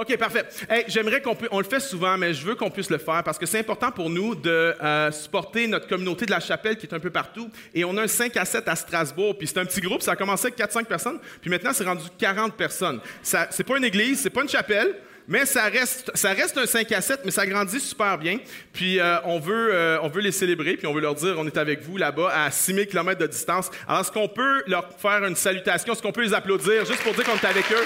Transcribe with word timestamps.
OK, 0.00 0.16
parfait. 0.16 0.46
Hey, 0.66 0.84
J'aimerais 0.88 1.20
qu'on 1.20 1.34
puisse, 1.34 1.50
on 1.52 1.58
le 1.58 1.66
fait 1.66 1.78
souvent, 1.78 2.16
mais 2.16 2.32
je 2.32 2.42
veux 2.46 2.54
qu'on 2.54 2.70
puisse 2.70 2.88
le 2.88 2.96
faire 2.96 3.22
parce 3.22 3.36
que 3.36 3.44
c'est 3.44 3.58
important 3.58 3.90
pour 3.90 4.08
nous 4.08 4.34
de 4.34 4.74
euh, 4.82 5.12
supporter 5.12 5.66
notre 5.66 5.86
communauté 5.86 6.24
de 6.24 6.30
la 6.30 6.40
chapelle 6.40 6.78
qui 6.78 6.86
est 6.86 6.94
un 6.94 7.00
peu 7.00 7.10
partout. 7.10 7.50
Et 7.74 7.84
on 7.84 7.94
a 7.98 8.04
un 8.04 8.08
5 8.08 8.34
à 8.38 8.46
7 8.46 8.66
à 8.66 8.76
Strasbourg, 8.76 9.36
puis 9.36 9.46
c'est 9.46 9.58
un 9.58 9.66
petit 9.66 9.82
groupe, 9.82 10.00
ça 10.00 10.12
a 10.12 10.16
commencé 10.16 10.46
avec 10.46 10.58
4-5 10.58 10.86
personnes, 10.86 11.18
puis 11.42 11.50
maintenant 11.50 11.72
c'est 11.74 11.84
rendu 11.84 12.04
40 12.18 12.54
personnes. 12.54 12.98
C'est 13.22 13.62
pas 13.62 13.76
une 13.76 13.84
église, 13.84 14.20
c'est 14.20 14.30
pas 14.30 14.40
une 14.40 14.48
chapelle, 14.48 14.94
mais 15.28 15.44
ça 15.44 15.64
reste, 15.64 16.10
ça 16.14 16.32
reste 16.32 16.56
un 16.56 16.64
5 16.64 16.90
à 16.92 17.02
7, 17.02 17.20
mais 17.26 17.30
ça 17.30 17.46
grandit 17.46 17.78
super 17.78 18.16
bien. 18.16 18.38
Puis 18.72 18.98
euh, 18.98 19.18
on, 19.24 19.38
veut, 19.38 19.74
euh, 19.74 19.98
on 20.00 20.08
veut 20.08 20.22
les 20.22 20.32
célébrer, 20.32 20.78
puis 20.78 20.86
on 20.86 20.94
veut 20.94 21.02
leur 21.02 21.14
dire 21.14 21.34
on 21.36 21.46
est 21.46 21.58
avec 21.58 21.82
vous 21.82 21.98
là-bas 21.98 22.32
à 22.34 22.50
6000 22.50 22.86
km 22.86 23.20
de 23.20 23.26
distance. 23.26 23.70
Alors, 23.86 24.00
est-ce 24.00 24.10
qu'on 24.10 24.28
peut 24.28 24.62
leur 24.66 24.88
faire 24.98 25.22
une 25.26 25.36
salutation? 25.36 25.92
Est-ce 25.92 26.00
qu'on 26.00 26.12
peut 26.12 26.22
les 26.22 26.32
applaudir? 26.32 26.86
Juste 26.86 27.02
pour 27.02 27.12
dire 27.12 27.24
qu'on 27.24 27.36
est 27.36 27.44
avec 27.44 27.70
eux? 27.70 27.84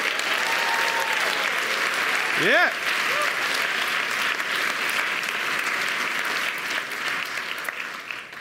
Yeah! 2.42 2.70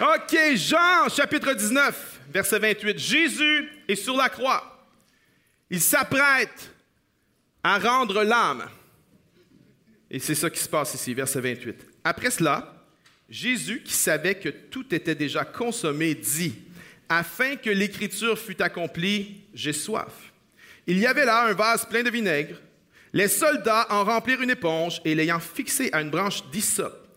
OK, 0.01 0.55
Jean, 0.55 1.07
chapitre 1.09 1.53
19, 1.53 2.21
verset 2.31 2.59
28. 2.59 2.97
Jésus 2.97 3.69
est 3.87 3.95
sur 3.95 4.17
la 4.17 4.29
croix. 4.29 4.87
Il 5.69 5.79
s'apprête 5.79 6.71
à 7.63 7.77
rendre 7.77 8.23
l'âme. 8.23 8.67
Et 10.09 10.19
c'est 10.19 10.35
ça 10.35 10.49
qui 10.49 10.59
se 10.59 10.67
passe 10.67 10.95
ici, 10.95 11.13
verset 11.13 11.41
28. 11.41 11.87
Après 12.03 12.31
cela, 12.31 12.85
Jésus, 13.29 13.83
qui 13.83 13.93
savait 13.93 14.35
que 14.35 14.49
tout 14.49 14.93
était 14.93 15.15
déjà 15.15 15.45
consommé, 15.45 16.15
dit, 16.15 16.55
afin 17.07 17.55
que 17.55 17.69
l'écriture 17.69 18.37
fût 18.37 18.61
accomplie, 18.61 19.43
j'ai 19.53 19.73
soif. 19.73 20.33
Il 20.87 20.97
y 20.97 21.05
avait 21.05 21.25
là 21.25 21.45
un 21.45 21.53
vase 21.53 21.85
plein 21.85 22.03
de 22.03 22.09
vinaigre. 22.09 22.57
Les 23.13 23.27
soldats 23.27 23.85
en 23.91 24.03
remplirent 24.03 24.41
une 24.41 24.49
éponge 24.49 24.99
et 25.05 25.13
l'ayant 25.13 25.39
fixé 25.39 25.89
à 25.93 26.01
une 26.01 26.09
branche 26.09 26.43
d'hysope, 26.51 27.15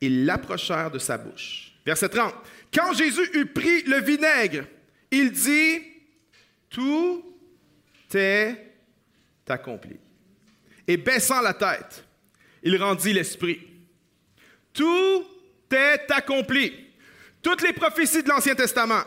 ils 0.00 0.26
l'approchèrent 0.26 0.90
de 0.90 0.98
sa 0.98 1.16
bouche. 1.16 1.72
Verset 1.84 2.10
30. 2.10 2.34
Quand 2.72 2.92
Jésus 2.92 3.30
eut 3.32 3.46
pris 3.46 3.82
le 3.84 4.00
vinaigre, 4.00 4.66
il 5.10 5.32
dit, 5.32 5.80
tout 6.68 7.24
est 8.12 8.56
accompli. 9.48 9.96
Et 10.86 10.98
baissant 10.98 11.40
la 11.40 11.54
tête, 11.54 12.04
il 12.62 12.76
rendit 12.76 13.14
l'esprit. 13.14 13.66
Tout 14.74 15.24
est 15.70 16.10
accompli. 16.10 16.72
Toutes 17.42 17.62
les 17.62 17.72
prophéties 17.72 18.22
de 18.22 18.28
l'Ancien 18.28 18.54
Testament, 18.54 19.02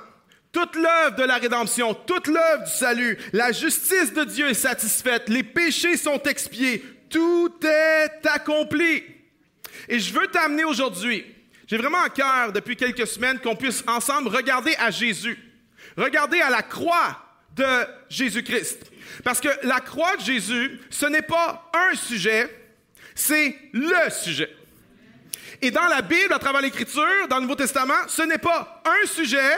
toute 0.52 0.75
l'œuvre 0.75 1.16
de 1.16 1.23
la 1.23 1.38
rédemption, 1.38 1.94
toute 1.94 2.27
l'œuvre 2.27 2.63
du 2.63 2.71
salut, 2.71 3.17
la 3.31 3.52
justice 3.52 4.13
de 4.13 4.23
Dieu 4.23 4.49
est 4.49 4.53
satisfaite, 4.53 5.30
les 5.30 5.43
péchés 5.43 5.97
sont 5.97 6.21
expiés, 6.23 6.83
tout 7.09 7.53
est 7.63 8.25
accompli. 8.25 9.03
Et 9.88 9.99
je 9.99 10.13
veux 10.13 10.27
t'amener 10.27 10.63
aujourd'hui, 10.63 11.25
j'ai 11.67 11.77
vraiment 11.77 12.02
à 12.03 12.09
cœur 12.09 12.52
depuis 12.52 12.75
quelques 12.75 13.08
semaines 13.08 13.39
qu'on 13.39 13.55
puisse 13.55 13.83
ensemble 13.88 14.27
regarder 14.27 14.75
à 14.77 14.91
Jésus, 14.91 15.38
regarder 15.97 16.41
à 16.41 16.49
la 16.49 16.63
croix 16.63 17.17
de 17.55 17.88
Jésus-Christ. 18.09 18.91
Parce 19.23 19.39
que 19.39 19.49
la 19.63 19.80
croix 19.80 20.17
de 20.17 20.21
Jésus, 20.21 20.80
ce 20.89 21.05
n'est 21.05 21.21
pas 21.21 21.69
un 21.73 21.95
sujet, 21.95 22.49
c'est 23.15 23.55
le 23.71 24.09
sujet. 24.09 24.53
Et 25.61 25.71
dans 25.71 25.88
la 25.88 26.02
Bible, 26.02 26.33
à 26.33 26.39
travers 26.39 26.61
l'Écriture, 26.61 27.27
dans 27.30 27.38
le 27.38 27.43
Nouveau 27.43 27.55
Testament, 27.55 28.08
ce 28.08 28.23
n'est 28.23 28.38
pas 28.38 28.81
un 28.83 29.08
sujet, 29.08 29.53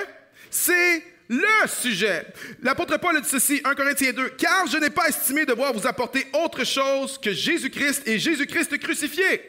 c'est 0.54 1.04
le 1.30 1.68
sujet. 1.68 2.28
L'apôtre 2.62 3.00
Paul 3.00 3.20
dit 3.20 3.28
ceci, 3.28 3.60
1 3.64 3.74
Corinthiens 3.74 4.14
2, 4.14 4.30
car 4.38 4.68
je 4.68 4.78
n'ai 4.78 4.92
pas 4.92 5.08
estimé 5.08 5.46
devoir 5.46 5.74
vous 5.74 5.88
apporter 5.88 6.28
autre 6.44 6.64
chose 6.64 7.18
que 7.18 7.34
Jésus-Christ 7.34 8.08
et 8.08 8.20
Jésus-Christ 8.20 8.78
crucifié. 8.78 9.42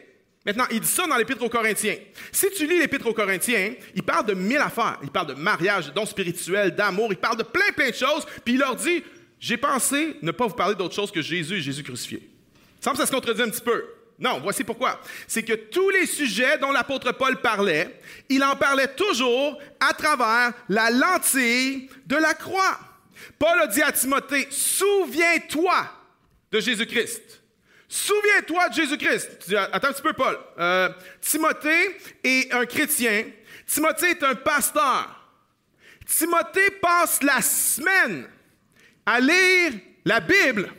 Maintenant, 0.47 0.65
il 0.71 0.81
dit 0.81 0.87
ça 0.87 1.07
dans 1.07 1.17
l'Épître 1.17 1.43
aux 1.43 1.49
Corinthiens. 1.51 1.97
Si 2.33 2.47
tu 2.57 2.67
lis 2.67 2.79
l'Épître 2.79 3.07
aux 3.07 3.13
Corinthiens, 3.13 3.75
il 3.95 4.03
parle 4.03 4.27
de 4.27 4.35
mille 4.35 4.57
affaires. 4.57 4.99
Il 5.03 5.11
parle 5.11 5.29
de 5.29 5.35
mariage, 5.35 5.89
de 5.89 5.91
dons 5.91 6.07
spirituels, 6.07 6.75
d'amour, 6.75 7.09
il 7.11 7.19
parle 7.19 7.37
de 7.37 7.43
plein, 7.43 7.73
plein 7.75 7.91
de 7.91 7.95
choses, 7.95 8.27
puis 8.45 8.55
il 8.55 8.61
leur 8.61 8.77
dit, 8.77 9.03
j'ai 9.39 9.57
pensé 9.59 10.17
ne 10.23 10.31
pas 10.31 10.47
vous 10.47 10.55
parler 10.55 10.75
d'autre 10.75 10.95
chose 10.95 11.11
que 11.11 11.21
Jésus 11.21 11.57
et 11.57 11.61
Jésus 11.61 11.83
crucifié. 11.83 12.29
Ça 12.81 12.93
me 12.93 12.97
ça 12.97 13.07
se 13.07 13.13
contredit 13.13 13.43
un 13.43 13.51
petit 13.51 13.63
peu. 13.63 13.85
Non, 14.19 14.41
voici 14.41 14.63
pourquoi. 14.63 15.01
C'est 15.27 15.43
que 15.43 15.53
tous 15.55 15.91
les 15.91 16.07
sujets 16.07 16.59
dont 16.59 16.71
l'apôtre 16.71 17.13
Paul 17.13 17.41
parlait, 17.41 18.01
il 18.29 18.43
en 18.45 18.55
parlait 18.55 18.95
toujours 18.95 19.59
à 19.81 19.93
travers 19.93 20.53
la 20.69 20.91
lentille 20.91 21.89
de 22.07 22.17
la 22.17 22.35
croix. 22.35 22.79
Paul 23.39 23.61
a 23.61 23.67
dit 23.67 23.83
à 23.83 23.91
Timothée, 23.91 24.47
souviens-toi 24.51 25.91
de 26.53 26.61
Jésus-Christ. 26.61 27.43
Souviens-toi 27.89 28.69
de 28.69 28.75
Jésus-Christ. 28.75 29.55
Attends 29.73 29.89
un 29.89 29.93
petit 29.93 30.03
peu, 30.03 30.13
Paul. 30.13 30.39
Euh, 30.59 30.89
Timothée 31.21 31.97
est 32.23 32.53
un 32.53 32.67
chrétien. 32.67 33.25
Timothée 33.67 34.11
est 34.11 34.23
un 34.23 34.35
pasteur. 34.35 35.29
Timothée 36.07 36.71
passe 36.83 37.23
la 37.23 37.41
semaine 37.43 38.29
à 39.07 39.21
lire 39.21 39.73
la 40.05 40.21
Bible 40.21 40.73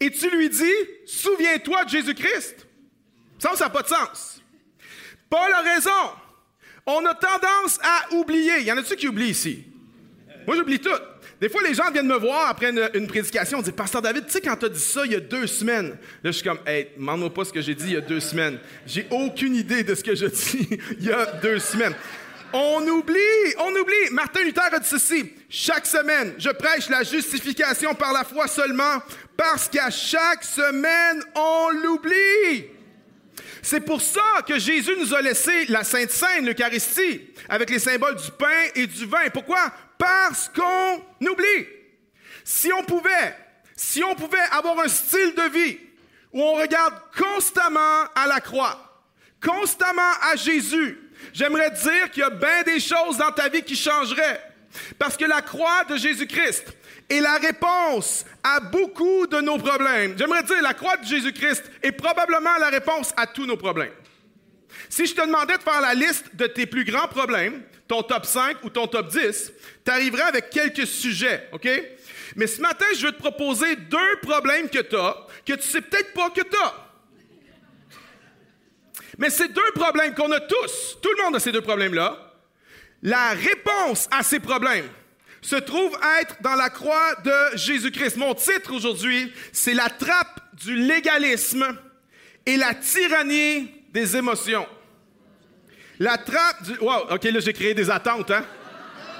et 0.00 0.10
tu 0.10 0.30
lui 0.30 0.48
dis, 0.48 0.72
souviens-toi 1.06 1.84
de 1.84 1.90
Jésus-Christ. 1.90 2.59
Ça, 3.40 3.56
ça 3.56 3.64
n'a 3.64 3.70
pas 3.70 3.82
de 3.82 3.88
sens. 3.88 4.40
Paul 5.28 5.50
a 5.52 5.62
raison. 5.62 5.90
On 6.86 7.04
a 7.06 7.14
tendance 7.14 7.78
à 7.82 8.14
oublier. 8.14 8.58
Il 8.60 8.66
y 8.66 8.72
en 8.72 8.76
a-tu 8.76 8.94
qui 8.96 9.08
oublient 9.08 9.30
ici? 9.30 9.64
Moi, 10.46 10.56
j'oublie 10.56 10.78
tout. 10.78 10.90
Des 11.40 11.48
fois, 11.48 11.62
les 11.62 11.72
gens 11.72 11.90
viennent 11.90 12.06
me 12.06 12.18
voir 12.18 12.50
après 12.50 12.70
une, 12.70 13.06
prédication. 13.06 13.58
On 13.58 13.62
dit, 13.62 13.72
Pasteur 13.72 14.02
David, 14.02 14.26
tu 14.26 14.32
sais, 14.32 14.40
quand 14.42 14.56
tu 14.56 14.66
as 14.66 14.68
dit 14.68 14.78
ça 14.78 15.06
il 15.06 15.12
y 15.12 15.14
a 15.14 15.20
deux 15.20 15.46
semaines, 15.46 15.96
là, 16.22 16.30
je 16.30 16.32
suis 16.32 16.44
comme, 16.44 16.58
hey, 16.66 16.88
demande-moi 16.96 17.32
pas 17.32 17.46
ce 17.46 17.52
que 17.52 17.62
j'ai 17.62 17.74
dit 17.74 17.84
il 17.86 17.92
y 17.94 17.96
a 17.96 18.02
deux 18.02 18.20
semaines. 18.20 18.58
J'ai 18.86 19.06
aucune 19.10 19.56
idée 19.56 19.82
de 19.82 19.94
ce 19.94 20.04
que 20.04 20.14
je 20.14 20.26
dis 20.26 20.68
il 20.98 21.06
y 21.06 21.12
a 21.12 21.24
deux 21.40 21.58
semaines. 21.58 21.94
On 22.52 22.86
oublie, 22.86 23.54
on 23.58 23.70
oublie. 23.70 24.10
Martin 24.10 24.42
Luther 24.42 24.68
a 24.70 24.78
dit 24.78 24.88
ceci. 24.88 25.32
Chaque 25.48 25.86
semaine, 25.86 26.34
je 26.36 26.50
prêche 26.50 26.90
la 26.90 27.04
justification 27.04 27.94
par 27.94 28.12
la 28.12 28.24
foi 28.24 28.46
seulement 28.48 29.00
parce 29.36 29.68
qu'à 29.68 29.88
chaque 29.88 30.44
semaine, 30.44 31.22
on 31.34 31.70
l'oublie. 31.70 32.79
C'est 33.62 33.80
pour 33.80 34.00
ça 34.00 34.42
que 34.46 34.58
Jésus 34.58 34.94
nous 34.98 35.14
a 35.14 35.20
laissé 35.20 35.66
la 35.66 35.84
Sainte 35.84 36.10
Seine, 36.10 36.46
l'Eucharistie, 36.46 37.28
avec 37.48 37.70
les 37.70 37.78
symboles 37.78 38.16
du 38.16 38.30
pain 38.38 38.68
et 38.74 38.86
du 38.86 39.06
vin. 39.06 39.28
Pourquoi? 39.32 39.72
Parce 39.98 40.48
qu'on 40.48 41.02
oublie. 41.28 41.66
Si 42.44 42.72
on 42.72 42.82
pouvait, 42.82 43.36
si 43.76 44.02
on 44.02 44.14
pouvait 44.14 44.38
avoir 44.52 44.80
un 44.80 44.88
style 44.88 45.34
de 45.34 45.50
vie 45.52 45.78
où 46.32 46.42
on 46.42 46.54
regarde 46.54 46.94
constamment 47.16 48.04
à 48.14 48.26
la 48.26 48.40
croix, 48.40 49.04
constamment 49.44 50.12
à 50.32 50.36
Jésus, 50.36 50.98
j'aimerais 51.32 51.70
dire 51.70 52.10
qu'il 52.10 52.20
y 52.20 52.26
a 52.26 52.30
bien 52.30 52.62
des 52.62 52.80
choses 52.80 53.18
dans 53.18 53.32
ta 53.32 53.48
vie 53.48 53.62
qui 53.62 53.76
changeraient. 53.76 54.40
Parce 54.98 55.16
que 55.16 55.24
la 55.24 55.42
croix 55.42 55.84
de 55.84 55.96
Jésus-Christ 55.96 56.64
est 57.10 57.20
la 57.20 57.36
réponse 57.36 58.24
à 58.42 58.60
beaucoup 58.60 59.26
de 59.26 59.40
nos 59.40 59.58
problèmes. 59.58 60.16
J'aimerais 60.16 60.44
dire, 60.44 60.62
la 60.62 60.74
croix 60.74 60.96
de 60.96 61.04
Jésus-Christ 61.04 61.64
est 61.82 61.92
probablement 61.92 62.56
la 62.58 62.68
réponse 62.68 63.12
à 63.16 63.26
tous 63.26 63.46
nos 63.46 63.56
problèmes. 63.56 63.92
Si 64.88 65.06
je 65.06 65.14
te 65.14 65.20
demandais 65.20 65.58
de 65.58 65.62
faire 65.62 65.80
la 65.80 65.94
liste 65.94 66.34
de 66.34 66.46
tes 66.46 66.66
plus 66.66 66.84
grands 66.84 67.08
problèmes, 67.08 67.62
ton 67.88 68.02
top 68.02 68.24
5 68.24 68.62
ou 68.62 68.70
ton 68.70 68.86
top 68.86 69.08
10, 69.08 69.52
tu 69.84 69.90
arriverais 69.90 70.22
avec 70.22 70.50
quelques 70.50 70.86
sujets, 70.86 71.48
OK? 71.52 71.68
Mais 72.36 72.46
ce 72.46 72.60
matin, 72.60 72.86
je 72.94 73.06
veux 73.06 73.12
te 73.12 73.18
proposer 73.18 73.74
deux 73.74 74.16
problèmes 74.22 74.68
que 74.68 74.78
tu 74.78 74.96
as, 74.96 75.16
que 75.44 75.54
tu 75.54 75.62
sais 75.62 75.80
peut-être 75.80 76.14
pas 76.14 76.30
que 76.30 76.42
tu 76.42 76.56
as. 76.56 76.74
Mais 79.18 79.28
ces 79.28 79.48
deux 79.48 79.70
problèmes 79.74 80.14
qu'on 80.14 80.30
a 80.30 80.40
tous, 80.40 80.98
tout 81.02 81.10
le 81.18 81.24
monde 81.24 81.36
a 81.36 81.40
ces 81.40 81.50
deux 81.50 81.60
problèmes-là, 81.60 82.32
la 83.02 83.30
réponse 83.30 84.08
à 84.10 84.22
ces 84.22 84.38
problèmes 84.38 84.88
se 85.40 85.56
trouve 85.56 85.96
être 86.20 86.36
dans 86.42 86.54
la 86.54 86.70
croix 86.70 87.14
de 87.24 87.56
Jésus-Christ. 87.56 88.16
Mon 88.16 88.34
titre 88.34 88.74
aujourd'hui, 88.74 89.32
c'est 89.52 89.74
la 89.74 89.88
trappe 89.88 90.40
du 90.54 90.76
légalisme 90.76 91.76
et 92.46 92.56
la 92.56 92.74
tyrannie 92.74 93.70
des 93.90 94.16
émotions. 94.16 94.66
La 95.98 96.16
trappe 96.16 96.62
du... 96.62 96.78
Wow, 96.78 97.10
OK, 97.10 97.24
là, 97.24 97.40
j'ai 97.40 97.52
créé 97.52 97.74
des 97.74 97.90
attentes, 97.90 98.30
hein? 98.30 98.44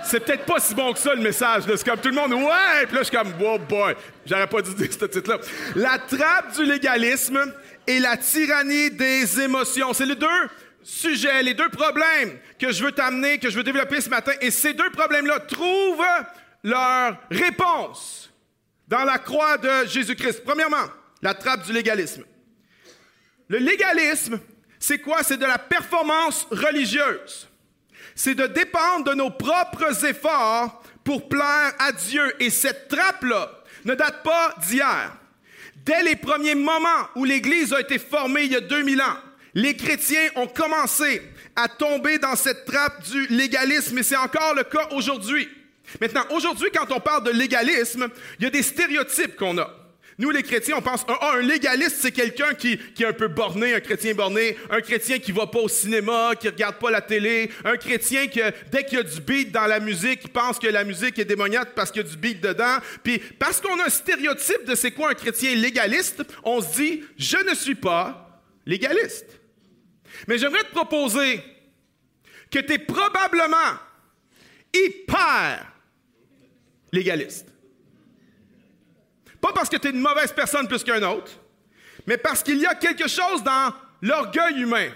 C'est 0.02 0.20
peut-être 0.20 0.46
pas 0.46 0.58
si 0.58 0.74
bon 0.74 0.94
que 0.94 0.98
ça, 0.98 1.14
le 1.14 1.20
message. 1.20 1.64
C'est 1.66 1.84
comme 1.84 2.00
tout 2.00 2.08
le 2.08 2.14
monde, 2.14 2.32
ouais! 2.32 2.86
Puis 2.86 2.94
là, 2.94 3.02
je 3.02 3.04
suis 3.04 3.16
comme, 3.16 3.32
wow, 3.38 3.58
boy, 3.58 3.94
j'aurais 4.24 4.46
pas 4.46 4.62
dû 4.62 4.74
dire 4.74 4.88
ce 4.90 5.04
titre-là. 5.04 5.38
La 5.76 5.98
trappe 5.98 6.56
du 6.56 6.64
légalisme 6.64 7.52
et 7.86 8.00
la 8.00 8.16
tyrannie 8.16 8.90
des 8.90 9.40
émotions. 9.40 9.92
C'est 9.92 10.06
les 10.06 10.14
deux 10.14 10.26
sujets, 10.82 11.42
les 11.42 11.54
deux 11.54 11.68
problèmes 11.68 12.38
que 12.58 12.72
je 12.72 12.84
veux 12.84 12.92
t'amener, 12.92 13.38
que 13.38 13.50
je 13.50 13.56
veux 13.56 13.62
développer 13.62 14.00
ce 14.00 14.08
matin. 14.08 14.32
Et 14.40 14.50
ces 14.50 14.74
deux 14.74 14.90
problèmes-là 14.90 15.40
trouvent 15.40 16.04
leur 16.62 17.16
réponse 17.30 18.30
dans 18.88 19.04
la 19.04 19.18
croix 19.18 19.56
de 19.58 19.86
Jésus-Christ. 19.86 20.42
Premièrement, 20.44 20.88
la 21.22 21.34
trappe 21.34 21.64
du 21.64 21.72
légalisme. 21.72 22.24
Le 23.48 23.58
légalisme, 23.58 24.40
c'est 24.78 24.98
quoi? 24.98 25.22
C'est 25.22 25.36
de 25.36 25.46
la 25.46 25.58
performance 25.58 26.46
religieuse. 26.50 27.48
C'est 28.14 28.34
de 28.34 28.46
dépendre 28.46 29.10
de 29.10 29.14
nos 29.14 29.30
propres 29.30 30.04
efforts 30.04 30.82
pour 31.04 31.28
plaire 31.28 31.74
à 31.78 31.92
Dieu. 31.92 32.34
Et 32.42 32.50
cette 32.50 32.88
trappe-là 32.88 33.50
ne 33.84 33.94
date 33.94 34.22
pas 34.22 34.54
d'hier. 34.66 35.12
dès 35.76 36.02
les 36.02 36.16
premiers 36.16 36.54
moments 36.54 37.08
où 37.16 37.24
l'Église 37.24 37.72
a 37.72 37.80
été 37.80 37.98
formée 37.98 38.42
il 38.42 38.52
y 38.52 38.56
a 38.56 38.60
2000 38.60 39.00
ans, 39.00 39.16
les 39.54 39.76
chrétiens 39.76 40.28
ont 40.36 40.46
commencé 40.46 41.22
à 41.56 41.68
tomber 41.68 42.18
dans 42.18 42.36
cette 42.36 42.64
trappe 42.64 43.02
du 43.10 43.26
légalisme 43.28 43.98
et 43.98 44.02
c'est 44.02 44.16
encore 44.16 44.54
le 44.54 44.64
cas 44.64 44.88
aujourd'hui. 44.92 45.48
Maintenant, 46.00 46.24
aujourd'hui, 46.30 46.68
quand 46.72 46.90
on 46.94 47.00
parle 47.00 47.24
de 47.24 47.30
légalisme, 47.30 48.08
il 48.38 48.44
y 48.44 48.46
a 48.46 48.50
des 48.50 48.62
stéréotypes 48.62 49.36
qu'on 49.36 49.58
a. 49.58 49.76
Nous, 50.18 50.30
les 50.30 50.42
chrétiens, 50.42 50.76
on 50.76 50.82
pense, 50.82 51.06
ah, 51.08 51.32
un 51.36 51.40
légaliste, 51.40 51.96
c'est 52.00 52.12
quelqu'un 52.12 52.52
qui, 52.52 52.78
est 52.98 53.04
un 53.06 53.14
peu 53.14 53.28
borné, 53.28 53.72
un 53.72 53.80
chrétien 53.80 54.12
borné, 54.12 54.54
un 54.68 54.82
chrétien 54.82 55.18
qui 55.18 55.32
va 55.32 55.46
pas 55.46 55.60
au 55.60 55.68
cinéma, 55.68 56.32
qui 56.38 56.46
regarde 56.46 56.76
pas 56.76 56.90
la 56.90 57.00
télé, 57.00 57.50
un 57.64 57.78
chrétien 57.78 58.26
qui, 58.26 58.38
dès 58.70 58.84
qu'il 58.84 58.98
y 58.98 59.00
a 59.00 59.02
du 59.02 59.18
beat 59.22 59.50
dans 59.50 59.64
la 59.64 59.80
musique, 59.80 60.30
pense 60.30 60.58
que 60.58 60.66
la 60.66 60.84
musique 60.84 61.18
est 61.18 61.24
démoniaque 61.24 61.70
parce 61.74 61.90
qu'il 61.90 62.02
y 62.02 62.04
a 62.04 62.08
du 62.08 62.18
beat 62.18 62.38
dedans. 62.38 62.80
Puis, 63.02 63.18
parce 63.38 63.62
qu'on 63.62 63.80
a 63.80 63.86
un 63.86 63.88
stéréotype 63.88 64.66
de 64.66 64.74
c'est 64.74 64.90
quoi 64.90 65.10
un 65.10 65.14
chrétien 65.14 65.54
légaliste, 65.54 66.22
on 66.44 66.60
se 66.60 66.76
dit, 66.76 67.02
je 67.16 67.38
ne 67.38 67.54
suis 67.54 67.74
pas 67.74 68.42
légaliste. 68.66 69.39
Mais 70.26 70.38
j'aimerais 70.38 70.64
te 70.64 70.72
proposer 70.72 71.42
que 72.50 72.58
tu 72.58 72.72
es 72.72 72.78
probablement 72.78 73.78
hyper 74.74 75.72
légaliste. 76.92 77.46
Pas 79.40 79.52
parce 79.52 79.68
que 79.68 79.76
tu 79.76 79.88
es 79.88 79.90
une 79.90 80.00
mauvaise 80.00 80.32
personne 80.32 80.68
plus 80.68 80.84
qu'un 80.84 81.02
autre, 81.02 81.32
mais 82.06 82.16
parce 82.16 82.42
qu'il 82.42 82.58
y 82.58 82.66
a 82.66 82.74
quelque 82.74 83.08
chose 83.08 83.42
dans 83.42 83.72
l'orgueil 84.02 84.60
humain 84.60 84.90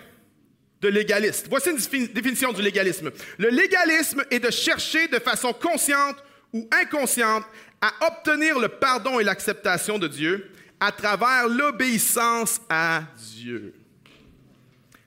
de 0.80 0.88
légaliste. 0.88 1.46
Voici 1.48 1.70
une 1.70 2.06
définition 2.08 2.52
du 2.52 2.60
légalisme. 2.60 3.10
Le 3.38 3.48
légalisme 3.48 4.22
est 4.30 4.40
de 4.40 4.50
chercher 4.50 5.08
de 5.08 5.18
façon 5.18 5.52
consciente 5.52 6.16
ou 6.52 6.68
inconsciente 6.72 7.44
à 7.80 8.06
obtenir 8.06 8.58
le 8.58 8.68
pardon 8.68 9.18
et 9.18 9.24
l'acceptation 9.24 9.98
de 9.98 10.08
Dieu 10.08 10.50
à 10.80 10.92
travers 10.92 11.48
l'obéissance 11.48 12.60
à 12.68 13.02
Dieu. 13.16 13.74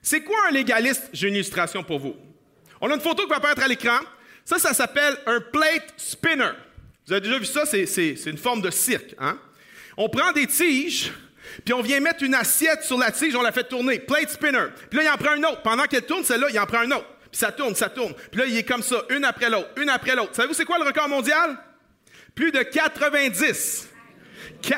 C'est 0.02 0.22
quoi 0.22 0.36
un 0.48 0.52
légaliste? 0.52 1.10
J'ai 1.12 1.28
une 1.28 1.34
illustration 1.34 1.82
pour 1.82 1.98
vous. 1.98 2.16
On 2.80 2.90
a 2.90 2.94
une 2.94 3.00
photo 3.00 3.24
qui 3.24 3.30
va 3.30 3.36
apparaître 3.36 3.62
à 3.62 3.68
l'écran. 3.68 3.98
Ça, 4.44 4.58
ça 4.58 4.72
s'appelle 4.72 5.16
un 5.26 5.40
plate 5.40 5.92
spinner. 5.96 6.52
Vous 7.06 7.12
avez 7.12 7.20
déjà 7.20 7.38
vu 7.38 7.44
ça? 7.44 7.66
C'est 7.66 8.14
une 8.26 8.38
forme 8.38 8.62
de 8.62 8.70
cirque. 8.70 9.14
Hein? 9.18 9.38
On 9.96 10.08
prend 10.08 10.32
des 10.32 10.46
tiges, 10.46 11.12
puis 11.64 11.74
on 11.74 11.82
vient 11.82 12.00
mettre 12.00 12.22
une 12.22 12.34
assiette 12.34 12.84
sur 12.84 12.98
la 12.98 13.10
tige, 13.10 13.34
on 13.34 13.42
la 13.42 13.52
fait 13.52 13.64
tourner. 13.64 13.98
Plate 13.98 14.30
spinner. 14.30 14.66
Puis 14.88 14.98
là, 14.98 15.04
il 15.04 15.08
en 15.10 15.16
prend 15.16 15.32
un 15.32 15.42
autre. 15.42 15.62
Pendant 15.62 15.84
qu'elle 15.84 16.06
tourne, 16.06 16.24
celle-là, 16.24 16.48
il 16.50 16.58
en 16.58 16.66
prend 16.66 16.78
un 16.78 16.90
autre. 16.92 17.06
Puis 17.30 17.40
ça 17.40 17.52
tourne, 17.52 17.74
ça 17.74 17.90
tourne. 17.90 18.14
Puis 18.30 18.40
là, 18.40 18.46
il 18.46 18.56
est 18.56 18.62
comme 18.62 18.82
ça, 18.82 19.02
une 19.10 19.24
après 19.24 19.50
l'autre, 19.50 19.68
une 19.76 19.90
après 19.90 20.14
l'autre. 20.14 20.34
Savez-vous 20.34 20.54
c'est 20.54 20.64
quoi 20.64 20.78
le 20.78 20.84
record 20.84 21.08
mondial? 21.08 21.58
Plus 22.34 22.52
de 22.52 22.62
90. 22.62 23.88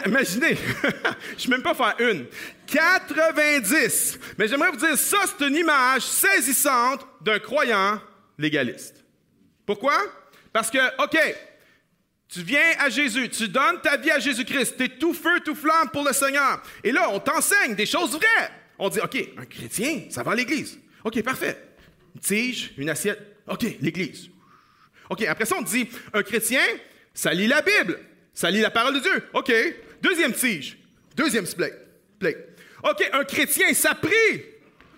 Imaginez, 0.06 0.56
je 1.38 1.46
ne 1.46 1.52
même 1.52 1.62
pas 1.62 1.74
faire 1.74 1.94
une. 1.98 2.26
90. 2.66 4.18
Mais 4.38 4.48
j'aimerais 4.48 4.70
vous 4.70 4.76
dire, 4.76 4.96
ça, 4.96 5.18
c'est 5.26 5.46
une 5.46 5.56
image 5.56 6.02
saisissante 6.02 7.06
d'un 7.20 7.38
croyant 7.38 8.00
légaliste. 8.38 9.04
Pourquoi? 9.66 9.94
Parce 10.52 10.70
que, 10.70 10.78
OK, 11.02 11.18
tu 12.28 12.42
viens 12.42 12.72
à 12.78 12.88
Jésus, 12.88 13.28
tu 13.28 13.48
donnes 13.48 13.80
ta 13.82 13.96
vie 13.96 14.10
à 14.10 14.18
Jésus-Christ, 14.18 14.76
tu 14.76 14.84
es 14.84 14.88
tout 14.88 15.14
feu, 15.14 15.40
tout 15.44 15.54
flamme 15.54 15.90
pour 15.90 16.04
le 16.04 16.12
Seigneur. 16.12 16.62
Et 16.84 16.92
là, 16.92 17.10
on 17.10 17.18
t'enseigne 17.18 17.74
des 17.74 17.86
choses 17.86 18.12
vraies. 18.12 18.50
On 18.78 18.88
dit, 18.88 19.00
OK, 19.00 19.16
un 19.36 19.44
chrétien, 19.44 20.04
ça 20.10 20.22
va 20.22 20.32
à 20.32 20.34
l'église. 20.34 20.78
OK, 21.04 21.22
parfait. 21.22 21.60
Une 22.14 22.20
tige, 22.20 22.72
une 22.78 22.88
assiette. 22.88 23.20
OK, 23.48 23.64
l'église. 23.80 24.30
OK, 25.08 25.22
après 25.22 25.44
ça, 25.44 25.56
on 25.58 25.62
dit, 25.62 25.88
un 26.12 26.22
chrétien, 26.22 26.62
ça 27.12 27.32
lit 27.34 27.48
la 27.48 27.62
Bible, 27.62 27.98
ça 28.40 28.50
lit 28.50 28.62
la 28.62 28.70
parole 28.70 28.94
de 28.94 29.00
Dieu. 29.00 29.22
OK, 29.34 29.52
deuxième 30.00 30.32
tige, 30.32 30.78
deuxième 31.14 31.44
plate. 32.18 32.38
OK, 32.82 33.10
un 33.12 33.22
chrétien, 33.24 33.74
ça 33.74 33.94
prie. 33.94 34.42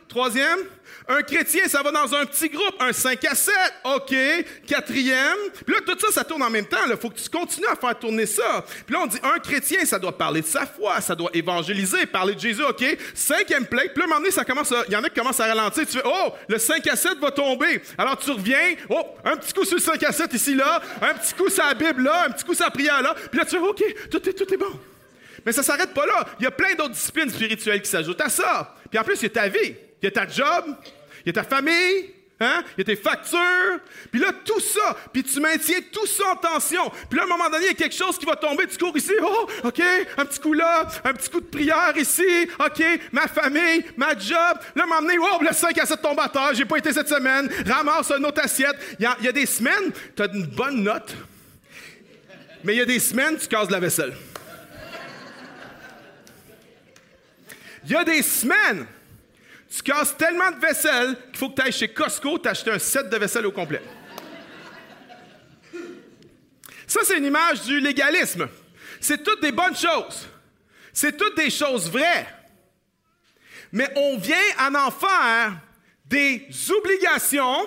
Troisième, 0.07 0.61
un 1.09 1.23
chrétien, 1.23 1.67
ça 1.67 1.83
va 1.83 1.91
dans 1.91 2.15
un 2.15 2.25
petit 2.27 2.49
groupe, 2.49 2.75
un 2.81 2.93
5 2.93 3.25
à 3.25 3.35
7, 3.35 3.55
OK. 3.85 4.15
Quatrième. 4.67 5.39
Puis 5.67 5.75
là, 5.75 5.81
tout 5.85 5.99
ça, 5.99 6.13
ça 6.13 6.25
tourne 6.25 6.43
en 6.43 6.51
même 6.51 6.67
temps. 6.67 6.79
Il 6.89 6.97
faut 6.97 7.11
que 7.11 7.19
tu 7.19 7.29
continues 7.29 7.67
à 7.67 7.77
faire 7.77 7.99
tourner 7.99 8.27
ça. 8.27 8.65
Puis 8.87 8.95
là, 8.95 9.01
on 9.03 9.07
dit, 9.07 9.19
un 9.23 9.39
chrétien, 9.39 9.85
ça 9.85 9.99
doit 9.99 10.17
parler 10.17 10.43
de 10.43 10.47
sa 10.47 10.67
foi, 10.67 11.01
ça 11.01 11.15
doit 11.15 11.31
évangéliser, 11.35 12.07
parler 12.07 12.35
de 12.35 12.41
Jésus, 12.41 12.63
OK. 12.63 12.85
Cinquième 13.15 13.67
plate. 13.67 13.93
Puis 13.93 13.99
là, 13.99 14.03
à 14.03 14.05
un 14.05 14.09
moment 14.09 14.21
donné, 14.21 14.31
ça 14.31 14.45
commence 14.45 14.73
il 14.87 14.93
y 14.93 14.97
en 14.97 15.03
a 15.03 15.09
qui 15.09 15.19
commencent 15.19 15.41
à 15.41 15.47
ralentir. 15.47 15.87
Tu 15.87 15.99
fais, 15.99 16.05
oh, 16.05 16.33
le 16.49 16.59
5 16.59 16.87
à 16.87 16.97
7 16.97 17.19
va 17.19 17.31
tomber. 17.31 17.83
Alors, 17.99 18.17
tu 18.19 18.31
reviens, 18.31 18.75
oh, 18.89 19.05
un 19.25 19.37
petit 19.37 19.53
coup 19.53 19.65
sur 19.65 19.77
le 19.77 19.83
5 19.83 20.03
à 20.05 20.13
7 20.13 20.33
ici, 20.35 20.55
là, 20.55 20.81
un 21.01 21.15
petit 21.15 21.35
coup 21.35 21.49
sur 21.49 21.65
la 21.65 21.75
Bible, 21.75 22.03
là, 22.03 22.27
un 22.27 22.31
petit 22.31 22.45
coup 22.45 22.55
sur 22.55 22.65
la 22.65 22.71
prière, 22.71 23.03
là. 23.03 23.15
Puis 23.31 23.39
là, 23.39 23.45
tu 23.45 23.51
fais, 23.51 23.59
OK, 23.59 23.83
tout 24.11 24.29
est, 24.29 24.33
tout 24.33 24.55
est 24.55 24.57
bon. 24.57 24.81
Mais 25.45 25.53
ça 25.53 25.63
s'arrête 25.63 25.93
pas 25.93 26.07
là. 26.07 26.25
Il 26.39 26.45
y 26.45 26.47
a 26.47 26.51
plein 26.51 26.75
d'autres 26.75 26.95
disciplines 26.95 27.29
spirituelles 27.29 27.83
qui 27.83 27.91
s'ajoutent 27.91 28.21
à 28.21 28.29
ça. 28.29 28.77
Puis 28.89 28.99
en 28.99 29.03
plus, 29.03 29.17
il 29.17 29.25
y 29.25 29.27
a 29.27 29.31
ta 29.31 29.49
vie. 29.49 29.75
Il 30.03 30.07
y 30.07 30.09
a 30.09 30.11
ta 30.11 30.27
job, 30.27 30.77
il 31.25 31.27
y 31.27 31.31
a 31.31 31.33
ta 31.33 31.45
famille, 31.45 32.11
hein? 32.41 32.65
il 32.77 32.81
y 32.81 32.81
a 32.81 32.85
tes 32.85 33.01
factures. 33.01 33.79
Puis 34.11 34.21
là, 34.21 34.33
tout 34.45 34.59
ça, 34.59 34.97
puis 35.13 35.23
tu 35.23 35.39
maintiens 35.39 35.79
tout 35.93 36.07
ça 36.07 36.33
en 36.33 36.37
tension. 36.37 36.91
Puis 37.09 37.17
là, 37.17 37.23
à 37.23 37.27
un 37.27 37.29
moment 37.29 37.49
donné, 37.49 37.67
il 37.67 37.69
y 37.69 37.71
a 37.71 37.75
quelque 37.75 37.95
chose 37.95 38.19
qui 38.19 38.27
va 38.27 38.35
tomber, 38.35 38.67
tu 38.67 38.77
cours 38.79 38.97
ici, 38.97 39.13
oh, 39.23 39.49
OK, 39.63 39.81
un 40.17 40.25
petit 40.25 40.41
coup 40.41 40.53
là, 40.53 40.89
un 41.05 41.13
petit 41.13 41.31
coup 41.31 41.41
de 41.41 41.47
prière 41.47 41.97
ici, 41.97 42.49
OK, 42.59 42.83
ma 43.13 43.29
famille, 43.29 43.85
ma 43.97 44.19
job. 44.19 44.59
Là, 44.75 44.87
donné, 45.01 45.19
oh, 45.21 45.39
le 45.41 45.53
5 45.55 45.79
à 45.79 45.87
7 45.87 46.03
tombe 46.03 46.19
à 46.19 46.29
terre, 46.29 46.51
j'ai 46.55 46.65
pas 46.65 46.79
été 46.79 46.93
cette 46.93 47.09
semaine, 47.09 47.49
ramasse 47.65 48.11
une 48.11 48.27
autre 48.27 48.43
assiette. 48.43 48.77
Il 48.99 49.25
y 49.25 49.29
a, 49.29 49.33
des 49.33 49.47
semaines, 49.47 49.93
tu 50.17 50.23
as 50.23 50.27
une 50.27 50.47
bonne 50.47 50.83
note, 50.83 51.15
mais 52.65 52.75
il 52.75 52.79
y 52.79 52.83
a 52.83 52.87
des 52.87 52.99
semaines, 52.99 53.37
tu 53.39 53.47
casses 53.47 53.71
la 53.71 53.81
vaisselle. 53.81 54.15
Il 57.85 57.91
y 57.91 57.97
a 57.97 58.05
des 58.05 58.23
semaines, 58.23 58.87
tu 59.75 59.83
casses 59.83 60.17
tellement 60.17 60.51
de 60.51 60.61
vaisselle 60.61 61.17
qu'il 61.29 61.39
faut 61.39 61.49
que 61.49 61.55
tu 61.55 61.63
ailles 61.63 61.73
chez 61.73 61.89
Costco 61.89 62.39
t'acheter 62.39 62.73
un 62.73 62.79
set 62.79 63.09
de 63.09 63.17
vaisselle 63.17 63.47
au 63.47 63.53
complet. 63.53 63.83
Ça, 66.87 67.01
c'est 67.05 67.17
une 67.17 67.25
image 67.25 67.63
du 67.63 67.81
légalisme. 67.81 68.49
C'est 69.01 69.23
toutes 69.23 69.41
des 69.41 69.53
bonnes 69.53 69.77
choses. 69.77 70.29
C'est 70.93 71.17
toutes 71.17 71.37
des 71.39 71.49
choses 71.49 71.91
vraies. 71.91 72.27
Mais 73.73 73.91
on 73.97 74.19
vient 74.19 74.37
en 74.61 74.75
en 74.75 74.91
faire 74.91 75.57
des 76.05 76.47
obligations, 76.77 77.67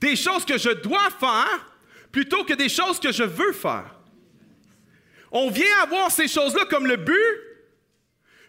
des 0.00 0.14
choses 0.14 0.44
que 0.44 0.58
je 0.58 0.70
dois 0.70 1.08
faire, 1.18 1.72
plutôt 2.12 2.44
que 2.44 2.54
des 2.54 2.68
choses 2.68 3.00
que 3.00 3.10
je 3.10 3.24
veux 3.24 3.52
faire. 3.52 3.96
On 5.32 5.50
vient 5.50 5.82
avoir 5.82 6.12
ces 6.12 6.28
choses-là 6.28 6.66
comme 6.66 6.86
le 6.86 6.96
but 6.96 7.47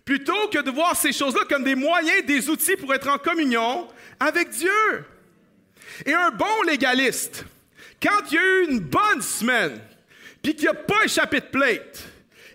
plutôt 0.10 0.48
que 0.52 0.58
de 0.58 0.72
voir 0.72 0.96
ces 0.96 1.14
choses-là 1.14 1.42
comme 1.48 1.64
des 1.64 1.76
moyens, 1.76 2.26
des 2.26 2.50
outils 2.50 2.76
pour 2.76 2.92
être 2.96 3.08
en 3.08 3.20
communion 3.20 3.88
avec 4.20 4.50
Dieu. 4.50 5.06
Et 6.04 6.16
un 6.16 6.32
bon 6.32 6.64
légaliste, 6.66 7.46
quand 8.02 8.32
il 8.32 8.38
a 8.40 8.42
eu 8.42 8.72
une 8.72 8.80
bonne 8.80 9.22
semaine, 9.22 9.80
puis 10.42 10.56
qu'il 10.56 10.66
n'a 10.66 10.74
pas 10.74 11.04
échappé 11.06 11.42
de 11.42 11.46
plate, 11.46 12.04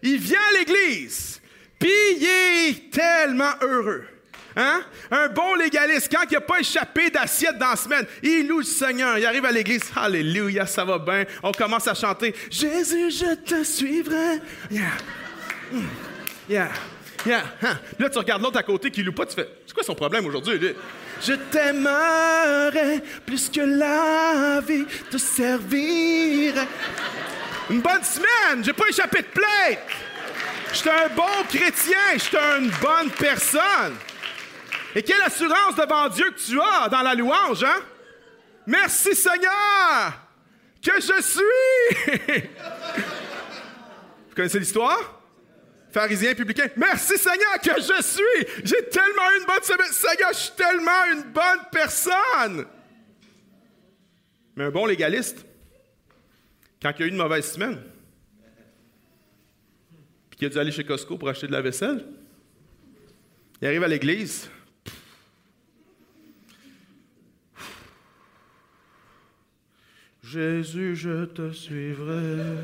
il 0.02 0.18
vient 0.18 0.40
à 0.50 0.58
l'église, 0.58 1.40
puis 1.78 1.92
il 2.16 2.24
est 2.24 2.90
tellement 2.90 3.52
heureux. 3.60 4.04
Hein? 4.56 4.82
Un 5.12 5.28
bon 5.28 5.54
légaliste, 5.54 6.10
quand 6.10 6.24
il 6.28 6.34
n'a 6.34 6.40
pas 6.40 6.58
échappé 6.58 7.08
d'assiette 7.08 7.56
dans 7.56 7.70
la 7.70 7.76
semaine, 7.76 8.06
il 8.24 8.48
loue 8.48 8.58
le 8.58 8.64
Seigneur. 8.64 9.16
Il 9.16 9.26
arrive 9.26 9.44
à 9.44 9.52
l'église, 9.52 9.92
Alléluia, 9.94 10.66
ça 10.66 10.84
va 10.84 10.98
bien. 10.98 11.24
On 11.40 11.52
commence 11.52 11.86
à 11.86 11.94
chanter 11.94 12.34
Jésus, 12.50 13.12
je 13.12 13.34
te 13.36 13.62
suivrai. 13.62 14.40
Yeah. 14.72 14.90
Hmm. 15.70 15.84
Yeah. 17.26 17.42
Là, 17.98 18.10
tu 18.10 18.18
regardes 18.18 18.42
l'autre 18.42 18.58
à 18.58 18.62
côté 18.62 18.90
qui 18.90 19.02
loue 19.02 19.12
pas, 19.12 19.24
tu 19.24 19.34
fais 19.34 19.48
C'est 19.66 19.74
quoi 19.74 19.82
son 19.82 19.94
problème 19.94 20.26
aujourd'hui? 20.26 20.74
Je 21.22 21.32
t'aimerais 21.32 23.02
plus 23.24 23.48
que 23.48 23.60
la 23.60 24.60
vie 24.60 24.84
te 25.10 25.16
servirait. 25.16 26.68
Une 27.70 27.80
bonne 27.80 28.04
semaine, 28.04 28.62
j'ai 28.62 28.74
pas 28.74 28.88
échappé 28.88 29.22
de 29.22 29.26
plate. 29.26 29.86
J'étais 30.72 30.90
un 30.90 31.08
bon 31.08 31.44
chrétien, 31.48 31.98
j'étais 32.14 32.58
une 32.58 32.70
bonne 32.82 33.10
personne. 33.18 33.94
Et 34.94 35.02
quelle 35.02 35.22
assurance 35.22 35.76
devant 35.76 36.08
Dieu 36.08 36.30
que 36.30 36.40
tu 36.40 36.60
as 36.60 36.88
dans 36.88 37.02
la 37.02 37.14
louange, 37.14 37.64
hein? 37.64 37.80
Merci 38.66 39.14
Seigneur 39.14 40.12
que 40.82 41.00
je 41.00 41.22
suis. 41.22 41.42
Vous 44.28 44.34
connaissez 44.36 44.58
l'histoire? 44.58 45.23
Pharisiens, 45.94 46.34
publicains, 46.34 46.68
merci 46.76 47.16
Seigneur 47.16 47.60
que 47.62 47.80
je 47.80 48.02
suis. 48.02 48.64
J'ai 48.64 48.88
tellement 48.88 49.30
une 49.38 49.46
bonne 49.46 49.62
semaine. 49.62 49.92
Seigneur, 49.92 50.32
je 50.32 50.38
suis 50.38 50.56
tellement 50.56 51.04
une 51.12 51.32
bonne 51.32 51.60
personne. 51.70 52.66
Mais 54.56 54.64
un 54.64 54.70
bon 54.70 54.86
légaliste, 54.86 55.46
quand 56.82 56.92
il 56.98 57.02
a 57.04 57.06
eu 57.06 57.10
une 57.10 57.16
mauvaise 57.16 57.52
semaine, 57.52 57.80
puis 60.30 60.38
qu'il 60.38 60.46
a 60.48 60.50
dû 60.50 60.58
aller 60.58 60.72
chez 60.72 60.84
Costco 60.84 61.16
pour 61.16 61.28
acheter 61.28 61.46
de 61.46 61.52
la 61.52 61.62
vaisselle, 61.62 62.04
il 63.62 63.68
arrive 63.68 63.84
à 63.84 63.88
l'église. 63.88 64.50
Jésus, 70.24 70.96
je 70.96 71.26
te 71.26 71.52
suivrai. 71.52 72.56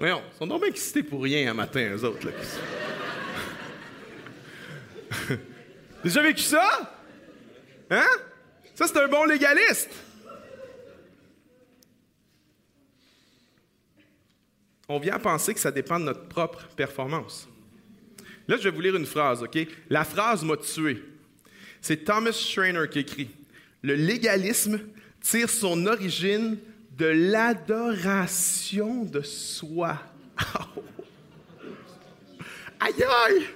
Voyons, 0.00 0.22
ils 0.32 0.38
sont 0.38 0.46
donc 0.46 0.62
bien 0.62 0.70
excités 0.70 1.02
pour 1.02 1.22
rien 1.22 1.50
un 1.50 1.54
matin, 1.54 1.90
eux 1.94 2.04
autres. 2.04 2.26
Là. 2.26 2.32
Déjà 6.02 6.22
vécu 6.22 6.40
ça? 6.40 6.96
Hein? 7.90 8.06
Ça, 8.74 8.86
c'est 8.86 8.98
un 8.98 9.08
bon 9.08 9.26
légaliste. 9.26 9.90
On 14.88 14.98
vient 14.98 15.16
à 15.16 15.18
penser 15.18 15.52
que 15.52 15.60
ça 15.60 15.70
dépend 15.70 16.00
de 16.00 16.06
notre 16.06 16.26
propre 16.28 16.66
performance. 16.74 17.46
Là, 18.48 18.56
je 18.56 18.62
vais 18.62 18.70
vous 18.70 18.80
lire 18.80 18.96
une 18.96 19.04
phrase, 19.04 19.42
OK? 19.42 19.58
La 19.90 20.04
phrase 20.04 20.42
m'a 20.42 20.56
tué. 20.56 21.04
C'est 21.82 22.04
Thomas 22.06 22.32
Schreiner 22.32 22.88
qui 22.90 23.00
écrit 23.00 23.28
Le 23.82 23.96
légalisme 23.96 24.80
tire 25.20 25.50
son 25.50 25.86
origine 25.86 26.56
de 27.00 27.06
l'adoration 27.06 29.04
de 29.04 29.22
soi. 29.22 29.98
Aïe 32.78 33.02
aïe! 33.02 33.46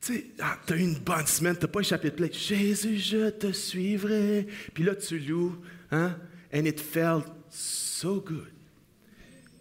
Tu 0.00 0.32
ah, 0.40 0.58
eu 0.70 0.78
une 0.78 0.98
bonne 0.98 1.26
semaine, 1.26 1.56
t'as 1.56 1.66
pas 1.66 1.80
échappé 1.80 2.10
de 2.10 2.14
plaie. 2.14 2.30
Jésus, 2.32 2.98
je 2.98 3.30
te 3.30 3.50
suivrai. 3.50 4.46
Puis 4.72 4.84
là, 4.84 4.94
tu 4.94 5.18
loues, 5.18 5.56
hein? 5.90 6.16
And 6.52 6.64
it 6.66 6.80
felt 6.80 7.26
so 7.48 8.20
good. 8.20 8.52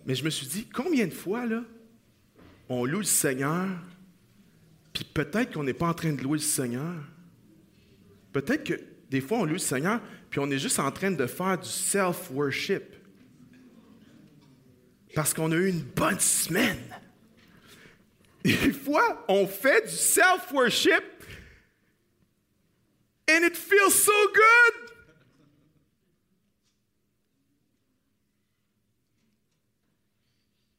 Mais 0.06 0.14
je 0.16 0.24
me 0.24 0.30
suis 0.30 0.46
dit, 0.46 0.68
combien 0.68 1.08
de 1.08 1.14
fois, 1.14 1.46
là, 1.46 1.64
on 2.70 2.86
loue 2.86 3.00
le 3.00 3.06
Seigneur, 3.06 3.68
puis 4.92 5.04
peut-être 5.06 5.54
qu'on 5.54 5.64
n'est 5.64 5.74
pas 5.74 5.88
en 5.88 5.94
train 5.94 6.14
de 6.14 6.22
louer 6.22 6.38
le 6.38 6.44
Seigneur. 6.44 6.96
Peut-être 8.32 8.64
que 8.64 8.93
des 9.14 9.22
fois, 9.22 9.38
on 9.38 9.46
loue 9.46 9.54
le 9.54 9.60
Seigneur, 9.60 10.02
puis 10.32 10.40
on 10.40 10.50
est 10.50 10.58
juste 10.58 10.80
en 10.80 10.92
train 10.92 11.12
de 11.12 11.28
faire 11.28 11.60
du 11.60 11.70
self-worship. 11.70 12.96
Parce 15.14 15.36
qu'on 15.36 15.52
a 15.52 15.56
eu 15.56 15.70
une 15.70 15.84
bonne 15.84 16.20
semaine. 16.20 16.82
Des 18.44 18.74
fois, 18.74 19.24
on 19.28 19.46
fait 19.46 19.84
du 19.84 19.96
self-worship, 19.96 21.04
and 23.30 23.44
it 23.46 23.56
feels 23.56 23.92
so 23.92 24.12
good. 24.34 24.90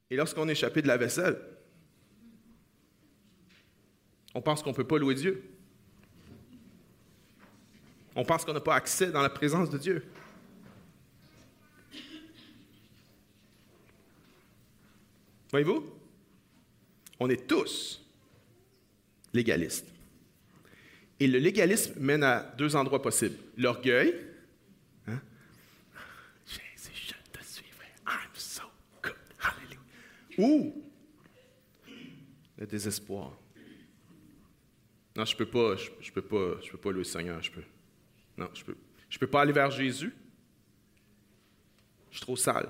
Et 0.09 0.17
lorsqu'on 0.17 0.49
est 0.49 0.51
échappé 0.51 0.81
de 0.81 0.87
la 0.87 0.97
vaisselle, 0.97 1.39
on 4.33 4.41
pense 4.41 4.61
qu'on 4.61 4.71
ne 4.71 4.75
peut 4.75 4.85
pas 4.85 4.97
louer 4.97 5.15
Dieu. 5.15 5.54
On 8.15 8.23
pense 8.23 8.45
qu'on 8.45 8.53
n'a 8.53 8.61
pas 8.61 8.75
accès 8.75 9.11
dans 9.11 9.21
la 9.21 9.29
présence 9.29 9.69
de 9.69 9.77
Dieu. 9.77 10.05
Voyez-vous? 15.51 15.85
On 17.19 17.29
est 17.29 17.47
tous 17.47 18.01
légalistes. 19.33 19.87
Et 21.19 21.27
le 21.27 21.39
légalisme 21.39 21.93
mène 21.99 22.23
à 22.23 22.41
deux 22.57 22.75
endroits 22.75 23.01
possibles. 23.01 23.37
L'orgueil. 23.57 24.13
Hein? 25.07 25.21
Jésus, 26.45 26.91
je 27.07 27.13
te 27.37 27.45
suivrai. 27.45 27.85
I'm 28.05 28.31
so 28.35 28.63
good. 29.01 29.15
Hallelujah. 29.39 29.79
Ou 30.37 30.83
le 32.57 32.65
désespoir. 32.65 33.37
Non, 35.15 35.23
je 35.23 35.35
peux 35.35 35.45
pas, 35.45 35.77
je, 35.77 36.11
peux 36.11 36.21
pas, 36.21 36.59
je 36.61 36.71
peux 36.71 36.77
pas 36.77 36.89
louer 36.89 36.99
le 36.99 37.03
Seigneur, 37.05 37.41
je 37.41 37.51
peux. 37.51 37.63
Non, 38.37 38.49
je. 38.53 38.63
Je 39.09 39.19
peux 39.19 39.27
pas 39.27 39.41
aller 39.41 39.53
vers 39.53 39.71
Jésus. 39.71 40.13
Je 42.09 42.17
suis 42.17 42.21
trop 42.21 42.35
sale. 42.35 42.69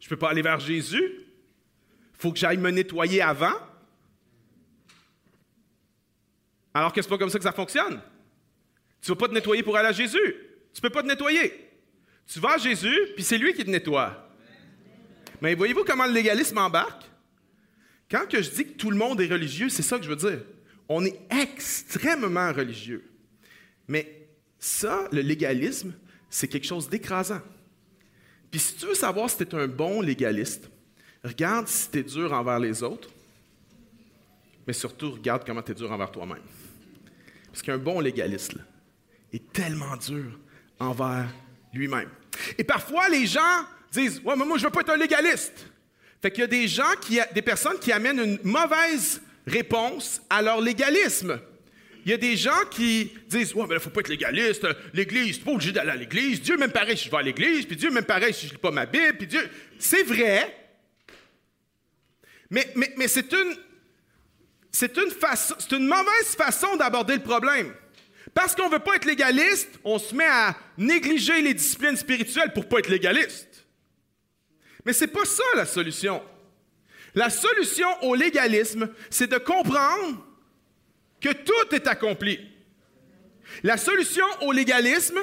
Je 0.00 0.08
peux 0.08 0.16
pas 0.16 0.30
aller 0.30 0.42
vers 0.42 0.58
Jésus. 0.58 1.04
Il 1.04 2.18
faut 2.18 2.32
que 2.32 2.38
j'aille 2.38 2.56
me 2.56 2.70
nettoyer 2.70 3.20
avant. 3.20 3.52
Alors 6.72 6.92
que 6.92 7.02
c'est 7.02 7.08
pas 7.08 7.18
comme 7.18 7.28
ça 7.28 7.38
que 7.38 7.44
ça 7.44 7.52
fonctionne. 7.52 8.00
Tu 9.02 9.10
ne 9.10 9.14
vas 9.14 9.20
pas 9.20 9.28
te 9.28 9.34
nettoyer 9.34 9.62
pour 9.62 9.76
aller 9.76 9.88
à 9.88 9.92
Jésus. 9.92 10.34
Tu 10.72 10.80
peux 10.80 10.88
pas 10.88 11.02
te 11.02 11.08
nettoyer. 11.08 11.52
Tu 12.26 12.40
vas 12.40 12.54
à 12.54 12.58
Jésus, 12.58 12.96
puis 13.14 13.22
c'est 13.22 13.36
lui 13.36 13.52
qui 13.52 13.64
te 13.64 13.70
nettoie. 13.70 14.30
Mais 15.42 15.54
voyez-vous 15.54 15.84
comment 15.84 16.06
le 16.06 16.12
légalisme 16.12 16.56
embarque? 16.56 17.04
Quand 18.10 18.26
que 18.26 18.40
je 18.40 18.50
dis 18.50 18.64
que 18.64 18.78
tout 18.78 18.90
le 18.90 18.96
monde 18.96 19.20
est 19.20 19.26
religieux, 19.26 19.68
c'est 19.68 19.82
ça 19.82 19.98
que 19.98 20.04
je 20.04 20.08
veux 20.08 20.16
dire. 20.16 20.40
On 20.88 21.04
est 21.04 21.18
extrêmement 21.30 22.52
religieux. 22.52 23.04
Mais 23.88 24.26
ça, 24.58 25.08
le 25.12 25.20
légalisme, 25.20 25.92
c'est 26.28 26.48
quelque 26.48 26.66
chose 26.66 26.88
d'écrasant. 26.88 27.40
Puis 28.50 28.60
si 28.60 28.74
tu 28.74 28.86
veux 28.86 28.94
savoir 28.94 29.30
si 29.30 29.36
tu 29.36 29.44
es 29.44 29.54
un 29.54 29.68
bon 29.68 30.00
légaliste, 30.00 30.70
regarde 31.24 31.68
si 31.68 31.90
tu 31.90 31.98
es 31.98 32.02
dur 32.02 32.32
envers 32.32 32.58
les 32.58 32.82
autres, 32.82 33.08
mais 34.66 34.72
surtout 34.72 35.12
regarde 35.12 35.44
comment 35.44 35.62
tu 35.62 35.72
es 35.72 35.74
dur 35.74 35.90
envers 35.90 36.10
toi-même. 36.10 36.42
Parce 37.46 37.62
qu'un 37.62 37.78
bon 37.78 38.00
légaliste 38.00 38.54
est 39.32 39.52
tellement 39.52 39.96
dur 39.96 40.38
envers 40.78 41.28
lui-même. 41.72 42.08
Et 42.58 42.64
parfois, 42.64 43.08
les 43.08 43.26
gens 43.26 43.66
disent 43.90 44.20
Ouais, 44.24 44.36
mais 44.36 44.44
moi, 44.44 44.58
je 44.58 44.62
ne 44.62 44.68
veux 44.68 44.72
pas 44.72 44.80
être 44.80 44.90
un 44.90 44.96
légaliste. 44.96 45.66
Fait 46.20 46.30
qu'il 46.30 46.42
y 46.42 46.44
a 46.44 46.46
des 46.46 46.68
gens, 46.68 46.84
des 47.34 47.42
personnes 47.42 47.78
qui 47.78 47.90
amènent 47.90 48.20
une 48.20 48.38
mauvaise 48.44 49.20
réponse 49.46 50.22
à 50.30 50.42
leur 50.42 50.60
légalisme. 50.60 51.40
Il 52.04 52.10
y 52.10 52.14
a 52.14 52.18
des 52.18 52.36
gens 52.36 52.64
qui 52.70 53.12
disent 53.28 53.54
Ouais, 53.54 53.62
mais 53.62 53.74
il 53.74 53.74
ne 53.74 53.78
faut 53.80 53.90
pas 53.90 54.00
être 54.00 54.08
légaliste, 54.08 54.66
l'Église, 54.92 55.38
tu 55.38 55.44
pas 55.44 55.52
obligé 55.52 55.72
d'aller 55.72 55.90
à 55.90 55.96
l'Église, 55.96 56.40
Dieu 56.42 56.56
même 56.56 56.72
pareil 56.72 56.96
si 56.96 57.06
je 57.06 57.10
vais 57.10 57.16
à 57.16 57.22
l'Église, 57.22 57.66
puis 57.66 57.76
Dieu 57.76 57.90
même 57.90 58.04
pareil 58.04 58.34
si 58.34 58.46
je 58.46 58.52
ne 58.52 58.56
lis 58.56 58.60
pas 58.60 58.70
ma 58.70 58.86
Bible, 58.86 59.18
puis 59.18 59.26
Dieu. 59.26 59.48
C'est 59.78 60.02
vrai, 60.02 60.62
mais, 62.52 63.08
c'est 63.08 63.32
une. 63.32 63.56
C'est 64.70 64.96
une, 64.96 65.10
c'est 65.58 65.72
une 65.72 65.86
mauvaise 65.86 66.34
façon 66.36 66.76
d'aborder 66.76 67.14
le 67.14 67.22
problème. 67.22 67.74
Parce 68.34 68.54
qu'on 68.54 68.66
ne 68.68 68.72
veut 68.72 68.78
pas 68.78 68.96
être 68.96 69.04
légaliste, 69.04 69.68
on 69.84 69.98
se 69.98 70.14
met 70.14 70.26
à 70.26 70.56
négliger 70.78 71.42
les 71.42 71.52
disciplines 71.52 71.96
spirituelles 71.96 72.52
pour 72.52 72.64
ne 72.64 72.68
pas 72.68 72.78
être 72.78 72.88
légaliste. 72.88 73.66
Mais 74.84 74.92
ce 74.92 75.04
n'est 75.04 75.10
pas 75.10 75.24
ça 75.24 75.42
la 75.56 75.66
solution. 75.66 76.22
La 77.14 77.30
solution 77.30 77.88
au 78.02 78.14
légalisme, 78.14 78.88
c'est 79.10 79.30
de 79.30 79.38
comprendre 79.38 80.24
que 81.20 81.32
tout 81.32 81.74
est 81.74 81.86
accompli. 81.86 82.40
La 83.62 83.76
solution 83.76 84.24
au 84.40 84.52
légalisme, 84.52 85.18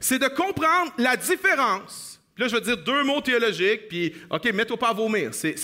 c'est 0.00 0.18
de 0.18 0.28
comprendre 0.28 0.92
la 0.98 1.16
différence. 1.16 2.20
Là, 2.36 2.48
je 2.48 2.54
vais 2.54 2.60
dire 2.60 2.76
deux 2.78 3.02
mots 3.04 3.20
théologiques, 3.20 3.88
puis, 3.88 4.14
OK, 4.30 4.44
mets-toi 4.52 4.76
pas 4.76 4.90
à 4.90 4.92
vomir. 4.92 5.34
C'est, 5.34 5.56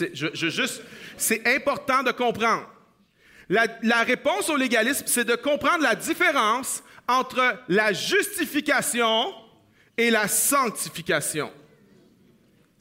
c'est 1.17 1.47
important 1.47 2.03
de 2.03 2.11
comprendre. 2.13 2.69
La 3.49 4.03
réponse 4.03 4.49
au 4.49 4.57
légalisme, 4.57 5.05
c'est 5.07 5.25
de 5.25 5.37
comprendre 5.37 5.83
la 5.83 5.95
différence 5.95 6.83
entre 7.07 7.59
la 7.69 7.93
justification 7.93 9.33
et 9.97 10.11
la 10.11 10.29
sanctification. 10.29 11.53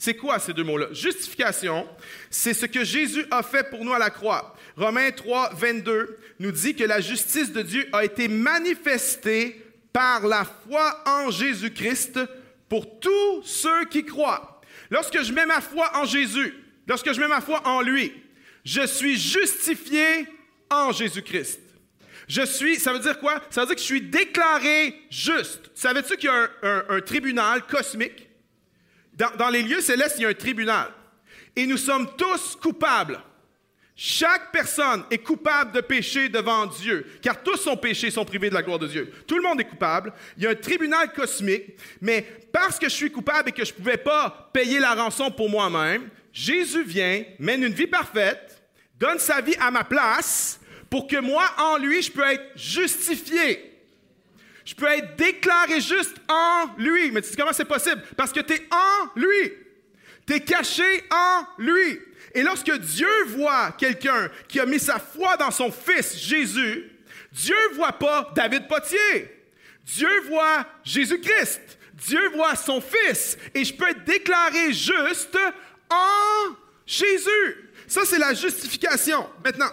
C'est 0.03 0.15
quoi 0.15 0.37
ces 0.37 0.51
deux 0.51 0.65
mots-là? 0.65 0.87
Justification, 0.91 1.87
c'est 2.29 2.53
ce 2.53 2.65
que 2.65 2.83
Jésus 2.83 3.25
a 3.31 3.41
fait 3.41 3.69
pour 3.69 3.85
nous 3.85 3.93
à 3.93 3.99
la 3.99 4.09
croix. 4.09 4.53
Romains 4.75 5.11
3, 5.11 5.53
22 5.53 6.19
nous 6.39 6.51
dit 6.51 6.75
que 6.75 6.83
la 6.83 6.99
justice 6.99 7.53
de 7.53 7.61
Dieu 7.61 7.87
a 7.93 8.03
été 8.03 8.27
manifestée 8.27 9.65
par 9.93 10.27
la 10.27 10.43
foi 10.43 11.01
en 11.05 11.31
Jésus-Christ 11.31 12.19
pour 12.67 12.99
tous 12.99 13.43
ceux 13.45 13.85
qui 13.85 14.03
croient. 14.03 14.59
Lorsque 14.89 15.23
je 15.23 15.31
mets 15.31 15.45
ma 15.45 15.61
foi 15.61 15.89
en 15.95 16.03
Jésus, 16.03 16.53
lorsque 16.85 17.13
je 17.13 17.21
mets 17.21 17.29
ma 17.29 17.39
foi 17.39 17.65
en 17.65 17.79
lui, 17.79 18.11
je 18.65 18.85
suis 18.85 19.17
justifié 19.17 20.27
en 20.69 20.91
Jésus-Christ. 20.91 21.61
Je 22.27 22.45
suis, 22.45 22.75
ça 22.75 22.91
veut 22.91 22.99
dire 22.99 23.21
quoi? 23.21 23.41
Ça 23.49 23.61
veut 23.61 23.67
dire 23.67 23.75
que 23.77 23.81
je 23.81 23.85
suis 23.85 24.01
déclaré 24.01 25.01
juste. 25.09 25.71
Savais-tu 25.73 26.17
qu'il 26.17 26.29
y 26.29 26.33
a 26.33 26.49
un 26.89 26.99
tribunal 26.99 27.65
cosmique? 27.67 28.32
Dans, 29.13 29.49
les 29.49 29.61
lieux 29.61 29.81
célestes, 29.81 30.15
il 30.17 30.23
y 30.23 30.25
a 30.25 30.29
un 30.29 30.33
tribunal. 30.33 30.89
Et 31.55 31.65
nous 31.65 31.77
sommes 31.77 32.15
tous 32.17 32.55
coupables. 32.55 33.19
Chaque 33.95 34.51
personne 34.51 35.03
est 35.11 35.19
coupable 35.19 35.71
de 35.71 35.81
péché 35.81 36.27
devant 36.27 36.65
Dieu, 36.65 37.05
car 37.21 37.43
tous 37.43 37.57
sont 37.57 37.77
péchés, 37.77 38.09
sont 38.09 38.25
privés 38.25 38.49
de 38.49 38.55
la 38.55 38.63
gloire 38.63 38.79
de 38.79 38.87
Dieu. 38.87 39.13
Tout 39.27 39.35
le 39.35 39.43
monde 39.43 39.61
est 39.61 39.65
coupable. 39.65 40.11
Il 40.35 40.43
y 40.43 40.47
a 40.47 40.49
un 40.49 40.55
tribunal 40.55 41.13
cosmique, 41.13 41.75
mais 42.01 42.25
parce 42.51 42.79
que 42.79 42.89
je 42.89 42.95
suis 42.95 43.11
coupable 43.11 43.49
et 43.49 43.51
que 43.51 43.63
je 43.63 43.71
ne 43.71 43.77
pouvais 43.77 43.97
pas 43.97 44.49
payer 44.51 44.79
la 44.79 44.95
rançon 44.95 45.29
pour 45.29 45.47
moi-même, 45.47 46.09
Jésus 46.31 46.83
vient, 46.83 47.23
mène 47.37 47.63
une 47.63 47.73
vie 47.73 47.85
parfaite, 47.85 48.63
donne 48.95 49.19
sa 49.19 49.41
vie 49.41 49.55
à 49.59 49.69
ma 49.69 49.83
place 49.83 50.59
pour 50.89 51.05
que 51.05 51.17
moi, 51.17 51.45
en 51.59 51.77
lui, 51.77 52.01
je 52.01 52.11
peux 52.11 52.25
être 52.25 52.51
justifié. 52.55 53.72
Je 54.65 54.75
peux 54.75 54.85
être 54.85 55.15
déclaré 55.15 55.81
juste 55.81 56.15
en 56.29 56.69
lui. 56.77 57.11
Mais 57.11 57.21
tu 57.21 57.29
sais 57.29 57.35
comment 57.35 57.53
c'est 57.53 57.65
possible? 57.65 58.01
Parce 58.15 58.31
que 58.31 58.39
tu 58.39 58.53
es 58.53 58.67
en 58.71 59.19
lui. 59.19 59.53
Tu 60.25 60.33
es 60.33 60.39
caché 60.39 61.03
en 61.11 61.43
lui. 61.57 61.99
Et 62.33 62.41
lorsque 62.41 62.71
Dieu 62.71 63.09
voit 63.27 63.71
quelqu'un 63.77 64.29
qui 64.47 64.59
a 64.59 64.65
mis 64.65 64.79
sa 64.79 64.99
foi 64.99 65.37
dans 65.37 65.51
son 65.51 65.71
Fils 65.71 66.17
Jésus, 66.17 66.89
Dieu 67.31 67.55
ne 67.71 67.75
voit 67.75 67.93
pas 67.93 68.31
David 68.35 68.67
Potier. 68.67 69.43
Dieu 69.83 70.09
voit 70.29 70.65
Jésus-Christ. 70.83 71.61
Dieu 71.93 72.29
voit 72.33 72.55
son 72.55 72.81
Fils 72.81 73.37
et 73.53 73.63
je 73.63 73.73
peux 73.73 73.87
être 73.89 74.03
déclaré 74.03 74.73
juste 74.73 75.37
en 75.89 76.55
Jésus. 76.85 77.69
Ça, 77.87 78.01
c'est 78.05 78.17
la 78.17 78.33
justification. 78.33 79.29
Maintenant, 79.43 79.69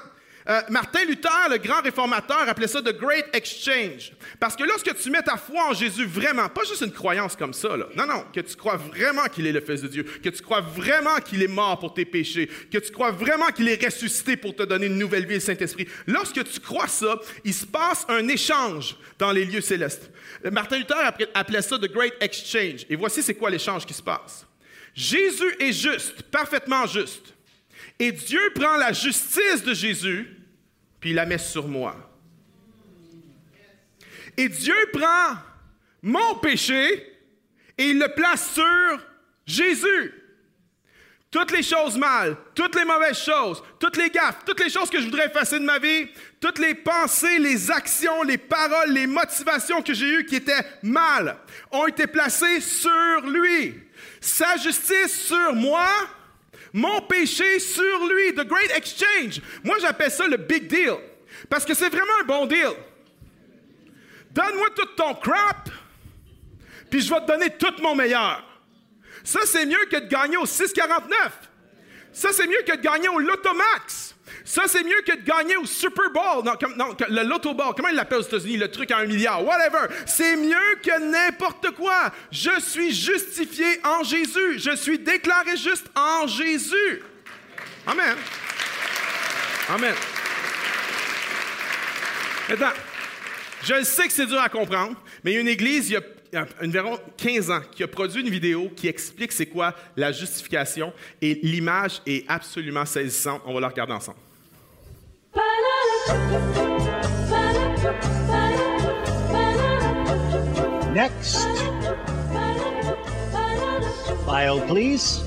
euh, 0.50 0.60
Martin 0.68 1.04
Luther, 1.04 1.48
le 1.48 1.58
grand 1.58 1.80
réformateur, 1.80 2.48
appelait 2.48 2.66
ça 2.66 2.82
The 2.82 2.92
Great 2.98 3.26
Exchange. 3.32 4.12
Parce 4.40 4.56
que 4.56 4.64
lorsque 4.64 4.92
tu 4.96 5.10
mets 5.10 5.22
ta 5.22 5.36
foi 5.36 5.68
en 5.70 5.74
Jésus 5.74 6.06
vraiment, 6.06 6.48
pas 6.48 6.64
juste 6.64 6.80
une 6.80 6.92
croyance 6.92 7.36
comme 7.36 7.52
ça, 7.52 7.76
non, 7.94 8.06
non, 8.06 8.24
que 8.34 8.40
tu 8.40 8.56
crois 8.56 8.76
vraiment 8.76 9.26
qu'il 9.26 9.46
est 9.46 9.52
le 9.52 9.60
Fils 9.60 9.82
de 9.82 9.88
Dieu, 9.88 10.02
que 10.02 10.28
tu 10.28 10.42
crois 10.42 10.60
vraiment 10.60 11.16
qu'il 11.24 11.42
est 11.42 11.48
mort 11.48 11.78
pour 11.78 11.94
tes 11.94 12.04
péchés, 12.04 12.50
que 12.70 12.78
tu 12.78 12.90
crois 12.90 13.12
vraiment 13.12 13.48
qu'il 13.52 13.68
est 13.68 13.84
ressuscité 13.84 14.36
pour 14.36 14.56
te 14.56 14.64
donner 14.64 14.86
une 14.86 14.98
nouvelle 14.98 15.24
vie, 15.24 15.34
le 15.34 15.40
Saint-Esprit. 15.40 15.86
Lorsque 16.08 16.42
tu 16.42 16.58
crois 16.58 16.88
ça, 16.88 17.20
il 17.44 17.54
se 17.54 17.66
passe 17.66 18.04
un 18.08 18.26
échange 18.26 18.96
dans 19.18 19.30
les 19.30 19.44
lieux 19.44 19.60
célestes. 19.60 20.10
Euh, 20.44 20.50
Martin 20.50 20.78
Luther 20.78 21.12
appelait 21.34 21.62
ça 21.62 21.78
The 21.78 21.92
Great 21.92 22.14
Exchange. 22.20 22.86
Et 22.90 22.96
voici 22.96 23.22
c'est 23.22 23.34
quoi 23.34 23.50
l'échange 23.50 23.86
qui 23.86 23.94
se 23.94 24.02
passe. 24.02 24.44
Jésus 24.94 25.54
est 25.60 25.72
juste, 25.72 26.22
parfaitement 26.22 26.86
juste. 26.86 27.34
Et 28.00 28.12
Dieu 28.12 28.40
prend 28.54 28.76
la 28.76 28.92
justice 28.92 29.62
de 29.62 29.74
Jésus, 29.74 30.39
puis 31.00 31.10
il 31.10 31.16
la 31.16 31.26
met 31.26 31.38
sur 31.38 31.66
moi. 31.66 31.96
Et 34.36 34.48
Dieu 34.48 34.74
prend 34.92 35.36
mon 36.02 36.36
péché 36.36 37.06
et 37.76 37.90
il 37.90 37.98
le 37.98 38.08
place 38.14 38.54
sur 38.54 39.06
Jésus. 39.46 40.14
Toutes 41.30 41.52
les 41.52 41.62
choses 41.62 41.96
mal, 41.96 42.36
toutes 42.54 42.74
les 42.74 42.84
mauvaises 42.84 43.22
choses, 43.22 43.62
toutes 43.78 43.96
les 43.96 44.10
gaffes, 44.10 44.38
toutes 44.44 44.58
les 44.60 44.68
choses 44.68 44.90
que 44.90 44.98
je 44.98 45.04
voudrais 45.04 45.26
effacer 45.26 45.60
de 45.60 45.64
ma 45.64 45.78
vie, 45.78 46.08
toutes 46.40 46.58
les 46.58 46.74
pensées, 46.74 47.38
les 47.38 47.70
actions, 47.70 48.24
les 48.24 48.38
paroles, 48.38 48.90
les 48.90 49.06
motivations 49.06 49.80
que 49.80 49.94
j'ai 49.94 50.10
eues 50.10 50.26
qui 50.26 50.36
étaient 50.36 50.66
mal, 50.82 51.36
ont 51.70 51.86
été 51.86 52.08
placées 52.08 52.60
sur 52.60 53.20
lui. 53.26 53.80
Sa 54.20 54.56
justice 54.56 55.26
sur 55.26 55.54
moi, 55.54 55.88
mon 56.72 57.00
péché 57.02 57.58
sur 57.58 58.06
lui. 58.06 58.34
The 58.34 58.46
Great 58.46 58.70
Exchange. 58.76 59.40
Moi, 59.64 59.76
j'appelle 59.80 60.10
ça 60.10 60.26
le 60.26 60.36
big 60.36 60.66
deal. 60.66 60.96
Parce 61.48 61.64
que 61.64 61.74
c'est 61.74 61.88
vraiment 61.88 62.12
un 62.22 62.24
bon 62.24 62.46
deal. 62.46 62.72
Donne-moi 64.30 64.68
tout 64.76 64.86
ton 64.96 65.14
crap, 65.14 65.68
puis 66.88 67.00
je 67.00 67.12
vais 67.12 67.20
te 67.20 67.26
donner 67.26 67.50
tout 67.50 67.74
mon 67.82 67.96
meilleur. 67.96 68.44
Ça, 69.24 69.40
c'est 69.44 69.66
mieux 69.66 69.86
que 69.90 69.96
de 69.96 70.06
gagner 70.06 70.36
au 70.36 70.46
649. 70.46 71.50
Ça, 72.12 72.32
c'est 72.32 72.46
mieux 72.46 72.62
que 72.66 72.76
de 72.76 72.80
gagner 72.80 73.08
au 73.08 73.18
Lotomax. 73.18 74.14
Ça, 74.44 74.62
c'est 74.66 74.84
mieux 74.84 75.02
que 75.06 75.16
de 75.16 75.22
gagner 75.22 75.56
au 75.56 75.66
Super 75.66 76.10
Bowl. 76.10 76.44
Non, 76.76 76.96
le 77.08 77.22
Lotto 77.22 77.54
Ball. 77.54 77.72
Comment 77.76 77.88
ils 77.88 77.96
l'appellent 77.96 78.18
aux 78.18 78.22
États-Unis? 78.22 78.56
Le 78.56 78.70
truc 78.70 78.90
à 78.90 78.98
un 78.98 79.06
milliard? 79.06 79.44
Whatever. 79.44 79.94
C'est 80.06 80.36
mieux 80.36 80.76
que 80.82 80.98
n'importe 81.00 81.70
quoi. 81.72 82.12
Je 82.30 82.60
suis 82.60 82.92
justifié 82.92 83.80
en 83.84 84.02
Jésus. 84.02 84.58
Je 84.58 84.76
suis 84.76 84.98
déclaré 84.98 85.56
juste 85.56 85.86
en 85.94 86.26
Jésus. 86.26 87.02
Amen. 87.86 88.16
Amen. 89.68 89.94
Maintenant, 92.48 92.72
je 93.62 93.82
sais 93.84 94.06
que 94.06 94.12
c'est 94.12 94.26
dur 94.26 94.40
à 94.40 94.48
comprendre, 94.48 94.96
mais 95.22 95.34
une 95.34 95.48
église, 95.48 95.90
il 95.90 95.92
y 95.92 95.96
a 95.96 96.02
environ 96.62 96.98
15 97.16 97.50
ans, 97.50 97.60
qui 97.72 97.82
a 97.82 97.88
produit 97.88 98.22
une 98.22 98.30
vidéo 98.30 98.70
qui 98.74 98.88
explique 98.88 99.32
c'est 99.32 99.46
quoi 99.46 99.74
la 99.96 100.12
justification 100.12 100.92
et 101.20 101.38
l'image 101.42 102.02
est 102.06 102.24
absolument 102.28 102.84
saisissante. 102.84 103.42
On 103.44 103.54
va 103.54 103.60
la 103.60 103.68
regarder 103.68 103.92
ensemble. 103.92 104.18
Next. 110.94 111.46
File, 114.26 114.60
please. 114.66 115.22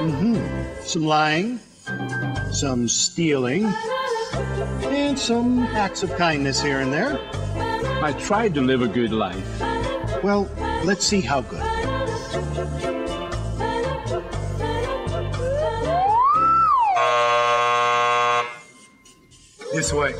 Mm-hmm. 0.00 0.36
Some 0.82 1.04
lying, 1.04 1.58
some 2.52 2.86
stealing, 2.88 3.66
and 4.84 5.18
some 5.18 5.60
acts 5.74 6.02
of 6.02 6.14
kindness 6.16 6.62
here 6.62 6.80
and 6.80 6.92
there. 6.92 7.18
I 8.02 8.12
tried 8.18 8.54
to 8.54 8.60
live 8.60 8.82
a 8.82 8.88
good 8.88 9.12
life. 9.12 9.60
Well, 10.22 10.48
let's 10.84 11.04
see 11.04 11.20
how 11.20 11.40
good. 11.40 11.62
This 19.72 19.92
way. 19.92 20.12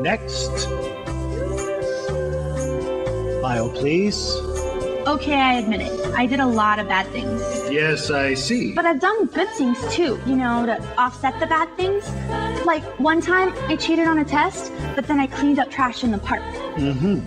Next. 0.00 0.66
File, 3.42 3.70
please. 3.70 4.32
Okay, 5.06 5.34
I 5.34 5.54
admit 5.54 5.80
it. 5.82 6.14
I 6.14 6.26
did 6.26 6.40
a 6.40 6.46
lot 6.46 6.78
of 6.78 6.88
bad 6.88 7.06
things. 7.08 7.57
Yes, 7.70 8.10
I 8.10 8.34
see. 8.34 8.72
But 8.72 8.86
I've 8.86 9.00
done 9.00 9.26
good 9.26 9.48
things 9.50 9.78
too, 9.94 10.20
you 10.26 10.36
know, 10.36 10.66
to 10.66 10.82
offset 10.96 11.38
the 11.40 11.46
bad 11.46 11.74
things. 11.76 12.08
Like 12.64 12.82
one 12.98 13.20
time 13.20 13.52
I 13.68 13.76
cheated 13.76 14.06
on 14.06 14.18
a 14.18 14.24
test, 14.24 14.72
but 14.94 15.06
then 15.06 15.20
I 15.20 15.26
cleaned 15.26 15.58
up 15.58 15.70
trash 15.70 16.04
in 16.04 16.10
the 16.10 16.18
park. 16.18 16.42
Mm-hmm. 16.76 17.20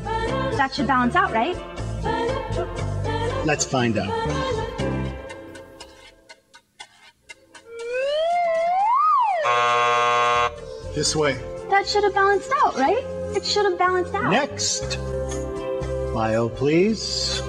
That 0.58 0.74
should 0.74 0.88
balance 0.88 1.16
out, 1.16 1.32
right? 1.32 1.56
Let's 3.46 3.66
find 3.66 3.98
out. 3.98 4.12
This 10.94 11.16
way. 11.16 11.34
That 11.70 11.88
should 11.88 12.04
have 12.04 12.14
balanced 12.14 12.52
out, 12.64 12.76
right? 12.78 13.04
It 13.36 13.46
should 13.46 13.66
have 13.66 13.80
balanced 13.80 14.14
out. 14.14 14.30
Next. 14.30 14.98
File, 16.14 16.50
please. 16.50 17.42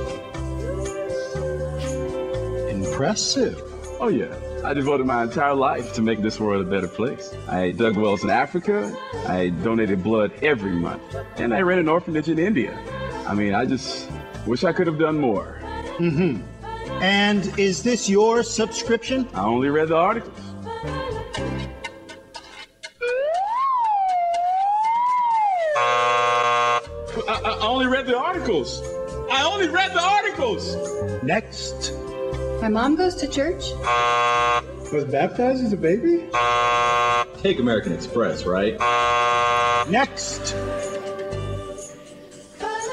Impressive. 3.02 3.60
Oh, 3.98 4.06
yeah. 4.06 4.32
I 4.64 4.74
devoted 4.74 5.08
my 5.08 5.24
entire 5.24 5.54
life 5.54 5.92
to 5.94 6.02
make 6.02 6.22
this 6.22 6.38
world 6.38 6.64
a 6.64 6.70
better 6.70 6.86
place. 6.86 7.34
I 7.48 7.72
dug 7.72 7.96
wells 7.96 8.22
in 8.22 8.30
Africa. 8.30 8.96
I 9.26 9.48
donated 9.48 10.04
blood 10.04 10.30
every 10.40 10.70
month. 10.70 11.02
And 11.34 11.52
I 11.52 11.62
ran 11.62 11.80
an 11.80 11.88
orphanage 11.88 12.28
in 12.28 12.38
India. 12.38 12.78
I 13.26 13.34
mean, 13.34 13.54
I 13.54 13.64
just 13.66 14.08
wish 14.46 14.62
I 14.62 14.72
could 14.72 14.86
have 14.86 15.00
done 15.00 15.18
more. 15.18 15.58
Mm-hmm. 15.98 16.44
And 17.02 17.58
is 17.58 17.82
this 17.82 18.08
your 18.08 18.44
subscription? 18.44 19.28
I 19.34 19.46
only 19.46 19.68
read 19.68 19.88
the 19.88 19.96
articles. 19.96 20.38
I, 27.26 27.40
I 27.44 27.66
only 27.66 27.86
read 27.86 28.06
the 28.06 28.16
articles. 28.16 28.80
I 29.28 29.42
only 29.52 29.66
read 29.66 29.90
the 29.90 30.00
articles. 30.00 30.76
Next. 31.24 32.01
My 32.62 32.68
mom 32.68 32.94
goes 32.94 33.16
to 33.16 33.26
church. 33.26 33.72
Was 34.92 35.04
baptized 35.10 35.64
as 35.64 35.72
a 35.72 35.76
baby? 35.76 36.28
Take 37.42 37.58
American 37.58 37.92
Express, 37.92 38.44
right? 38.44 38.78
Next. 39.90 40.54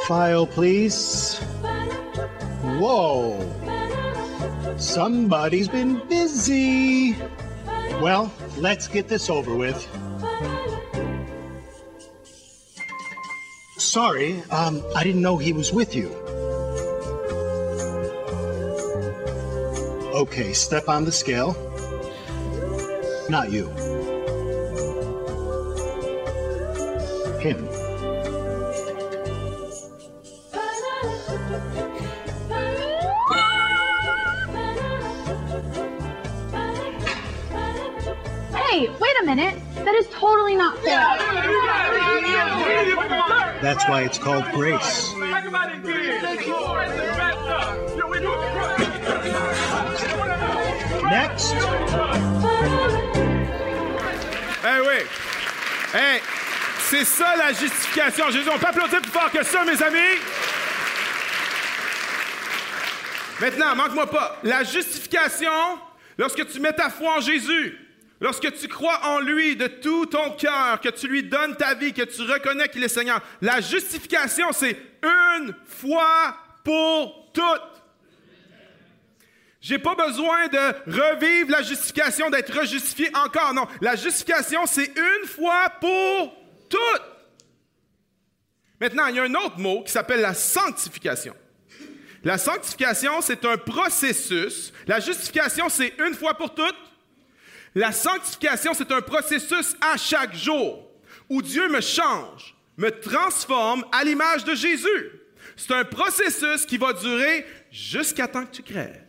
File, 0.08 0.48
please. 0.48 1.38
Whoa. 2.80 3.38
Somebody's 4.80 5.68
been 5.68 6.02
busy. 6.08 7.16
Well, 8.02 8.34
let's 8.58 8.88
get 8.88 9.08
this 9.08 9.30
over 9.30 9.54
with. 9.54 9.88
Sorry, 13.78 14.42
um, 14.50 14.84
I 14.96 15.04
didn't 15.04 15.22
know 15.22 15.38
he 15.38 15.54
was 15.54 15.72
with 15.72 15.96
you. 15.96 16.10
Okay, 20.20 20.52
step 20.52 20.90
on 20.90 21.06
the 21.06 21.14
scale. 21.14 21.54
Not 23.30 23.54
you. 23.54 23.70
Him. 27.40 27.66
Hey, 38.54 38.90
wait 39.00 39.16
a 39.22 39.26
minute. 39.26 39.58
That 39.86 39.96
is 39.96 40.08
totally 40.10 40.58
not 40.58 40.78
fair. 40.80 41.00
That's 43.62 43.88
why 43.88 44.02
it's 44.04 44.18
called 44.18 44.44
grace. 44.52 45.14
Next. 51.10 51.56
Eh 54.64 54.80
oui. 54.82 55.06
Hey, 55.94 56.22
c'est 56.80 57.06
ça 57.06 57.36
la 57.36 57.52
justification. 57.54 58.30
Jésus, 58.30 58.50
on 58.54 58.60
peut 58.60 58.68
applaudir 58.68 59.02
plus 59.02 59.12
fort 59.12 59.32
que 59.32 59.44
ça, 59.44 59.64
mes 59.64 59.82
amis. 59.82 60.20
Maintenant, 63.42 63.76
manque-moi 63.76 64.08
pas. 64.10 64.38
La 64.44 64.64
justification, 64.64 65.50
lorsque 66.18 66.48
tu 66.52 66.60
mets 66.60 66.74
ta 66.74 66.90
foi 66.90 67.18
en 67.18 67.22
Jésus, 67.22 67.78
Lorsque 68.22 68.54
tu 68.60 68.68
crois 68.68 69.00
en 69.06 69.20
lui 69.22 69.56
de 69.56 69.68
tout 69.68 70.06
ton 70.08 70.32
cœur, 70.32 70.82
que 70.82 70.90
tu 70.90 71.08
lui 71.08 71.24
donnes 71.24 71.56
ta 71.56 71.74
vie, 71.74 71.94
que 71.94 72.02
tu 72.02 72.22
reconnais 72.24 72.68
qu'il 72.68 72.84
est 72.84 72.90
Seigneur, 72.90 73.22
la 73.42 73.62
justification, 73.62 74.48
c'est 74.52 74.78
une 75.02 75.56
fois 75.66 76.36
pour 76.66 77.32
toutes. 77.34 77.69
J'ai 79.62 79.78
pas 79.78 79.96
besoin 79.96 80.48
de 80.48 80.92
revivre 80.92 81.52
la 81.52 81.62
justification, 81.62 82.30
d'être 82.30 82.58
rejustifié 82.58 83.10
encore. 83.16 83.54
Non, 83.54 83.68
la 83.82 83.96
justification, 83.96 84.66
c'est 84.66 84.92
une 84.96 85.28
fois 85.28 85.70
pour 85.82 86.34
toutes. 86.70 87.04
Maintenant, 88.80 89.08
il 89.08 89.16
y 89.16 89.20
a 89.20 89.24
un 89.24 89.36
autre 89.36 89.60
mot 89.60 89.84
qui 89.84 89.92
s'appelle 89.92 90.22
la 90.22 90.34
sanctification. 90.34 91.36
La 92.24 92.38
sanctification, 92.38 93.22
c'est 93.22 93.44
un 93.46 93.58
processus. 93.58 94.72
La 94.88 95.02
justification, 95.02 95.68
c'est 95.68 95.94
une 96.00 96.16
fois 96.16 96.34
pour 96.34 96.56
toutes. 96.56 96.76
La 97.76 97.92
sanctification, 97.92 98.74
c'est 98.74 98.92
un 98.92 99.02
processus 99.02 99.76
à 99.82 99.98
chaque 99.98 100.36
jour 100.36 100.90
où 101.28 101.42
Dieu 101.42 101.68
me 101.70 101.82
change, 101.82 102.56
me 102.78 102.90
transforme 102.90 103.86
à 103.92 104.04
l'image 104.04 104.46
de 104.46 104.56
Jésus. 104.56 105.12
C'est 105.56 105.74
un 105.74 105.84
processus 105.84 106.66
qui 106.66 106.78
va 106.78 106.94
durer 106.94 107.46
jusqu'à 107.72 108.28
temps 108.28 108.46
que 108.46 108.56
tu 108.56 108.64
crèves. 108.64 109.09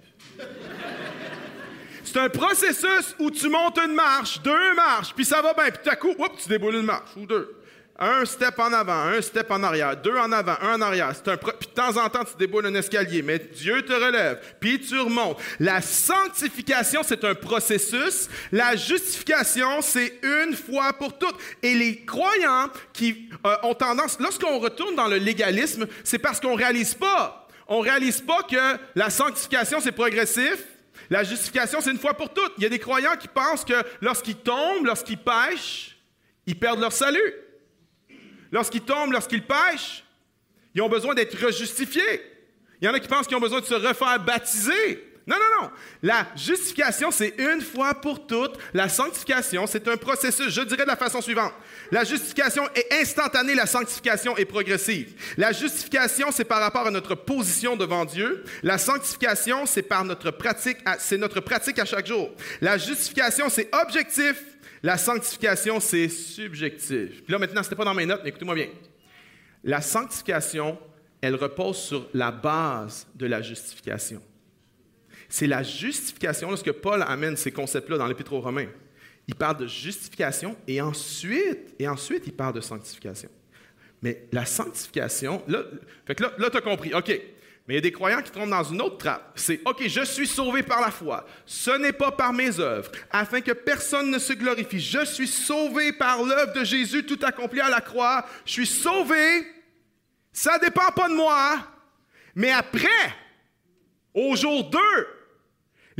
C'est 2.05 2.18
un 2.18 2.29
processus 2.29 3.14
où 3.18 3.31
tu 3.31 3.48
montes 3.48 3.79
une 3.79 3.94
marche, 3.94 4.40
deux 4.42 4.74
marches, 4.74 5.14
puis 5.14 5.24
ça 5.24 5.40
va 5.40 5.55
bien, 5.55 5.70
puis 5.70 5.79
tout 5.85 5.90
à 5.90 5.96
coup, 5.96 6.14
tu 6.42 6.48
déboules 6.48 6.74
une 6.76 6.87
marche 6.87 7.11
ou 7.16 7.24
deux. 7.24 7.57
Un 8.03 8.24
step 8.24 8.59
en 8.59 8.72
avant, 8.72 9.09
un 9.09 9.20
step 9.20 9.50
en 9.50 9.62
arrière, 9.62 9.94
deux 9.94 10.16
en 10.16 10.33
avant, 10.33 10.57
un 10.62 10.76
en 10.76 10.81
arrière. 10.81 11.12
C'est 11.14 11.31
un 11.31 11.37
Puis 11.37 11.68
de 11.68 11.74
temps 11.74 12.03
en 12.03 12.09
temps, 12.09 12.24
tu 12.24 12.35
déboules 12.38 12.64
un 12.64 12.74
escalier, 12.74 13.20
mais 13.20 13.38
Dieu 13.38 13.83
te 13.83 13.92
relève, 13.92 14.40
puis 14.59 14.81
tu 14.81 14.98
remontes. 14.98 15.37
La 15.59 15.83
sanctification, 15.83 17.03
c'est 17.05 17.22
un 17.24 17.35
processus. 17.35 18.31
La 18.53 18.74
justification, 18.74 19.83
c'est 19.83 20.18
une 20.22 20.57
fois 20.57 20.94
pour 20.94 21.18
toutes. 21.18 21.37
Et 21.62 21.74
les 21.74 22.03
croyants 22.07 22.70
qui 22.94 23.29
euh, 23.44 23.55
ont 23.64 23.74
tendance, 23.74 24.18
lorsqu'on 24.18 24.59
retourne 24.61 24.94
dans 24.94 25.09
le 25.09 25.18
légalisme, 25.18 25.87
c'est 26.03 26.18
parce 26.18 26.40
qu'on 26.40 26.55
réalise 26.55 26.94
pas. 26.94 27.46
On 27.73 27.79
réalise 27.79 28.21
pas 28.21 28.43
que 28.43 28.79
la 28.97 29.11
sanctification, 29.11 29.81
c'est 29.81 29.93
progressif. 29.93 30.65
La 31.09 31.23
justification, 31.23 31.81
c'est 31.81 31.93
une 31.93 32.01
fois 32.01 32.15
pour 32.15 32.35
toutes. 32.35 32.53
Il 32.59 32.65
y 32.65 32.67
a 32.67 32.69
des 32.69 32.81
croyants 32.81 33.17
qui 33.17 33.29
pensent 33.29 33.65
que 33.65 33.81
lorsqu'ils 34.01 34.37
tombent, 34.37 34.85
lorsqu'ils 34.85 35.19
pêchent, 35.19 35.97
ils 36.47 36.59
perdent 36.59 36.81
leur 36.81 36.93
salut. 36.93 37.33
Lorsqu'ils 38.51 38.81
tombent, 38.81 39.13
lorsqu'ils 39.13 39.47
pêchent, 39.47 40.05
ils 40.75 40.83
ont 40.83 40.89
besoin 40.89 41.15
d'être 41.15 41.41
rejustifiés. 41.41 42.21
Il 42.83 42.87
y 42.87 42.89
en 42.89 42.95
a 42.95 42.99
qui 42.99 43.07
pensent 43.07 43.29
qu'ils 43.29 43.37
ont 43.37 43.41
besoin 43.41 43.61
de 43.61 43.67
se 43.67 43.75
refaire 43.75 44.19
baptiser. 44.19 45.10
Non, 45.31 45.37
non, 45.37 45.62
non. 45.62 45.71
La 46.03 46.27
justification, 46.35 47.12
c'est 47.12 47.37
une 47.38 47.61
fois 47.61 47.95
pour 47.95 48.27
toutes. 48.27 48.59
La 48.75 48.88
sanctification, 48.88 49.69
c'est 49.69 49.87
un 49.87 49.97
processus. 49.97 50.49
Je 50.49 50.62
dirais 50.62 50.83
de 50.83 50.88
la 50.88 50.97
façon 50.97 51.21
suivante. 51.21 51.53
La 51.93 52.03
justification 52.03 52.64
est 52.75 53.01
instantanée, 53.01 53.55
la 53.55 53.66
sanctification 53.66 54.37
est 54.37 54.45
progressive. 54.45 55.14
La 55.37 55.53
justification, 55.53 56.33
c'est 56.33 56.45
par 56.45 56.59
rapport 56.59 56.88
à 56.88 56.90
notre 56.90 57.14
position 57.14 57.77
devant 57.77 58.05
Dieu. 58.05 58.43
La 58.64 58.77
sanctification, 58.77 59.66
c'est 59.66 59.83
par 59.83 60.05
notre 60.05 60.33
pratique, 60.33 60.79
c'est 60.99 61.19
notre 61.19 61.38
pratique 61.38 61.79
à 61.79 61.85
chaque 61.85 62.09
jour. 62.09 62.33
La 62.61 62.77
justification, 62.77 63.49
c'est 63.49 63.69
objectif. 63.73 64.35
La 64.83 64.99
sanctification, 64.99 65.79
c'est 65.79 66.09
subjectif. 66.09 67.23
Puis 67.23 67.33
là, 67.33 67.38
maintenant, 67.38 67.62
ce 67.62 67.69
n'était 67.69 67.77
pas 67.77 67.85
dans 67.85 67.95
mes 67.95 68.07
notes, 68.07 68.23
mais 68.25 68.31
écoutez-moi 68.31 68.57
bien. 68.57 68.69
La 69.62 69.81
sanctification, 69.81 70.77
elle 71.21 71.37
repose 71.37 71.77
sur 71.77 72.09
la 72.14 72.33
base 72.33 73.07
de 73.14 73.27
la 73.27 73.43
justification. 73.43 74.21
C'est 75.31 75.47
la 75.47 75.62
justification, 75.62 76.51
lorsque 76.51 76.73
Paul 76.73 77.03
amène 77.03 77.37
ces 77.37 77.53
concepts-là 77.53 77.97
dans 77.97 78.07
l'Épître 78.07 78.33
aux 78.33 78.40
Romains. 78.40 78.69
Il 79.29 79.37
parle 79.37 79.59
de 79.59 79.66
justification 79.66 80.57
et 80.66 80.81
ensuite, 80.81 81.75
et 81.79 81.87
ensuite, 81.87 82.25
il 82.27 82.33
parle 82.33 82.55
de 82.55 82.61
sanctification. 82.61 83.31
Mais 84.03 84.27
la 84.33 84.45
sanctification, 84.45 85.43
là, 85.47 85.62
fait 86.05 86.19
là, 86.21 86.51
tu 86.51 86.57
as 86.57 86.61
compris, 86.61 86.93
OK, 86.93 87.09
mais 87.09 87.75
il 87.75 87.77
y 87.77 87.79
a 87.79 87.83
des 87.83 87.93
croyants 87.93 88.23
qui 88.23 88.33
tombent 88.33 88.51
dans 88.51 88.64
une 88.64 88.83
autre 88.83 88.99
trappe. 88.99 89.33
C'est 89.37 89.61
OK, 89.64 89.87
je 89.87 90.05
suis 90.05 90.27
sauvé 90.27 90.64
par 90.64 90.81
la 90.81 90.90
foi. 90.90 91.25
Ce 91.47 91.71
n'est 91.79 91.93
pas 91.93 92.11
par 92.11 92.33
mes 92.33 92.59
œuvres, 92.59 92.90
afin 93.12 93.40
que 93.40 93.53
personne 93.53 94.11
ne 94.11 94.19
se 94.19 94.33
glorifie. 94.33 94.81
Je 94.81 95.05
suis 95.05 95.29
sauvé 95.29 95.93
par 95.93 96.25
l'œuvre 96.25 96.53
de 96.53 96.64
Jésus 96.64 97.07
tout 97.07 97.21
accompli 97.23 97.61
à 97.61 97.69
la 97.69 97.81
croix. 97.81 98.27
Je 98.45 98.53
suis 98.53 98.66
sauvé. 98.66 99.47
Ça 100.33 100.59
ne 100.59 100.64
dépend 100.64 100.90
pas 100.90 101.09
de 101.09 101.14
moi. 101.14 101.59
Mais 102.35 102.51
après, 102.51 102.88
au 104.12 104.35
jour 104.35 104.69
2, 104.69 104.79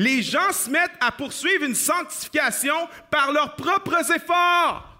les 0.01 0.23
gens 0.23 0.51
se 0.51 0.71
mettent 0.71 0.97
à 0.99 1.13
poursuivre 1.13 1.63
une 1.63 1.75
sanctification 1.75 2.89
par 3.11 3.33
leurs 3.33 3.55
propres 3.55 4.11
efforts. 4.11 4.99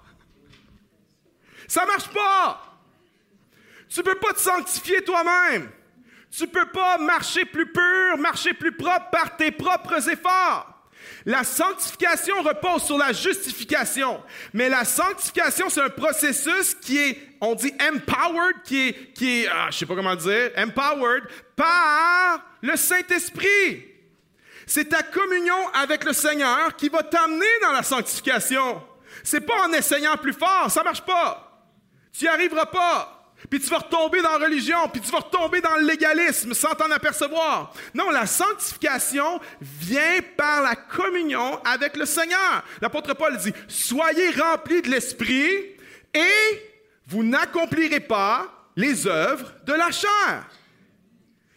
Ça 1.67 1.87
marche 1.87 2.09
pas. 2.09 2.79
Tu 3.89 4.03
peux 4.03 4.17
pas 4.17 4.35
te 4.35 4.41
sanctifier 4.41 5.03
toi-même. 5.03 5.71
Tu 6.31 6.47
peux 6.47 6.67
pas 6.67 6.99
marcher 6.99 7.47
plus 7.47 7.73
pur, 7.73 8.19
marcher 8.19 8.53
plus 8.53 8.73
propre 8.73 9.09
par 9.11 9.39
tes 9.39 9.51
propres 9.51 10.07
efforts. 10.07 10.67
La 11.25 11.45
sanctification 11.45 12.43
repose 12.43 12.85
sur 12.85 12.99
la 12.99 13.15
justification, 13.15 14.23
mais 14.53 14.69
la 14.69 14.85
sanctification, 14.85 15.71
c'est 15.71 15.81
un 15.81 15.89
processus 15.89 16.75
qui 16.75 16.99
est, 16.99 17.19
on 17.41 17.55
dit 17.55 17.73
empowered, 17.81 18.63
qui 18.65 18.89
est, 18.89 19.15
qui 19.15 19.41
est 19.41 19.49
ah, 19.51 19.69
je 19.71 19.79
sais 19.79 19.87
pas 19.87 19.95
comment 19.95 20.15
dire, 20.15 20.51
empowered 20.59 21.25
par 21.57 22.45
le 22.61 22.77
Saint-Esprit. 22.77 23.90
C'est 24.71 24.85
ta 24.85 25.03
communion 25.03 25.69
avec 25.75 26.05
le 26.05 26.13
Seigneur 26.13 26.77
qui 26.77 26.89
va 26.89 27.03
t'amener 27.03 27.59
dans 27.61 27.73
la 27.73 27.83
sanctification. 27.83 28.81
C'est 29.25 29.41
pas 29.41 29.67
en 29.67 29.73
essayant 29.73 30.17
plus 30.17 30.33
fort, 30.33 30.71
ça 30.71 30.85
marche 30.85 31.03
pas. 31.03 31.61
Tu 32.17 32.23
n'y 32.23 32.31
arriveras 32.31 32.67
pas 32.67 33.17
puis 33.49 33.59
tu 33.59 33.69
vas 33.69 33.79
retomber 33.79 34.21
dans 34.21 34.39
la 34.39 34.45
religion, 34.45 34.87
puis 34.93 35.01
tu 35.01 35.11
vas 35.11 35.21
retomber 35.21 35.63
dans 35.63 35.75
le 35.77 35.87
légalisme 35.87 36.53
sans 36.53 36.75
t'en 36.75 36.91
apercevoir. 36.91 37.73
Non, 37.95 38.11
la 38.11 38.27
sanctification 38.27 39.41
vient 39.61 40.21
par 40.37 40.63
la 40.63 40.77
communion 40.77 41.59
avec 41.65 41.97
le 41.97 42.05
Seigneur. 42.05 42.63
L'apôtre 42.83 43.15
Paul 43.15 43.39
dit, 43.39 43.55
soyez 43.67 44.31
remplis 44.33 44.83
de 44.83 44.91
l'Esprit 44.91 45.55
et 46.13 46.71
vous 47.07 47.25
n'accomplirez 47.25 48.01
pas 48.01 48.47
les 48.77 49.07
œuvres 49.07 49.51
de 49.65 49.73
la 49.73 49.91
chair. 49.91 50.47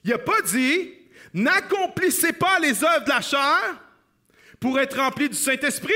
Il 0.06 0.12
n'a 0.12 0.18
pas 0.18 0.42
dit, 0.42 0.94
n'accomplissez 1.34 2.34
pas 2.34 2.60
les 2.60 2.84
œuvres 2.84 3.06
de 3.06 3.10
la 3.10 3.22
chair 3.22 3.82
pour 4.60 4.80
être 4.80 4.98
remplis 4.98 5.30
du 5.30 5.36
Saint-Esprit. 5.36 5.94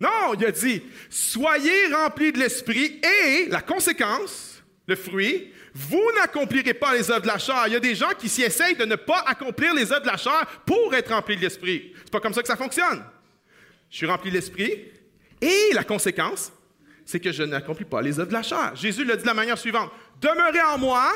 Non, 0.00 0.34
il 0.38 0.46
a 0.46 0.50
dit, 0.50 0.82
soyez 1.10 1.92
remplis 1.92 2.32
de 2.32 2.38
l'Esprit 2.38 3.00
et 3.02 3.46
la 3.48 3.60
conséquence, 3.60 4.62
le 4.86 4.96
fruit, 4.96 5.52
vous 5.74 6.02
n'accomplirez 6.16 6.74
pas 6.74 6.94
les 6.94 7.10
œuvres 7.10 7.22
de 7.22 7.26
la 7.26 7.38
chair. 7.38 7.64
Il 7.66 7.74
y 7.74 7.76
a 7.76 7.80
des 7.80 7.94
gens 7.94 8.10
qui 8.18 8.28
s'y 8.28 8.42
essayent 8.42 8.76
de 8.76 8.84
ne 8.84 8.96
pas 8.96 9.22
accomplir 9.26 9.74
les 9.74 9.92
œuvres 9.92 10.02
de 10.02 10.08
la 10.08 10.16
chair 10.16 10.62
pour 10.66 10.94
être 10.94 11.12
remplis 11.12 11.36
de 11.36 11.42
l'Esprit. 11.42 11.92
C'est 11.98 12.10
pas 12.10 12.20
comme 12.20 12.34
ça 12.34 12.42
que 12.42 12.48
ça 12.48 12.56
fonctionne. 12.56 13.04
Je 13.90 13.96
suis 13.98 14.06
rempli 14.06 14.30
de 14.30 14.36
l'Esprit 14.36 14.84
et 15.40 15.70
la 15.72 15.84
conséquence, 15.84 16.52
c'est 17.04 17.20
que 17.20 17.32
je 17.32 17.42
n'accomplis 17.42 17.84
pas 17.84 18.02
les 18.02 18.18
œuvres 18.18 18.28
de 18.28 18.34
la 18.34 18.42
chair. 18.42 18.74
Jésus 18.74 19.04
l'a 19.04 19.16
dit 19.16 19.22
de 19.22 19.28
la 19.28 19.34
manière 19.34 19.58
suivante, 19.58 19.90
demeurez 20.20 20.62
en 20.62 20.78
moi 20.78 21.12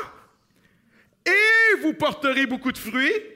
et 1.25 1.81
vous 1.81 1.93
porterez 1.93 2.45
beaucoup 2.45 2.71
de 2.71 2.77
fruits 2.77 3.35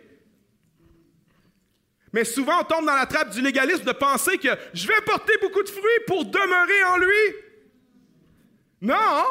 mais 2.12 2.23
souvent, 2.23 2.62
on 2.62 2.63
tombe 2.63 2.86
dans 2.86 2.95
la 2.95 3.06
trappe 3.06 3.30
du 3.32 3.41
légalisme 3.41 3.84
de 3.84 3.91
penser 3.91 4.38
que 4.38 4.49
je 4.73 4.88
vais 4.88 5.02
porter 5.06 5.34
beaucoup 5.41 5.62
de 5.62 5.69
fruits 5.69 6.04
pour 6.08 6.25
demeurer 6.25 6.84
en 6.86 6.97
lui. 6.97 7.36
Non, 8.82 9.25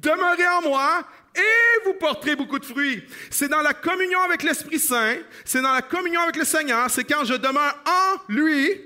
demeurez 0.00 0.48
en 0.48 0.62
moi 0.62 1.06
et 1.34 1.84
vous 1.84 1.94
porterez 1.94 2.34
beaucoup 2.34 2.58
de 2.58 2.64
fruits. 2.64 3.04
C'est 3.30 3.48
dans 3.48 3.60
la 3.60 3.74
communion 3.74 4.20
avec 4.20 4.42
l'Esprit 4.42 4.78
Saint, 4.78 5.16
c'est 5.44 5.60
dans 5.60 5.72
la 5.72 5.82
communion 5.82 6.22
avec 6.22 6.36
le 6.36 6.44
Seigneur, 6.44 6.88
c'est 6.88 7.04
quand 7.04 7.24
je 7.24 7.34
demeure 7.34 7.76
en 7.86 8.32
lui 8.32 8.80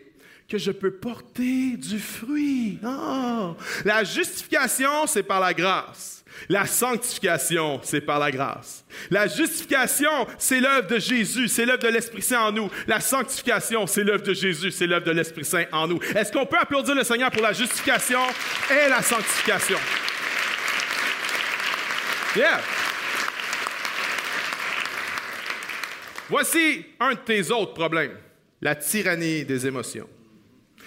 que 0.49 0.59
je 0.59 0.73
peux 0.73 0.91
porter 0.91 1.77
du 1.77 2.01
fruit. 2.01 2.81
Oh. 2.85 3.55
La 3.85 4.03
justification, 4.03 5.07
c'est 5.07 5.23
par 5.23 5.39
la 5.39 5.55
grâce. 5.55 6.20
La 6.49 6.67
sanctification, 6.67 7.81
c'est 7.83 8.01
par 8.01 8.19
la 8.19 8.31
grâce. 8.31 8.85
La 9.11 9.27
justification, 9.27 10.27
c'est 10.39 10.61
l'œuvre 10.61 10.89
de 10.89 10.99
Jésus, 10.99 11.49
c'est 11.49 11.65
l'œuvre 11.65 11.83
de 11.83 11.89
l'Esprit 11.89 12.23
Saint 12.23 12.49
en 12.49 12.53
nous. 12.53 12.71
La 12.87 13.01
sanctification, 13.01 13.87
c'est 13.87 14.05
l'œuvre 14.05 14.23
de 14.23 14.35
Jésus, 14.35 14.71
c'est 14.71 14.87
l'œuvre 14.87 15.05
de 15.05 15.13
l'Esprit 15.13 15.45
Saint 15.45 15.65
en 15.73 15.87
nous. 15.87 16.01
Est-ce 16.15 16.33
qu'on 16.33 16.47
peut 16.47 16.59
applaudir 16.59 16.95
le 16.95 17.05
Seigneur 17.05 17.31
pour 17.31 17.43
la 17.43 17.53
justification 17.53 18.21
et 18.71 18.89
la 18.89 19.03
sanctification? 19.03 19.79
Yeah. 22.37 22.61
Voici 26.29 26.87
un 27.01 27.15
de 27.15 27.19
tes 27.19 27.51
autres 27.51 27.75
problèmes, 27.75 28.17
la 28.61 28.77
tyrannie 28.77 29.45
des 29.45 29.67
émotions. 29.67 30.09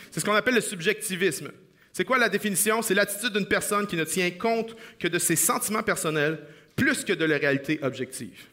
C'est 0.10 0.22
ce 0.22 0.26
qu'on 0.26 0.36
appelle 0.36 0.56
le 0.56 0.62
subjectivisme. 0.62 1.52
C'est 1.94 2.06
quoi 2.06 2.18
la 2.18 2.28
définition? 2.28 2.82
C'est 2.82 2.96
l'attitude 2.96 3.34
d'une 3.34 3.48
personne 3.48 3.86
qui 3.86 3.96
ne 3.96 4.04
tient 4.04 4.32
compte 4.32 4.76
que 5.00 5.08
de 5.08 5.20
ses 5.20 5.36
sentiments 5.36 5.84
personnels 5.84 6.40
plus 6.76 7.04
que 7.04 7.14
de 7.14 7.24
la 7.24 7.38
réalité 7.38 7.80
objective. 7.84 8.48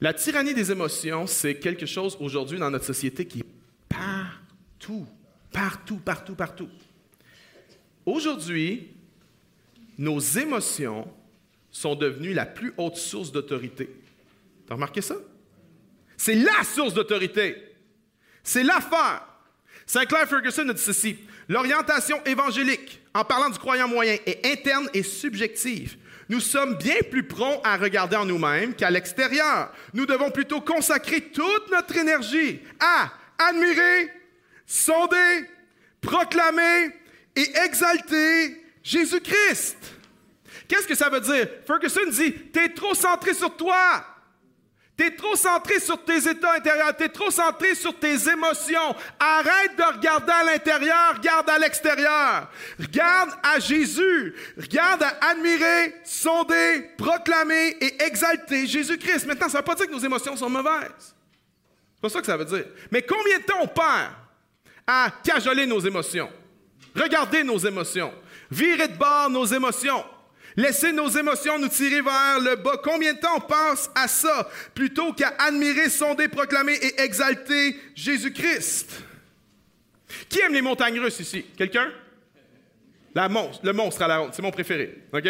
La 0.00 0.14
tyrannie 0.14 0.54
des 0.54 0.72
émotions, 0.72 1.26
c'est 1.26 1.56
quelque 1.56 1.86
chose 1.86 2.16
aujourd'hui 2.18 2.58
dans 2.58 2.70
notre 2.70 2.86
société 2.86 3.26
qui 3.26 3.40
est 3.40 3.46
Partout, 3.88 5.06
partout, 5.52 5.98
partout, 5.98 6.34
partout. 6.34 6.68
Aujourd'hui, 8.06 8.88
nos 9.98 10.18
émotions 10.18 11.06
sont 11.70 11.94
devenues 11.94 12.32
la 12.32 12.46
plus 12.46 12.72
haute 12.78 12.96
source 12.96 13.30
d'autorité. 13.30 13.94
T'as 14.66 14.74
remarqué 14.74 15.02
ça? 15.02 15.16
C'est 16.16 16.34
la 16.34 16.64
source 16.64 16.94
d'autorité. 16.94 17.56
C'est 18.42 18.62
l'affaire. 18.62 19.28
Saint 19.86 20.04
Clair 20.04 20.28
Ferguson 20.28 20.68
a 20.68 20.72
dit 20.72 20.82
ceci 20.82 21.18
L'orientation 21.48 22.22
évangélique, 22.24 23.00
en 23.14 23.24
parlant 23.24 23.50
du 23.50 23.58
croyant 23.58 23.88
moyen, 23.88 24.16
est 24.26 24.46
interne 24.46 24.88
et 24.94 25.02
subjective. 25.02 25.96
Nous 26.28 26.40
sommes 26.40 26.76
bien 26.76 26.96
plus 27.10 27.24
prompts 27.24 27.60
à 27.64 27.76
regarder 27.76 28.16
en 28.16 28.24
nous-mêmes 28.24 28.74
qu'à 28.74 28.90
l'extérieur. 28.90 29.72
Nous 29.92 30.06
devons 30.06 30.30
plutôt 30.30 30.60
consacrer 30.60 31.20
toute 31.20 31.70
notre 31.70 31.96
énergie 31.96 32.60
à 32.80 33.12
admirer, 33.48 34.10
sonder, 34.64 35.48
proclamer 36.00 36.90
et 37.36 37.46
exalter 37.64 38.64
Jésus-Christ. 38.82 39.76
Qu'est-ce 40.68 40.86
que 40.86 40.94
ça 40.94 41.10
veut 41.10 41.20
dire? 41.20 41.48
Ferguson 41.66 42.08
dit, 42.10 42.32
t'es 42.52 42.70
trop 42.70 42.94
centré 42.94 43.34
sur 43.34 43.54
toi. 43.56 44.04
Tu 45.02 45.08
es 45.08 45.16
trop 45.16 45.34
centré 45.34 45.80
sur 45.80 46.00
tes 46.04 46.28
états 46.28 46.54
intérieurs, 46.54 46.96
tu 46.96 47.02
es 47.02 47.08
trop 47.08 47.32
centré 47.32 47.74
sur 47.74 47.98
tes 47.98 48.28
émotions. 48.28 48.94
Arrête 49.18 49.76
de 49.76 49.96
regarder 49.96 50.30
à 50.30 50.44
l'intérieur, 50.44 51.14
regarde 51.16 51.50
à 51.50 51.58
l'extérieur. 51.58 52.48
Regarde 52.78 53.30
à 53.42 53.58
Jésus. 53.58 54.32
Regarde 54.56 55.02
à 55.02 55.30
admirer, 55.30 55.96
sonder, 56.04 56.88
proclamer 56.96 57.76
et 57.80 58.00
exalter 58.04 58.68
Jésus-Christ. 58.68 59.26
Maintenant, 59.26 59.48
ça 59.48 59.58
ne 59.58 59.62
veut 59.62 59.66
pas 59.66 59.74
dire 59.74 59.88
que 59.88 59.92
nos 59.92 59.98
émotions 59.98 60.36
sont 60.36 60.48
mauvaises. 60.48 61.16
C'est 61.96 62.00
pas 62.00 62.08
ça 62.08 62.20
que 62.20 62.26
ça 62.26 62.36
veut 62.36 62.44
dire. 62.44 62.66
Mais 62.92 63.02
combien 63.02 63.40
de 63.40 63.42
temps 63.42 63.58
on 63.60 63.66
perd 63.66 64.12
à 64.86 65.08
cajoler 65.24 65.66
nos 65.66 65.80
émotions, 65.80 66.30
regarder 66.94 67.42
nos 67.42 67.58
émotions, 67.58 68.14
virer 68.52 68.86
de 68.86 68.96
bord 68.96 69.30
nos 69.30 69.46
émotions? 69.46 70.04
Laisser 70.56 70.92
nos 70.92 71.08
émotions 71.08 71.58
nous 71.58 71.68
tirer 71.68 72.02
vers 72.02 72.40
le 72.40 72.56
bas. 72.56 72.80
Combien 72.82 73.14
de 73.14 73.18
temps 73.18 73.36
on 73.36 73.40
pense 73.40 73.90
à 73.94 74.08
ça 74.08 74.48
plutôt 74.74 75.12
qu'à 75.12 75.34
admirer, 75.38 75.88
sonder, 75.88 76.28
proclamer 76.28 76.74
et 76.74 77.00
exalter 77.00 77.76
Jésus-Christ? 77.94 79.02
Qui 80.28 80.40
aime 80.40 80.52
les 80.52 80.62
montagnes 80.62 81.00
russes 81.00 81.20
ici? 81.20 81.46
Quelqu'un? 81.56 81.90
Le 83.14 83.72
monstre 83.72 84.02
à 84.02 84.08
la 84.08 84.18
ronde, 84.18 84.30
c'est 84.32 84.42
mon 84.42 84.50
préféré. 84.50 85.02
OK? 85.12 85.28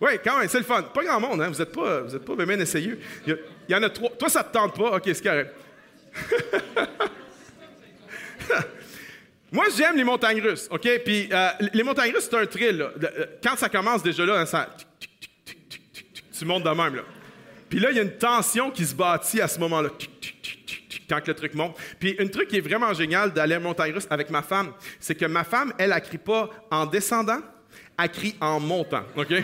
Oui, 0.00 0.10
quand 0.24 0.38
même, 0.38 0.48
c'est 0.48 0.58
le 0.58 0.64
fun. 0.64 0.82
Pas 0.82 1.04
grand 1.04 1.20
monde, 1.20 1.40
hein? 1.40 1.48
Vous 1.48 1.58
n'êtes 1.58 1.72
pas, 1.72 2.02
êtes 2.12 2.24
pas 2.24 2.34
bien 2.44 2.58
essayeux. 2.58 2.98
Il 3.26 3.38
y, 3.68 3.74
en 3.74 3.82
a 3.84 3.90
trois. 3.90 4.10
Toi, 4.10 4.28
ça 4.28 4.42
te 4.42 4.52
tente 4.52 4.76
pas? 4.76 4.96
OK, 4.96 5.02
c'est 5.04 5.22
correct. 5.22 5.54
Moi, 9.52 9.66
j'aime 9.76 9.96
les 9.96 10.04
montagnes 10.04 10.40
russes, 10.40 10.66
OK? 10.70 10.88
Puis 11.04 11.28
euh, 11.30 11.48
les 11.74 11.82
montagnes 11.82 12.12
russes, 12.12 12.26
c'est 12.30 12.38
un 12.38 12.46
thrill. 12.46 12.78
Là. 12.78 12.90
Euh, 13.02 13.26
quand 13.44 13.54
ça 13.56 13.68
commence 13.68 14.02
déjà 14.02 14.24
là, 14.24 14.44
tu 16.36 16.44
montes 16.46 16.64
de 16.64 16.70
même. 16.70 16.96
Là. 16.96 17.02
Puis 17.68 17.78
là, 17.78 17.90
il 17.90 17.96
y 17.98 18.00
a 18.00 18.02
une 18.02 18.16
tension 18.16 18.70
qui 18.70 18.86
se 18.86 18.94
bâtit 18.94 19.42
à 19.42 19.48
ce 19.48 19.58
moment-là. 19.60 19.90
Quand 21.06 21.20
le 21.26 21.34
truc 21.34 21.54
monte. 21.54 21.76
Puis 22.00 22.16
un 22.18 22.26
truc 22.28 22.48
qui 22.48 22.56
est 22.56 22.62
vraiment 22.62 22.94
génial 22.94 23.30
d'aller 23.34 23.54
à 23.54 23.60
montagne 23.60 23.92
russe 23.92 24.06
avec 24.08 24.30
ma 24.30 24.40
femme, 24.40 24.72
c'est 24.98 25.14
que 25.14 25.26
ma 25.26 25.44
femme, 25.44 25.74
elle, 25.76 25.92
elle 25.94 26.02
crie 26.02 26.16
pas 26.16 26.48
en 26.70 26.86
descendant, 26.86 27.40
elle 27.98 28.08
crie 28.10 28.34
en 28.40 28.58
montant, 28.58 29.02
OK? 29.16 29.34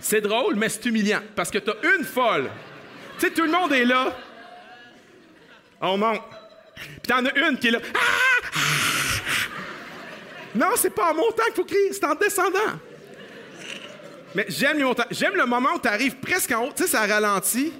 C'est 0.00 0.22
drôle, 0.22 0.54
mais 0.56 0.70
c'est 0.70 0.86
humiliant 0.86 1.20
parce 1.36 1.50
que 1.50 1.58
tu 1.58 1.70
as 1.70 1.96
une 1.98 2.04
folle. 2.04 2.50
Tu 3.18 3.26
sais, 3.26 3.32
tout 3.32 3.44
le 3.44 3.50
monde 3.50 3.72
est 3.72 3.84
là. 3.84 4.16
On 5.82 5.98
monte. 5.98 6.22
Puis 6.76 7.08
t'en 7.08 7.24
as 7.24 7.48
une 7.48 7.58
qui 7.58 7.68
est 7.68 7.72
là. 7.72 7.80
Ah! 7.94 8.58
Non, 10.54 10.68
c'est 10.76 10.90
pas 10.90 11.10
en 11.10 11.14
montant 11.14 11.44
qu'il 11.46 11.54
faut 11.54 11.64
crier, 11.64 11.92
c'est 11.92 12.04
en 12.04 12.14
descendant. 12.14 12.78
Mais 14.34 14.46
j'aime 14.48 14.78
les 14.78 14.84
montagnes. 14.84 15.08
J'aime 15.10 15.34
le 15.36 15.46
moment 15.46 15.70
où 15.74 15.80
tu 15.80 15.88
arrives 15.88 16.16
presque 16.16 16.50
en 16.52 16.64
haut, 16.64 16.72
tu 16.74 16.84
sais, 16.84 16.88
ça 16.88 17.06
ralentit. 17.06 17.72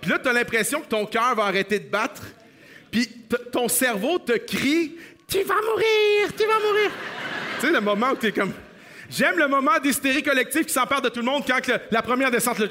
Puis 0.00 0.10
là, 0.10 0.18
tu 0.18 0.28
as 0.28 0.32
l'impression 0.32 0.80
que 0.80 0.86
ton 0.86 1.06
cœur 1.06 1.34
va 1.34 1.44
arrêter 1.44 1.78
de 1.78 1.88
battre. 1.88 2.22
Puis 2.90 3.06
ton 3.52 3.68
cerveau 3.68 4.18
te 4.18 4.32
crie 4.32 4.96
Tu 5.26 5.42
vas 5.42 5.54
mourir, 5.54 6.32
tu 6.36 6.46
vas 6.46 6.58
mourir. 6.58 6.90
tu 7.60 7.66
sais, 7.66 7.72
le 7.72 7.80
moment 7.80 8.10
où 8.10 8.16
tu 8.16 8.26
es 8.26 8.32
comme. 8.32 8.52
J'aime 9.10 9.38
le 9.38 9.48
moment 9.48 9.78
d'hystérie 9.82 10.22
collective 10.22 10.64
qui 10.64 10.72
s'empare 10.72 11.02
de 11.02 11.08
tout 11.08 11.20
le 11.20 11.26
monde 11.26 11.44
quand 11.46 11.60
la 11.90 12.02
première 12.02 12.30
descente, 12.30 12.58
le 12.58 12.68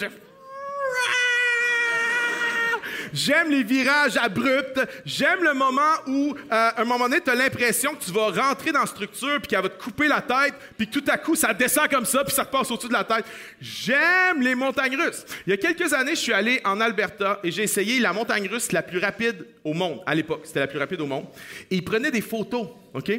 J'aime 3.14 3.50
les 3.50 3.64
virages 3.64 4.18
abrupts. 4.18 4.80
J'aime 5.06 5.44
le 5.44 5.54
moment 5.54 5.82
où, 6.08 6.34
euh, 6.34 6.46
à 6.50 6.82
un 6.82 6.86
moment 6.86 7.08
donné, 7.08 7.22
tu 7.22 7.30
as 7.30 7.36
l'impression 7.36 7.94
que 7.96 8.04
tu 8.04 8.12
vas 8.12 8.30
rentrer 8.30 8.72
dans 8.72 8.82
la 8.82 8.86
structure 8.86 9.40
puis 9.40 9.48
qu'elle 9.48 9.62
va 9.62 9.70
te 9.70 9.82
couper 9.82 10.08
la 10.08 10.22
tête, 10.22 10.54
puis 10.78 10.88
tout 10.88 11.04
à 11.08 11.18
coup, 11.18 11.36
ça 11.36 11.54
descend 11.54 11.88
comme 11.90 12.06
ça, 12.06 12.24
puis 12.24 12.34
ça 12.34 12.44
repasse 12.44 12.72
au-dessus 12.72 12.88
de 12.88 12.94
la 12.94 13.04
tête. 13.04 13.26
J'aime 13.60 14.42
les 14.42 14.56
montagnes 14.56 14.96
russes. 14.96 15.26
Il 15.46 15.52
y 15.52 15.54
a 15.54 15.58
quelques 15.58 15.94
années, 15.94 16.16
je 16.16 16.22
suis 16.22 16.34
allé 16.34 16.62
en 16.64 16.80
Alberta 16.82 17.40
et 17.44 17.52
j'ai 17.52 17.64
essayé 17.64 18.00
la 18.00 18.14
montagne 18.14 18.48
russe 18.48 18.72
la 18.72 18.82
plus 18.82 19.00
rapide 19.00 19.46
au 19.64 19.74
monde. 19.74 20.02
À 20.06 20.16
l'époque, 20.16 20.42
c'était 20.46 20.60
la 20.60 20.68
plus 20.68 20.80
rapide 20.80 21.02
au 21.02 21.08
monde. 21.08 21.26
Et 21.70 21.76
ils 21.76 21.84
prenaient 21.84 22.12
des 22.12 22.22
photos, 22.22 22.68
OK? 22.94 23.12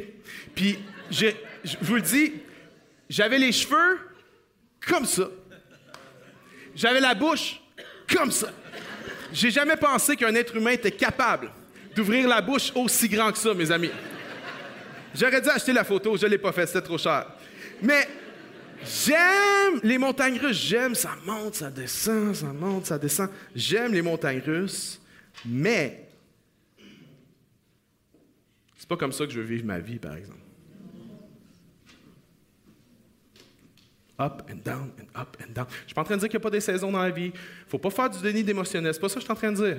Puis, 0.55 0.79
je 1.11 1.27
vous 1.81 1.95
le 1.95 2.01
dis, 2.01 2.33
j'avais 3.09 3.39
les 3.39 3.51
cheveux 3.51 3.99
comme 4.87 5.05
ça. 5.05 5.29
J'avais 6.75 6.99
la 6.99 7.13
bouche 7.13 7.61
comme 8.07 8.31
ça. 8.31 8.51
J'ai 9.31 9.51
jamais 9.51 9.77
pensé 9.77 10.15
qu'un 10.15 10.33
être 10.35 10.55
humain 10.55 10.71
était 10.71 10.91
capable 10.91 11.51
d'ouvrir 11.95 12.27
la 12.27 12.41
bouche 12.41 12.71
aussi 12.75 13.07
grand 13.07 13.31
que 13.31 13.37
ça, 13.37 13.53
mes 13.53 13.71
amis. 13.71 13.91
J'aurais 15.13 15.41
dû 15.41 15.49
acheter 15.49 15.73
la 15.73 15.83
photo, 15.83 16.17
je 16.17 16.25
ne 16.25 16.31
l'ai 16.31 16.37
pas 16.37 16.51
fait, 16.51 16.65
c'était 16.67 16.81
trop 16.81 16.97
cher. 16.97 17.25
Mais 17.81 18.07
j'aime 18.83 19.79
les 19.83 19.97
montagnes 19.97 20.39
russes, 20.39 20.57
j'aime, 20.57 20.95
ça 20.95 21.15
monte, 21.25 21.55
ça 21.55 21.69
descend, 21.69 22.35
ça 22.35 22.47
monte, 22.47 22.85
ça 22.85 22.97
descend. 22.97 23.29
J'aime 23.55 23.93
les 23.93 24.01
montagnes 24.01 24.41
russes, 24.45 25.01
mais 25.45 26.07
c'est 28.77 28.87
pas 28.87 28.97
comme 28.97 29.11
ça 29.11 29.25
que 29.25 29.31
je 29.31 29.39
veux 29.39 29.45
vivre 29.45 29.65
ma 29.65 29.79
vie, 29.79 29.99
par 29.99 30.15
exemple. 30.15 30.39
Up 34.19 34.43
and 34.49 34.57
down 34.63 34.91
and 34.99 35.19
up 35.19 35.37
and 35.41 35.53
down. 35.53 35.65
Je 35.81 35.87
suis 35.87 35.93
pas 35.93 36.01
en 36.01 36.05
train 36.05 36.15
de 36.15 36.19
dire 36.19 36.29
qu'il 36.29 36.37
n'y 36.37 36.43
a 36.43 36.43
pas 36.43 36.49
des 36.49 36.61
saisons 36.61 36.91
dans 36.91 37.01
la 37.01 37.09
vie. 37.09 37.31
Il 37.33 37.69
faut 37.69 37.77
pas 37.77 37.89
faire 37.89 38.09
du 38.09 38.21
déni 38.21 38.43
d'émotionnel. 38.43 38.93
C'est 38.93 38.99
pas 38.99 39.09
ça 39.09 39.15
que 39.15 39.21
je 39.21 39.25
suis 39.25 39.31
en 39.31 39.35
train 39.35 39.51
de 39.51 39.57
dire. 39.57 39.77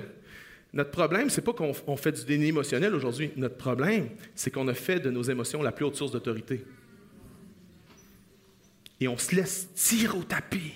Notre 0.73 0.91
problème, 0.91 1.29
c'est 1.29 1.41
pas 1.41 1.53
qu'on 1.53 1.97
fait 1.97 2.11
du 2.13 2.25
déni 2.25 2.47
émotionnel 2.47 2.95
aujourd'hui. 2.95 3.31
Notre 3.35 3.57
problème, 3.57 4.09
c'est 4.35 4.51
qu'on 4.51 4.67
a 4.67 4.73
fait 4.73 4.99
de 4.99 5.11
nos 5.11 5.23
émotions 5.23 5.61
la 5.61 5.71
plus 5.71 5.85
haute 5.85 5.95
source 5.95 6.11
d'autorité. 6.11 6.63
Et 8.99 9.07
on 9.07 9.17
se 9.17 9.35
laisse 9.35 9.67
tirer 9.73 10.17
au 10.17 10.23
tapis 10.23 10.73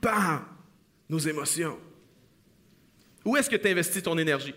par 0.00 0.48
nos 1.08 1.18
émotions. 1.18 1.78
Où 3.24 3.36
est-ce 3.36 3.50
que 3.50 3.56
tu 3.56 3.68
investis 3.68 4.02
ton 4.02 4.16
énergie? 4.16 4.54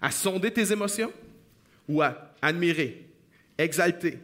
À 0.00 0.10
sonder 0.10 0.52
tes 0.52 0.70
émotions 0.70 1.12
ou 1.88 2.02
à 2.02 2.32
admirer, 2.40 3.08
exalter, 3.58 4.18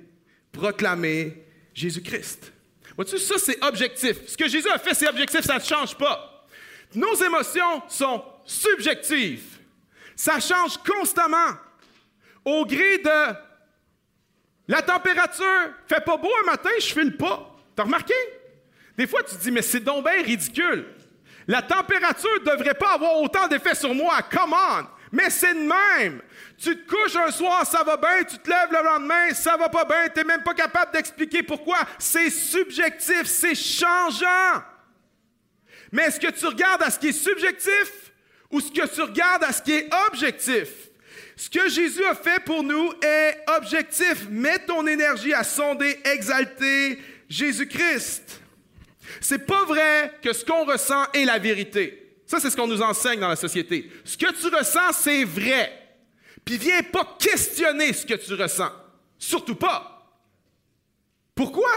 proclamer 0.53 1.45
Jésus-Christ. 1.75 2.53
Vois-tu, 2.95 3.19
ça 3.19 3.37
c'est 3.39 3.63
objectif. 3.65 4.27
Ce 4.27 4.37
que 4.37 4.49
Jésus 4.49 4.69
a 4.69 4.79
fait, 4.79 4.95
c'est 4.95 5.09
objectif, 5.09 5.41
ça 5.41 5.55
ne 5.55 5.65
change 5.65 5.97
pas. 5.97 6.47
Nos 6.95 7.15
émotions 7.15 7.83
sont 7.89 8.23
subjectives. 8.45 9.59
Ça 10.15 10.39
change 10.39 10.77
constamment. 10.79 11.57
Au 12.45 12.67
gré 12.67 12.99
de 12.99 13.35
la 14.69 14.83
température, 14.83 15.71
fait 15.87 16.05
pas 16.05 16.17
beau 16.17 16.31
un 16.43 16.47
matin, 16.47 16.71
je 16.79 16.93
file 16.93 17.17
pas. 17.17 17.57
T'as 17.75 17.85
remarqué? 17.85 18.15
Des 18.97 19.07
fois, 19.07 19.23
tu 19.23 19.35
te 19.37 19.43
dis, 19.43 19.51
mais 19.51 19.63
c'est 19.63 19.81
donc 19.81 20.07
ridicule. 20.07 20.87
La 21.47 21.63
température 21.63 22.31
ne 22.41 22.51
devrait 22.51 22.75
pas 22.75 22.95
avoir 22.95 23.21
autant 23.21 23.49
d'effet 23.49 23.75
sur 23.75 23.95
moi. 23.95 24.21
Come 24.31 24.53
on! 24.53 24.87
Mais 25.11 25.29
c'est 25.31 25.55
de 25.55 25.61
même. 25.61 26.23
Tu 26.63 26.77
te 26.77 26.89
couches 26.89 27.17
un 27.17 27.33
soir, 27.33 27.67
ça 27.67 27.83
va 27.83 27.97
bien, 27.97 28.23
tu 28.23 28.39
te 28.39 28.49
lèves 28.49 28.71
le 28.71 28.85
lendemain, 28.85 29.35
ça 29.35 29.57
va 29.57 29.69
pas 29.69 29.85
bien, 29.85 30.09
tu 30.09 30.21
n'es 30.21 30.25
même 30.25 30.45
pas 30.45 30.55
capable 30.55 30.93
d'expliquer 30.93 31.43
pourquoi. 31.43 31.79
C'est 31.99 32.31
subjectif, 32.31 33.25
c'est 33.25 33.57
changeant. 33.57 34.63
Mais 35.91 36.05
est-ce 36.05 36.21
que 36.21 36.31
tu 36.31 36.47
regardes 36.47 36.85
à 36.85 36.91
ce 36.91 37.01
qui 37.01 37.09
est 37.09 37.13
subjectif 37.13 38.13
ou 38.49 38.61
ce 38.61 38.71
que 38.71 38.87
tu 38.87 39.03
regardes 39.03 39.43
à 39.43 39.53
ce 39.53 39.61
qui 39.61 39.73
est 39.73 39.91
objectif? 40.09 40.69
Ce 41.35 41.51
que 41.51 41.69
Jésus 41.69 42.05
a 42.05 42.15
fait 42.15 42.39
pour 42.45 42.63
nous 42.63 42.93
est 43.03 43.39
objectif. 43.57 44.29
Mets 44.31 44.61
ton 44.61 44.87
énergie 44.87 45.35
à 45.35 45.43
sonder, 45.43 45.99
exalter 46.05 47.03
Jésus-Christ. 47.29 48.41
C'est 49.21 49.47
pas 49.47 49.65
vrai 49.65 50.13
que 50.23 50.33
ce 50.33 50.45
qu'on 50.45 50.65
ressent 50.65 51.07
est 51.13 51.25
la 51.25 51.41
vérité. 51.41 52.19
Ça, 52.25 52.39
c'est 52.39 52.51
ce 52.51 52.57
qu'on 52.57 52.69
nous 52.69 52.83
enseigne 52.83 53.19
dans 53.19 53.29
la 53.29 53.37
société. 53.37 53.91
Ce 54.05 54.17
que 54.17 54.33
tu 54.33 54.55
ressens, 54.55 54.93
c'est 54.93 55.25
vrai. 55.25 55.82
Puis 56.45 56.59
viens 56.59 56.83
pas 56.83 57.17
questionner 57.19 57.93
ce 57.93 58.05
que 58.05 58.15
tu 58.15 58.35
ressens. 58.35 58.73
Surtout 59.19 59.55
pas. 59.55 59.93
Pourquoi? 61.35 61.71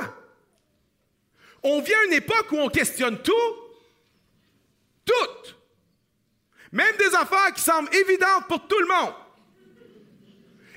On 1.63 1.81
vient 1.81 1.99
à 1.99 2.05
une 2.05 2.13
époque 2.13 2.51
où 2.51 2.57
on 2.57 2.69
questionne 2.69 3.21
tout. 3.21 3.55
Tout. 5.05 5.53
Même 6.71 6.97
des 6.97 7.15
affaires 7.15 7.53
qui 7.53 7.61
semblent 7.61 7.93
évidentes 7.95 8.47
pour 8.47 8.67
tout 8.67 8.79
le 8.79 8.87
monde. 8.87 9.13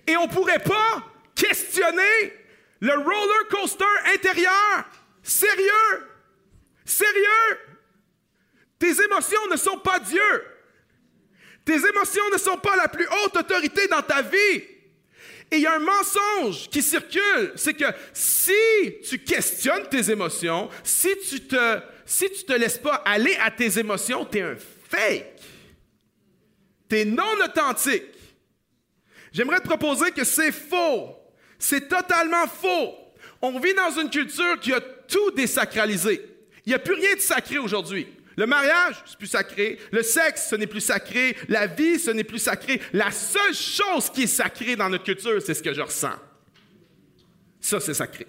Et 0.07 0.17
on 0.17 0.27
ne 0.27 0.33
pourrait 0.33 0.63
pas 0.63 1.05
questionner 1.35 2.33
le 2.81 2.95
roller 2.95 3.49
coaster 3.51 3.85
intérieur. 4.15 4.85
Sérieux? 5.23 6.07
Sérieux? 6.85 7.59
Tes 8.79 9.03
émotions 9.03 9.47
ne 9.51 9.57
sont 9.57 9.79
pas 9.79 9.99
Dieu. 9.99 10.58
Tes 11.69 11.87
émotions 11.87 12.23
ne 12.33 12.39
sont 12.39 12.57
pas 12.57 12.77
la 12.77 12.89
plus 12.89 13.07
haute 13.07 13.37
autorité 13.37 13.87
dans 13.89 14.01
ta 14.01 14.23
vie. 14.23 14.57
Et 15.51 15.57
il 15.57 15.61
y 15.61 15.67
a 15.67 15.75
un 15.75 15.79
mensonge 15.79 16.71
qui 16.71 16.81
circule, 16.81 17.53
c'est 17.57 17.75
que 17.75 17.85
si 18.15 18.53
tu 19.07 19.19
questionnes 19.19 19.87
tes 19.91 20.11
émotions, 20.11 20.71
si 20.83 21.11
tu 21.29 21.43
te, 21.43 21.81
si 22.07 22.31
tu 22.31 22.45
te 22.45 22.55
laisses 22.55 22.79
pas 22.79 23.03
aller 23.05 23.37
à 23.43 23.51
tes 23.51 23.79
émotions, 23.79 24.25
tu 24.25 24.39
es 24.39 24.41
un 24.41 24.57
fake. 24.89 25.43
Tu 26.89 26.97
es 27.01 27.05
non 27.05 27.35
authentique. 27.45 28.15
J'aimerais 29.31 29.61
te 29.61 29.69
proposer 29.69 30.11
que 30.13 30.25
c'est 30.25 30.53
faux. 30.53 31.17
C'est 31.59 31.87
totalement 31.87 32.47
faux. 32.47 32.95
On 33.43 33.61
vit 33.61 33.75
dans 33.75 33.91
une 33.91 34.09
culture 34.09 34.59
qui 34.59 34.73
a 34.73 34.81
tout 34.81 35.33
désacralisé. 35.33 36.25
Il 36.65 36.71
n'y 36.71 36.75
a 36.75 36.79
plus 36.79 36.95
rien 36.95 37.15
de 37.15 37.21
sacré 37.21 37.59
aujourd'hui. 37.59 38.09
Le 38.39 38.47
mariage, 38.47 39.03
c'est 39.05 39.19
plus 39.19 39.27
sacré. 39.27 39.81
Le 39.91 40.01
sexe, 40.01 40.51
ce 40.51 40.55
n'est 40.55 40.69
plus 40.69 40.81
sacré. 40.81 41.37
La 41.49 41.67
vie, 41.67 41.99
ce 41.99 42.13
n'est 42.13 42.23
plus 42.23 42.39
sacré. 42.39 42.81
La 42.93 43.11
seule 43.11 43.53
chose 43.53 44.11
qui 44.11 44.23
est 44.23 44.27
sacrée 44.29 44.77
dans 44.77 44.89
notre 44.89 45.03
culture, 45.03 45.43
c'est 45.43 45.55
ce 45.55 45.63
que 45.63 45.75
je 45.75 45.81
ressens. 45.81 46.15
Ça, 47.61 47.81
c'est 47.81 47.95
sacré. 47.95 48.29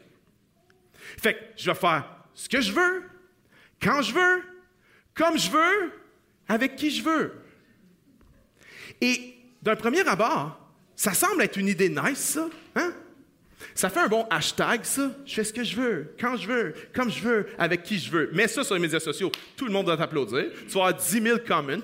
Fait 1.21 1.35
que 1.35 1.39
je 1.57 1.69
vais 1.69 1.77
faire 1.77 2.09
ce 2.33 2.49
que 2.49 2.59
je 2.59 2.71
veux, 2.71 3.03
quand 3.79 4.01
je 4.01 4.15
veux, 4.15 4.43
comme 5.13 5.37
je 5.37 5.51
veux, 5.51 5.91
avec 6.47 6.75
qui 6.75 6.89
je 6.89 7.03
veux. 7.03 7.31
Et 9.01 9.35
d'un 9.61 9.75
premier 9.75 10.07
abord, 10.07 10.59
ça 10.95 11.13
semble 11.13 11.43
être 11.43 11.57
une 11.57 11.67
idée 11.67 11.89
nice, 11.89 12.17
ça. 12.17 12.49
Hein? 12.75 12.95
Ça 13.79 13.89
fait 13.89 14.01
un 14.01 14.09
bon 14.09 14.27
hashtag, 14.29 14.83
ça. 14.83 15.09
Je 15.25 15.35
fais 15.35 15.43
ce 15.45 15.53
que 15.53 15.63
je 15.63 15.73
veux, 15.73 16.13
quand 16.19 16.35
je 16.35 16.45
veux, 16.45 16.73
comme 16.93 17.09
je 17.09 17.21
veux, 17.21 17.45
avec 17.57 17.83
qui 17.83 17.97
je 17.97 18.11
veux. 18.11 18.29
Mets 18.33 18.49
ça 18.49 18.65
sur 18.65 18.75
les 18.75 18.81
médias 18.81 18.99
sociaux. 18.99 19.31
Tout 19.55 19.67
le 19.67 19.71
monde 19.71 19.85
doit 19.85 19.95
t'applaudir. 19.95 20.47
Tu 20.67 20.73
vas 20.73 20.87
avoir 20.87 20.93
10 20.95 21.21
000 21.21 21.37
comments. 21.47 21.81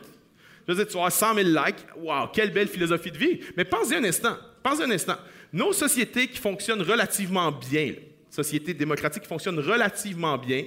Je 0.68 0.74
veux 0.74 0.76
dire, 0.76 0.88
tu 0.88 0.92
vas 0.92 1.06
avoir 1.06 1.12
100 1.14 1.36
000 1.36 1.48
likes. 1.48 1.86
Wow, 1.96 2.28
quelle 2.34 2.52
belle 2.52 2.68
philosophie 2.68 3.12
de 3.12 3.18
vie. 3.18 3.40
Mais 3.56 3.64
pensez 3.64 3.96
un 3.96 4.04
instant. 4.04 4.36
Pensez 4.62 4.84
un 4.84 4.92
instant. 4.92 5.16
Nos 5.54 5.72
sociétés 5.72 6.28
qui 6.28 6.38
fonctionnent 6.38 6.82
relativement 6.82 7.50
bien, 7.50 7.94
sociétés 8.30 8.74
démocratiques 8.74 9.24
qui 9.24 9.30
fonctionnent 9.30 9.60
relativement 9.60 10.38
bien, 10.38 10.66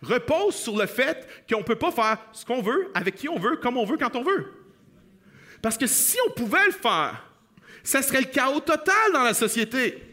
reposent 0.00 0.56
sur 0.56 0.78
le 0.78 0.86
fait 0.86 1.28
qu'on 1.50 1.58
ne 1.58 1.64
peut 1.64 1.76
pas 1.76 1.92
faire 1.92 2.16
ce 2.32 2.46
qu'on 2.46 2.62
veut, 2.62 2.88
avec 2.94 3.16
qui 3.16 3.28
on 3.28 3.38
veut, 3.38 3.56
comme 3.56 3.76
on 3.76 3.84
veut, 3.84 3.98
quand 3.98 4.16
on 4.16 4.24
veut. 4.24 4.46
Parce 5.60 5.76
que 5.76 5.86
si 5.86 6.16
on 6.26 6.32
pouvait 6.32 6.64
le 6.64 6.72
faire, 6.72 7.28
ça 7.82 8.00
serait 8.00 8.22
le 8.22 8.28
chaos 8.28 8.60
total 8.60 9.12
dans 9.12 9.24
la 9.24 9.34
société. 9.34 10.11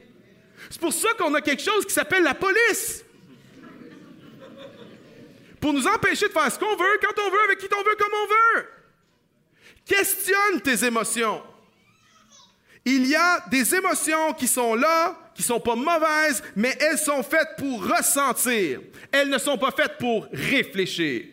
C'est 0.69 0.79
pour 0.79 0.93
ça 0.93 1.09
qu'on 1.17 1.33
a 1.33 1.41
quelque 1.41 1.63
chose 1.63 1.85
qui 1.85 1.93
s'appelle 1.93 2.23
la 2.23 2.35
police. 2.35 3.03
Pour 5.59 5.73
nous 5.73 5.87
empêcher 5.87 6.27
de 6.27 6.33
faire 6.33 6.51
ce 6.51 6.59
qu'on 6.59 6.75
veut, 6.75 6.99
quand 7.01 7.21
on 7.21 7.29
veut, 7.29 7.43
avec 7.45 7.59
qui 7.59 7.67
on 7.73 7.83
veut, 7.83 7.95
comme 7.97 8.13
on 8.13 8.27
veut. 8.27 8.67
Questionne 9.85 10.61
tes 10.63 10.85
émotions. 10.85 11.43
Il 12.85 13.07
y 13.07 13.15
a 13.15 13.43
des 13.49 13.75
émotions 13.75 14.33
qui 14.33 14.47
sont 14.47 14.75
là, 14.75 15.31
qui 15.35 15.43
sont 15.43 15.59
pas 15.59 15.75
mauvaises, 15.75 16.41
mais 16.55 16.77
elles 16.79 16.97
sont 16.97 17.23
faites 17.23 17.55
pour 17.57 17.85
ressentir. 17.85 18.79
Elles 19.11 19.29
ne 19.29 19.37
sont 19.37 19.57
pas 19.57 19.71
faites 19.71 19.97
pour 19.97 20.27
réfléchir. 20.31 21.25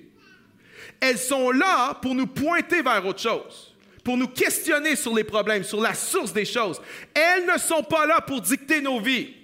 Elles 0.99 1.19
sont 1.19 1.51
là 1.51 1.95
pour 1.95 2.15
nous 2.15 2.27
pointer 2.27 2.83
vers 2.83 3.05
autre 3.07 3.21
chose 3.21 3.76
pour 4.07 4.17
nous 4.17 4.29
questionner 4.29 4.95
sur 4.95 5.13
les 5.13 5.25
problèmes, 5.25 5.65
sur 5.65 5.81
la 5.81 5.93
source 5.93 6.33
des 6.33 6.45
choses. 6.45 6.81
Elles 7.13 7.45
ne 7.45 7.59
sont 7.59 7.83
pas 7.83 8.07
là 8.07 8.21
pour 8.21 8.41
dicter 8.41 8.81
nos 8.81 9.01
vies. 9.01 9.35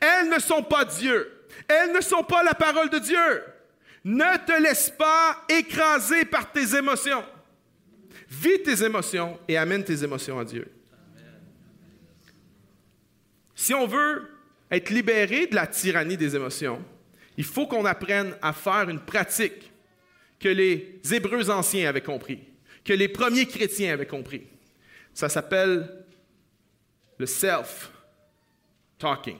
Elles 0.00 0.30
ne 0.30 0.38
sont 0.38 0.62
pas 0.62 0.86
Dieu. 0.86 1.30
Elles 1.68 1.92
ne 1.92 2.00
sont 2.00 2.22
pas 2.22 2.42
la 2.42 2.54
parole 2.54 2.88
de 2.88 3.00
Dieu. 3.00 3.42
Ne 4.04 4.46
te 4.46 4.62
laisse 4.62 4.88
pas 4.88 5.44
écraser 5.50 6.24
par 6.24 6.50
tes 6.50 6.74
émotions. 6.74 7.22
Vis 8.30 8.62
tes 8.62 8.82
émotions 8.82 9.38
et 9.46 9.58
amène 9.58 9.84
tes 9.84 10.02
émotions 10.02 10.38
à 10.38 10.44
Dieu. 10.46 10.72
Si 13.54 13.74
on 13.74 13.86
veut 13.86 14.26
être 14.70 14.88
libéré 14.88 15.48
de 15.48 15.54
la 15.54 15.66
tyrannie 15.66 16.16
des 16.16 16.34
émotions, 16.34 16.82
il 17.36 17.44
faut 17.44 17.66
qu'on 17.66 17.84
apprenne 17.84 18.34
à 18.40 18.54
faire 18.54 18.88
une 18.88 19.00
pratique 19.00 19.70
que 20.40 20.48
les 20.48 20.98
Hébreux 21.12 21.50
anciens 21.50 21.90
avaient 21.90 22.00
compris 22.00 22.48
que 22.88 22.94
les 22.94 23.08
premiers 23.08 23.44
chrétiens 23.44 23.92
avaient 23.92 24.06
compris. 24.06 24.46
Ça 25.12 25.28
s'appelle 25.28 26.06
le 27.18 27.26
self-talking. 27.26 29.36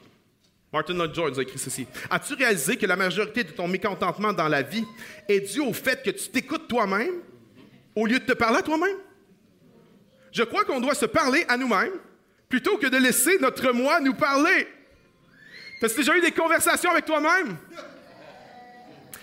Martin 0.71 0.93
Lloyd 0.93 1.15
Jones 1.15 1.39
a 1.39 1.43
écrit 1.43 1.59
ceci. 1.59 1.87
As-tu 2.11 2.35
réalisé 2.35 2.77
que 2.77 2.85
la 2.85 2.97
majorité 2.97 3.45
de 3.45 3.53
ton 3.53 3.67
mécontentement 3.67 4.35
dans 4.35 4.49
la 4.49 4.61
vie 4.61 4.85
est 5.27 5.41
due 5.41 5.61
au 5.61 5.73
fait 5.73 6.03
que 6.03 6.11
tu 6.11 6.29
t'écoutes 6.29 6.69
toi-même 6.69 7.23
au 7.97 8.05
lieu 8.05 8.19
de 8.19 8.27
te 8.27 8.35
parler 8.35 8.59
à 8.59 8.63
toi-même? 8.63 8.99
Je 10.31 10.43
crois 10.43 10.67
qu'on 10.67 10.81
doit 10.81 10.95
se 10.95 11.07
parler 11.07 11.47
à 11.49 11.57
nous-mêmes 11.57 11.95
plutôt 12.51 12.77
que 12.77 12.89
de 12.89 12.99
laisser 12.99 13.39
notre 13.39 13.73
moi 13.73 13.99
nous 14.01 14.13
parler. 14.13 14.69
As-tu 15.81 15.97
déjà 15.97 16.15
eu 16.19 16.21
des 16.21 16.33
conversations 16.33 16.91
avec 16.91 17.07
toi-même? 17.07 17.57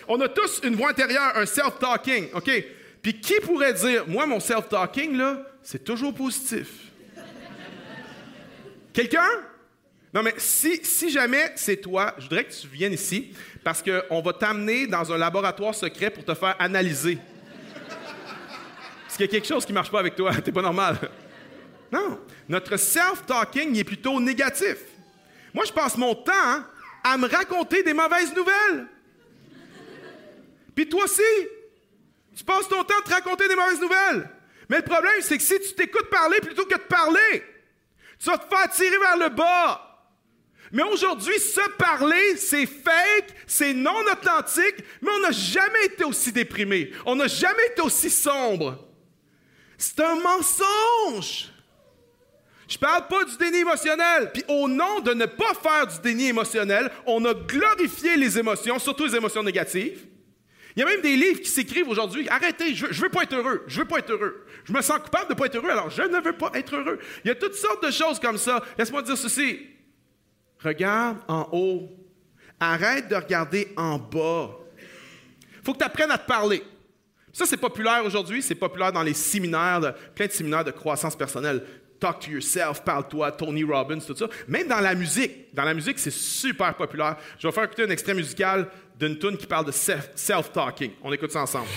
On 0.08 0.20
a 0.20 0.30
tous 0.30 0.62
une 0.64 0.76
voix 0.76 0.90
intérieure, 0.90 1.34
un 1.36 1.46
self-talking, 1.46 2.30
OK? 2.34 2.50
Puis 3.06 3.20
qui 3.20 3.40
pourrait 3.40 3.74
dire, 3.74 4.08
moi, 4.08 4.26
mon 4.26 4.40
self-talking, 4.40 5.16
là, 5.16 5.38
c'est 5.62 5.84
toujours 5.84 6.12
positif? 6.12 6.68
Quelqu'un? 8.92 9.30
Non, 10.12 10.24
mais 10.24 10.34
si, 10.40 10.84
si 10.84 11.12
jamais 11.12 11.52
c'est 11.56 11.78
toi, 11.78 12.16
je 12.18 12.24
voudrais 12.24 12.46
que 12.46 12.52
tu 12.52 12.68
viennes 12.68 12.94
ici 12.94 13.32
parce 13.64 13.84
qu'on 13.84 14.22
va 14.24 14.34
t'amener 14.34 14.88
dans 14.88 15.14
un 15.14 15.20
laboratoire 15.20 15.76
secret 15.76 16.10
pour 16.10 16.26
te 16.26 16.34
faire 16.34 16.56
analyser. 16.58 17.20
Parce 19.04 19.18
qu'il 19.18 19.28
y 19.28 19.30
a 19.30 19.32
quelque 19.32 19.48
chose 19.48 19.68
qui 19.68 19.72
ne 19.72 19.76
marche 19.76 19.92
pas 19.92 20.00
avec 20.00 20.16
toi, 20.16 20.34
t'es 20.44 20.52
pas 20.52 20.64
normal. 20.64 20.98
Non, 21.92 22.20
notre 22.50 22.76
self-talking 22.76 23.78
est 23.78 23.84
plutôt 23.84 24.20
négatif. 24.20 24.78
Moi, 25.54 25.64
je 25.66 25.72
passe 25.72 25.96
mon 25.96 26.16
temps 26.16 26.64
à 27.04 27.18
me 27.20 27.28
raconter 27.28 27.84
des 27.84 27.94
mauvaises 27.94 28.34
nouvelles. 28.34 28.88
Puis 30.74 30.90
toi 30.90 31.04
aussi, 31.04 31.22
tu 32.36 32.44
passes 32.44 32.68
ton 32.68 32.84
temps 32.84 33.00
à 33.00 33.02
te 33.02 33.14
raconter 33.14 33.48
des 33.48 33.56
mauvaises 33.56 33.80
nouvelles. 33.80 34.30
Mais 34.70 34.78
le 34.78 34.84
problème, 34.84 35.22
c'est 35.22 35.38
que 35.38 35.44
si 35.44 35.60
tu 35.60 35.74
t'écoutes 35.74 36.10
parler 36.10 36.40
plutôt 36.42 36.66
que 36.66 36.76
de 36.76 36.82
parler, 36.82 37.44
tu 38.20 38.30
vas 38.30 38.38
te 38.38 38.54
faire 38.54 38.70
tirer 38.72 38.98
vers 38.98 39.18
le 39.18 39.30
bas. 39.30 39.82
Mais 40.72 40.84
aujourd'hui, 40.84 41.40
se 41.40 41.70
parler, 41.78 42.36
c'est 42.38 42.66
fake, 42.66 43.36
c'est 43.46 43.74
non 43.74 44.02
authentique, 44.12 44.84
mais 45.02 45.12
on 45.12 45.20
n'a 45.22 45.32
jamais 45.32 45.86
été 45.86 46.04
aussi 46.04 46.32
déprimé. 46.32 46.92
On 47.06 47.16
n'a 47.16 47.28
jamais 47.28 47.68
été 47.72 47.82
aussi 47.82 48.10
sombre. 48.10 48.86
C'est 49.78 50.00
un 50.02 50.16
mensonge. 50.16 51.52
Je 52.68 52.78
parle 52.80 53.08
pas 53.08 53.24
du 53.26 53.38
déni 53.38 53.60
émotionnel. 53.60 54.32
Puis 54.34 54.44
au 54.48 54.68
nom 54.68 55.00
de 55.00 55.14
ne 55.14 55.28
pas 55.28 55.54
faire 55.54 55.86
du 55.88 56.00
déni 56.00 56.28
émotionnel, 56.30 56.92
on 57.06 57.24
a 57.26 57.34
glorifié 57.34 58.18
les 58.18 58.40
émotions, 58.40 58.80
surtout 58.80 59.06
les 59.06 59.16
émotions 59.16 59.44
négatives. 59.44 60.06
Il 60.76 60.82
y 60.82 60.84
a 60.84 60.86
même 60.86 61.02
des 61.02 61.16
livres 61.16 61.40
qui 61.40 61.50
s'écrivent 61.50 61.88
aujourd'hui. 61.88 62.28
Arrêtez, 62.28 62.76
je 62.76 62.88
ne 62.88 62.94
veux 62.94 63.10
pas 63.10 63.24
être 63.24 63.34
heureux. 63.34 63.64
Je 63.68 63.80
veux 63.80 63.88
pas 63.88 64.00
être 64.00 64.12
heureux. 64.12 64.46
Je 64.66 64.74
me 64.74 64.82
sens 64.82 65.00
coupable 65.00 65.30
de 65.30 65.34
ne 65.34 65.40
pas 65.40 65.46
être 65.46 65.56
heureux, 65.56 65.70
alors 65.70 65.90
je 65.90 66.02
ne 66.02 66.20
veux 66.20 66.34
pas 66.34 66.52
être 66.54 66.76
heureux. 66.76 67.00
Il 67.24 67.30
y 67.30 67.32
a 67.32 67.36
toutes 67.36 67.56
sortes 67.56 67.86
de 67.86 67.92
choses 67.92 68.20
comme 68.20 68.38
ça. 68.38 68.62
Laisse-moi 68.78 69.02
dire 69.02 69.18
ceci. 69.18 69.68
Regarde 70.62 71.20
en 71.28 71.48
haut. 71.52 71.90
Arrête 72.60 73.08
de 73.08 73.16
regarder 73.16 73.72
en 73.78 73.98
bas. 73.98 74.50
Il 74.78 75.64
faut 75.64 75.74
que 75.74 75.80
tu 75.80 75.86
apprennes 75.86 76.12
à 76.12 76.18
te 76.18 76.28
parler. 76.28 76.64
Ça, 77.32 77.46
c'est 77.46 77.58
populaire 77.58 78.04
aujourd'hui. 78.06 78.42
C'est 78.42 78.56
populaire 78.56 78.92
dans 78.92 79.04
les 79.04 79.14
séminaires, 79.14 79.94
plein 80.14 80.28
de 80.28 80.32
séminaires 80.32 80.64
de 80.64 80.72
croissance 80.72 81.16
personnelle. 81.16 81.64
Talk 82.00 82.20
to 82.20 82.32
yourself, 82.32 82.82
parle-toi, 82.84 83.32
Tony 83.34 83.64
Robbins, 83.64 84.00
tout 84.00 84.16
ça. 84.16 84.28
Même 84.48 84.68
dans 84.68 84.80
la 84.80 84.96
musique. 84.96 85.54
Dans 85.54 85.64
la 85.64 85.74
musique, 85.74 86.00
c'est 86.00 86.12
super 86.12 86.76
populaire. 86.76 87.18
Je 87.40 87.48
vais 87.48 87.54
faire 87.54 87.64
écouter 87.64 87.84
un 87.84 87.90
extrait 87.90 88.14
musical 88.14 88.70
d'une 89.00 89.18
tune 89.18 89.38
qui 89.38 89.46
parle 89.46 89.66
de 89.66 89.72
self-talking. 89.72 90.92
On 91.04 91.12
écoute 91.12 91.32
ça 91.32 91.42
ensemble. 91.42 91.68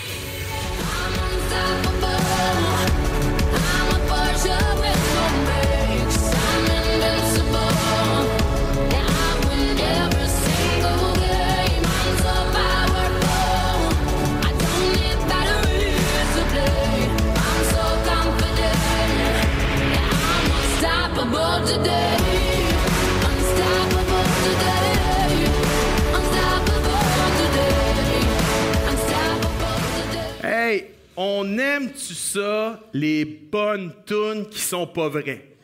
On 31.21 31.57
aime-tu 31.57 32.13
ça, 32.13 32.79
les 32.93 33.25
bonnes 33.25 33.93
tunes 34.05 34.47
qui 34.47 34.61
sont 34.61 34.87
pas 34.87 35.09
vraies? 35.09 35.57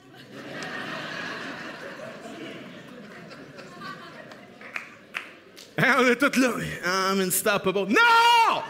Hein, 5.77 5.95
on 5.99 6.07
est 6.07 6.17
tous 6.17 6.37
là. 6.37 6.51
I'm 6.83 7.21
unstoppable. 7.21 7.87
No! 7.87 8.63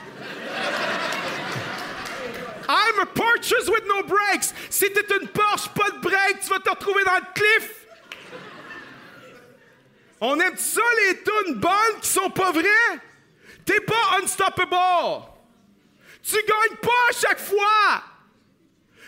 I'm 2.70 3.00
a 3.00 3.06
Porsche 3.08 3.68
with 3.68 3.88
no 3.88 4.04
brakes. 4.04 4.54
Si 4.70 4.86
t'es 4.92 5.06
une 5.20 5.28
Porsche, 5.30 5.68
pas 5.70 5.90
de 5.90 6.00
break, 6.02 6.42
tu 6.42 6.50
vas 6.50 6.60
te 6.60 6.70
retrouver 6.70 7.04
dans 7.04 7.16
le 7.16 7.34
cliff. 7.34 7.88
On 10.22 10.40
aime 10.40 10.58
ça, 10.58 10.82
les 11.08 11.18
tunes 11.24 11.56
bonnes 11.56 12.00
qui 12.00 12.10
sont 12.10 12.30
pas 12.30 12.52
vraies? 12.52 13.00
T'es 13.66 13.80
pas 13.80 14.20
unstoppable. 14.22 15.35
Tu 16.28 16.36
gagnes 16.36 16.78
pas 16.82 16.90
à 17.10 17.14
chaque 17.14 17.40
fois. 17.40 18.04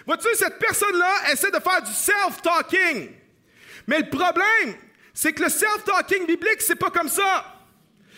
Vois-tu, 0.05 0.28
cette 0.36 0.59
personne-là 0.59 1.32
essaie 1.32 1.51
de 1.51 1.59
faire 1.59 1.82
du 1.82 1.91
self-talking. 1.91 3.11
Mais 3.88 3.99
le 3.99 4.09
problème, 4.09 4.76
c'est 5.13 5.34
que 5.34 5.43
le 5.43 5.49
self-talking 5.49 6.28
biblique, 6.28 6.61
c'est 6.61 6.76
pas 6.76 6.91
comme 6.91 7.09
ça. 7.09 7.57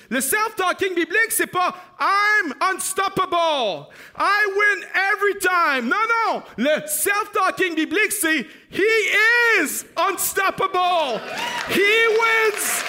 Le 0.09 0.21
self-talking 0.21 0.95
biblique, 0.95 1.29
c'est 1.29 1.47
pas 1.47 1.75
I'm 1.99 2.53
unstoppable. 2.73 3.87
I 4.17 4.47
win 4.55 4.85
every 5.13 5.39
time. 5.39 5.87
Non, 5.87 6.05
non. 6.27 6.43
Le 6.57 6.87
self-talking 6.87 7.75
biblique, 7.75 8.11
c'est 8.11 8.47
He 8.71 9.61
is 9.61 9.85
unstoppable. 9.95 11.21
He 11.69 12.07
wins 12.19 12.83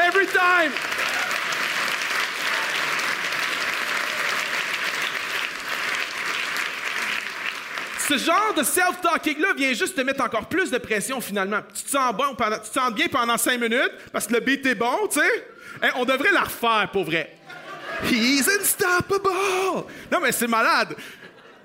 every 0.00 0.26
time. 0.26 0.72
Ce 8.06 8.18
genre 8.18 8.52
de 8.54 8.62
self-talking-là 8.62 9.54
vient 9.56 9.72
juste 9.72 9.96
te 9.96 10.00
mettre 10.02 10.22
encore 10.22 10.46
plus 10.46 10.70
de 10.70 10.76
pression 10.76 11.20
finalement. 11.20 11.60
Tu 11.74 11.84
te 11.84 11.90
sens 11.90 12.14
bon 12.14 12.34
pendant, 12.34 12.58
tu 12.58 12.68
te 12.68 12.74
sens 12.74 12.92
bien 12.92 13.08
pendant 13.08 13.38
cinq 13.38 13.58
minutes 13.58 13.92
parce 14.12 14.26
que 14.26 14.34
le 14.34 14.40
beat 14.40 14.66
est 14.66 14.74
bon, 14.74 15.08
tu 15.10 15.20
sais. 15.20 15.46
Hey, 15.82 15.90
on 15.96 16.04
devrait 16.04 16.32
la 16.32 16.42
refaire 16.42 16.90
pour 16.92 17.04
vrai. 17.04 17.34
He's 18.04 18.46
unstoppable. 18.48 19.86
Non, 20.12 20.20
mais 20.20 20.32
c'est 20.32 20.46
malade. 20.46 20.94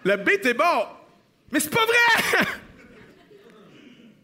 Le 0.03 0.15
beat 0.15 0.45
est 0.45 0.53
bon. 0.53 0.85
Mais 1.51 1.59
c'est 1.59 1.73
pas 1.73 1.85
vrai! 1.85 2.45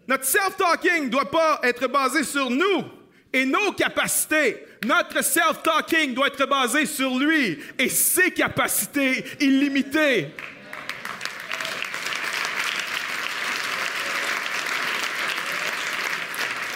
Notre 0.07 0.25
self-talking 0.25 1.09
doit 1.09 1.29
pas 1.29 1.59
être 1.63 1.87
basé 1.87 2.23
sur 2.23 2.49
nous 2.49 2.85
et 3.33 3.45
nos 3.45 3.71
capacités. 3.73 4.63
Notre 4.85 5.23
self-talking 5.23 6.13
doit 6.13 6.27
être 6.27 6.45
basé 6.45 6.85
sur 6.85 7.17
lui 7.17 7.59
et 7.77 7.89
ses 7.89 8.31
capacités 8.31 9.25
illimitées. 9.39 10.29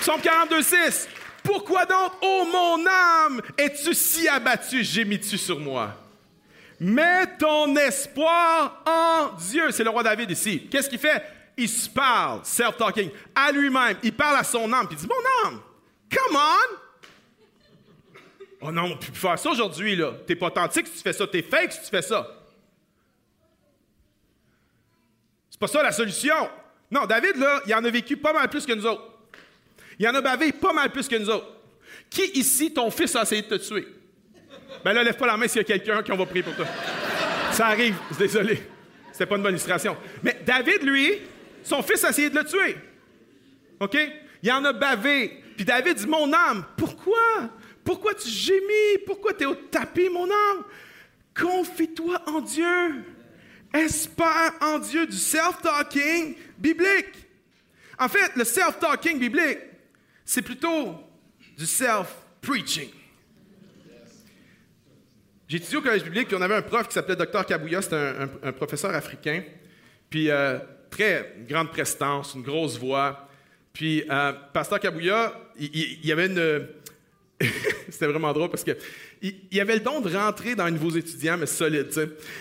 Psaume 0.10 0.22
42, 0.22 0.64
6. 0.64 1.08
Pourquoi 1.44 1.86
donc, 1.86 2.14
ô 2.24 2.46
mon 2.46 2.84
âme, 2.88 3.42
es-tu 3.56 3.94
si 3.94 4.28
abattu, 4.28 4.84
gémis-tu 4.84 5.38
sur 5.38 5.60
moi? 5.60 5.94
Mets 6.80 7.38
ton 7.38 7.76
espoir 7.76 8.82
en 8.88 9.38
Dieu. 9.38 9.70
C'est 9.70 9.84
le 9.84 9.92
roi 9.92 10.02
David 10.02 10.32
ici. 10.32 10.68
Qu'est-ce 10.68 10.90
qu'il 10.90 10.98
fait? 10.98 11.22
Il 11.56 11.70
se 11.70 11.88
parle, 11.88 12.42
self-talking, 12.44 13.12
à 13.36 13.52
lui-même. 13.52 13.98
Il 14.02 14.14
parle 14.14 14.38
à 14.38 14.44
son 14.44 14.74
âme, 14.74 14.88
puis 14.88 14.98
il 14.98 15.02
dit, 15.02 15.08
mon 15.08 15.48
âme, 15.48 15.62
come 16.12 16.36
on! 16.36 16.76
Oh 18.62 18.72
non, 18.72 18.86
on 18.86 18.98
peut 18.98 19.12
plus 19.12 19.16
faire 19.16 19.38
ça 19.38 19.52
aujourd'hui, 19.52 19.96
là. 19.96 20.14
T'es 20.26 20.36
pas 20.36 20.48
authentique 20.48 20.88
si 20.88 20.94
tu 20.94 21.04
fais 21.04 21.14
ça, 21.14 21.28
t'es 21.28 21.44
fake 21.44 21.72
si 21.72 21.82
tu 21.82 21.90
fais 21.90 22.02
ça. 22.02 22.28
C'est 25.52 25.60
pas 25.60 25.68
ça 25.68 25.84
la 25.84 25.92
solution. 25.92 26.50
Non, 26.90 27.06
David, 27.06 27.36
là, 27.36 27.62
il 27.68 27.76
en 27.76 27.86
a 27.86 27.90
vécu 27.92 28.18
pas 28.18 28.34
mal 28.34 28.50
plus 28.50 28.66
que 28.66 28.74
nous 28.74 28.88
autres. 28.88 29.09
Il 30.00 30.08
en 30.08 30.16
a 30.16 30.22
bavé 30.22 30.54
pas 30.54 30.72
mal 30.72 30.90
plus 30.92 31.08
que 31.08 31.18
nous 31.18 31.30
autres. 31.30 31.48
Qui 32.10 32.32
ici, 32.36 32.74
ton 32.74 32.90
fils 32.90 33.16
a 33.16 33.24
essayé 33.24 33.42
de 33.42 33.48
te 33.48 33.56
tuer? 33.56 33.88
Ben 34.84 34.94
là, 34.94 35.04
lève 35.04 35.18
pas 35.18 35.28
la 35.28 35.38
main 35.38 35.48
s'il 35.48 35.58
y 35.58 35.62
a 35.62 35.64
quelqu'un 35.66 36.02
qui 36.02 36.12
on 36.12 36.18
va 36.18 36.26
prier 36.26 36.44
pour 36.44 36.56
toi. 36.56 36.66
Ça 37.52 37.68
arrive, 37.68 37.96
désolé. 38.18 38.64
C'était 39.12 39.26
pas 39.26 39.36
une 39.36 39.44
bonne 39.44 39.52
illustration. 39.52 39.98
Mais 40.24 40.40
David, 40.46 40.84
lui, 40.84 41.20
son 41.64 41.84
fils 41.84 42.04
a 42.06 42.10
essayé 42.10 42.30
de 42.30 42.38
le 42.38 42.46
tuer. 42.46 42.78
OK? 43.80 43.98
Il 44.42 44.52
en 44.52 44.64
a 44.64 44.74
bavé. 44.74 45.44
Puis 45.56 45.66
David 45.66 45.98
dit 45.98 46.08
Mon 46.08 46.32
âme, 46.32 46.66
pourquoi? 46.78 47.50
Pourquoi 47.84 48.14
tu 48.14 48.30
gémis? 48.30 49.00
Pourquoi 49.06 49.34
tu 49.34 49.44
es 49.44 49.46
au 49.46 49.56
tapis, 49.56 50.10
mon 50.10 50.26
âme? 50.26 50.64
Confie-toi 51.38 52.22
en 52.28 52.40
Dieu. 52.40 53.04
Espère 53.74 54.54
en 54.62 54.80
Dieu 54.80 55.06
du 55.06 55.18
self-talking 55.18 56.36
biblique. 56.58 57.28
En 57.98 58.08
fait, 58.08 58.32
le 58.36 58.44
self-talking 58.44 59.20
biblique, 59.20 59.60
c'est 60.30 60.44
plutôt 60.44 60.96
du 61.58 61.66
self-preaching. 61.66 62.90
J'ai 65.48 65.58
étudié 65.58 65.78
au 65.78 65.82
collège 65.82 66.04
biblique, 66.04 66.28
puis 66.28 66.38
on 66.38 66.42
avait 66.42 66.54
un 66.54 66.62
prof 66.62 66.88
qui 66.88 66.94
s'appelait 66.94 67.16
Dr 67.16 67.44
Kabouya, 67.48 67.82
c'était 67.82 68.14
un, 68.44 68.52
professeur 68.52 68.94
africain, 68.94 69.42
puis 70.08 70.30
euh, 70.30 70.60
très 70.92 71.34
grande 71.48 71.72
prestance, 71.72 72.36
une 72.36 72.44
grosse 72.44 72.78
voix. 72.78 73.28
Puis, 73.74 74.04
euh, 74.08 74.34
Pasteur 74.54 74.80
Kabouya, 74.80 75.34
il, 75.58 75.98
il 76.04 76.12
avait 76.12 76.28
une, 76.28 76.68
C'était 77.90 78.08
vraiment 78.08 78.34
drôle 78.34 78.50
parce 78.50 78.64
que 78.64 78.78
il, 79.22 79.60
avait 79.60 79.76
le 79.76 79.82
don 79.82 80.00
de 80.00 80.10
rentrer 80.16 80.56
dans 80.56 80.66
les 80.66 80.72
nouveaux 80.72 80.96
étudiants, 80.96 81.38
mais 81.38 81.46
solide. 81.46 81.88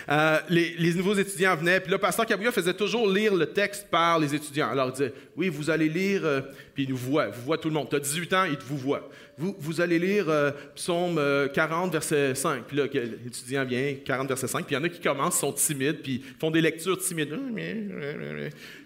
Euh, 0.09 0.39
les, 0.49 0.75
les, 0.77 0.93
nouveaux 0.93 1.13
étudiants 1.13 1.55
venaient, 1.55 1.81
puis 1.81 1.91
là, 1.91 1.99
Pasteur 1.99 2.25
Cabouya 2.25 2.51
faisait 2.51 2.73
toujours 2.73 3.09
lire 3.09 3.35
le 3.35 3.47
texte 3.47 3.87
par 3.89 4.17
les 4.17 4.33
étudiants. 4.33 4.69
Alors, 4.69 4.87
il 4.87 4.91
disait 4.93 5.13
Oui, 5.35 5.49
vous 5.49 5.69
allez 5.69 5.89
lire, 5.89 6.21
euh, 6.23 6.41
puis 6.73 6.83
il 6.83 6.89
nous 6.89 6.97
voit, 6.97 7.27
vous 7.27 7.41
voit 7.41 7.57
tout 7.57 7.67
le 7.67 7.73
monde. 7.73 7.89
Tu 7.89 7.97
as 7.97 7.99
18 7.99 8.33
ans, 8.33 8.45
il 8.45 8.57
vous 8.65 8.77
voit. 8.77 9.09
Vous, 9.37 9.55
vous 9.59 9.81
allez 9.81 9.99
lire 9.99 10.29
euh, 10.29 10.51
Psaume 10.75 11.19
40, 11.53 11.91
verset 11.91 12.35
5. 12.35 12.63
Puis 12.63 12.77
là, 12.77 12.85
l'étudiant 12.93 13.65
vient, 13.65 13.95
40, 14.05 14.27
verset 14.29 14.47
5. 14.47 14.65
Puis 14.65 14.75
il 14.75 14.79
y 14.79 14.81
en 14.81 14.83
a 14.85 14.89
qui 14.89 15.01
commencent, 15.01 15.39
sont 15.39 15.53
timides, 15.53 16.01
puis 16.01 16.23
font 16.39 16.51
des 16.51 16.61
lectures 16.61 16.97
timides. 16.97 17.37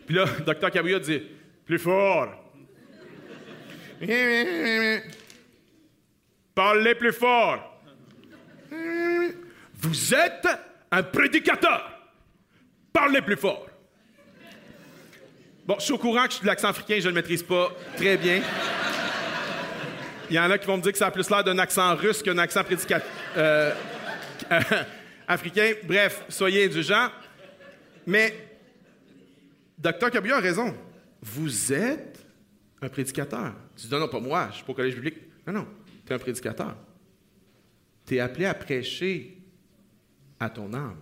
Puis 0.06 0.16
là, 0.16 0.26
Docteur 0.46 0.72
Cabouya 0.72 1.00
dit 1.00 1.22
Plus 1.66 1.80
fort. 1.80 2.39
Parlez 6.56 6.96
plus 6.96 7.14
fort. 7.14 7.72
Vous 9.84 10.14
êtes 10.14 10.48
un 10.92 11.04
prédicateur. 11.04 11.92
Parlez 12.94 13.22
plus 13.22 13.36
fort. 13.36 13.68
Bon, 15.66 15.76
je 15.78 15.84
suis 15.84 15.94
au 15.94 15.98
courant 15.98 16.26
que 16.26 16.46
l'accent 16.46 16.70
africain, 16.70 16.96
je 17.00 17.04
ne 17.04 17.10
le 17.10 17.16
maîtrise 17.16 17.44
pas 17.44 17.70
très 17.98 18.16
bien. 18.16 18.42
Il 20.30 20.36
y 20.38 20.40
en 20.40 20.50
a 20.50 20.58
qui 20.58 20.68
vont 20.68 20.78
me 20.78 20.82
dire 20.82 20.94
que 20.94 20.98
ça 20.98 21.08
a 21.08 21.12
plus 21.12 21.30
l'air 21.30 21.44
d'un 21.44 21.58
accent 21.58 21.96
russe 21.96 22.24
qu'un 22.24 22.38
accent 22.38 22.64
prédicateur 22.64 23.10
euh, 23.36 23.74
africain. 25.28 25.74
Bref, 25.84 26.24
soyez 26.30 26.66
indulgents. 26.66 27.10
Mais 28.08 28.34
Docteur 29.78 30.12
Cabillon 30.12 30.38
a 30.38 30.40
raison. 30.40 30.74
Vous 31.22 31.74
êtes 31.74 32.26
un 32.82 32.88
prédicateur. 32.88 33.54
Tu 33.76 33.88
dis 33.88 33.94
non, 33.94 34.00
non, 34.00 34.08
pas 34.08 34.20
moi, 34.22 34.48
je 34.52 34.56
suis 34.56 34.64
pas 34.64 34.72
au 34.72 34.76
collège 34.76 34.96
public. 34.96 35.16
Non, 35.46 35.54
non 35.54 35.68
tu 36.06 36.12
es 36.12 36.16
un 36.16 36.20
prédicateur. 36.20 36.78
Tu 38.06 38.16
es 38.16 38.20
appelé 38.22 38.46
à 38.46 38.54
prêcher 38.54 39.43
à 40.44 40.50
ton 40.50 40.74
âme. 40.74 40.98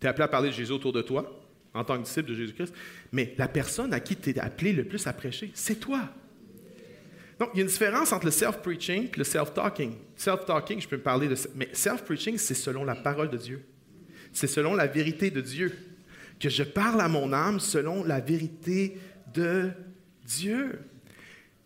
Tu 0.00 0.06
es 0.06 0.08
appelé 0.08 0.24
à 0.24 0.28
parler 0.28 0.48
de 0.50 0.54
Jésus 0.54 0.72
autour 0.72 0.92
de 0.92 1.02
toi, 1.02 1.40
en 1.74 1.84
tant 1.84 1.98
que 1.98 2.04
disciple 2.04 2.30
de 2.30 2.34
Jésus-Christ. 2.34 2.74
Mais 3.12 3.34
la 3.38 3.48
personne 3.48 3.92
à 3.92 4.00
qui 4.00 4.16
tu 4.16 4.30
es 4.30 4.38
appelé 4.38 4.72
le 4.72 4.84
plus 4.84 5.06
à 5.06 5.12
prêcher, 5.12 5.50
c'est 5.54 5.76
toi. 5.76 6.08
Donc, 7.38 7.50
il 7.54 7.58
y 7.58 7.60
a 7.60 7.62
une 7.62 7.68
différence 7.68 8.12
entre 8.12 8.26
le 8.26 8.30
self-preaching 8.30 9.08
et 9.12 9.16
le 9.16 9.24
self-talking. 9.24 9.94
Self-talking, 10.16 10.80
je 10.80 10.88
peux 10.88 10.96
me 10.96 11.02
parler 11.02 11.28
de. 11.28 11.36
Mais 11.54 11.68
self-preaching, 11.72 12.36
c'est 12.38 12.54
selon 12.54 12.84
la 12.84 12.94
parole 12.94 13.30
de 13.30 13.36
Dieu. 13.36 13.64
C'est 14.32 14.46
selon 14.46 14.74
la 14.74 14.86
vérité 14.86 15.30
de 15.30 15.40
Dieu. 15.40 15.76
Que 16.38 16.48
je 16.48 16.62
parle 16.62 17.00
à 17.00 17.08
mon 17.08 17.32
âme 17.32 17.60
selon 17.60 18.04
la 18.04 18.20
vérité 18.20 18.98
de 19.32 19.70
Dieu. 20.24 20.80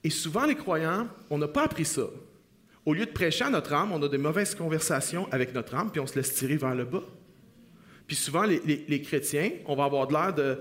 Et 0.05 0.11
souvent, 0.11 0.47
les 0.47 0.55
croyants, 0.55 1.09
on 1.31 1.39
n'a 1.39 1.49
pas 1.49 1.65
appris 1.65 1.85
ça. 1.85 2.07
Au 2.87 2.95
lieu 2.95 3.05
de 3.05 3.11
prêcher 3.11 3.45
à 3.45 3.51
notre 3.51 3.75
âme, 3.75 3.93
on 3.93 4.03
a 4.03 4.09
des 4.09 4.17
mauvaises 4.17 4.55
conversations 4.55 5.31
avec 5.31 5.53
notre 5.53 5.75
âme, 5.75 5.91
puis 5.91 6.01
on 6.01 6.07
se 6.07 6.15
laisse 6.15 6.33
tirer 6.33 6.57
vers 6.57 6.75
le 6.75 6.85
bas. 6.85 7.03
Puis 8.07 8.17
souvent, 8.17 8.45
les, 8.45 9.03
chrétiens, 9.03 9.51
on 9.67 9.77
va 9.77 9.85
avoir 9.85 10.07
de 10.07 10.13
l'air 10.13 10.33
de... 10.33 10.59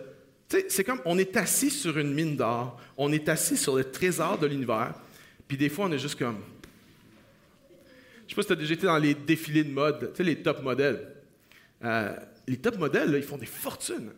Tu 0.49 0.57
sais, 0.57 0.65
c'est 0.67 0.84
comme, 0.84 0.99
on 1.05 1.17
est 1.17 1.38
assis 1.38 1.69
sur 1.69 1.97
une 1.97 2.13
mine 2.13 2.36
d'or, 2.36 2.80
on 2.97 3.11
est 3.13 3.30
assis 3.30 3.55
sur 3.55 3.76
le 3.76 3.84
trésor 3.84 4.38
de 4.38 4.47
l'univers, 4.47 4.95
puis 5.47 5.55
des 5.55 5.69
fois, 5.69 5.86
on 5.86 5.91
est 5.91 5.99
juste 5.99 6.19
comme... 6.19 6.38
Je 8.28 8.34
sais 8.34 8.36
pas 8.36 8.41
si 8.41 8.47
tu 8.47 8.55
déjà 8.55 8.73
été 8.73 8.88
dans 8.88 8.97
les 8.97 9.13
défilés 9.13 9.63
de 9.63 9.71
mode, 9.71 10.11
tu 10.11 10.17
sais, 10.17 10.23
les 10.23 10.41
top 10.41 10.63
modèles. 10.63 11.07
Euh, 11.84 12.15
les 12.47 12.57
top 12.57 12.78
modèles, 12.80 13.13
ils 13.15 13.23
font 13.23 13.38
des 13.38 13.45
fortunes 13.45 14.11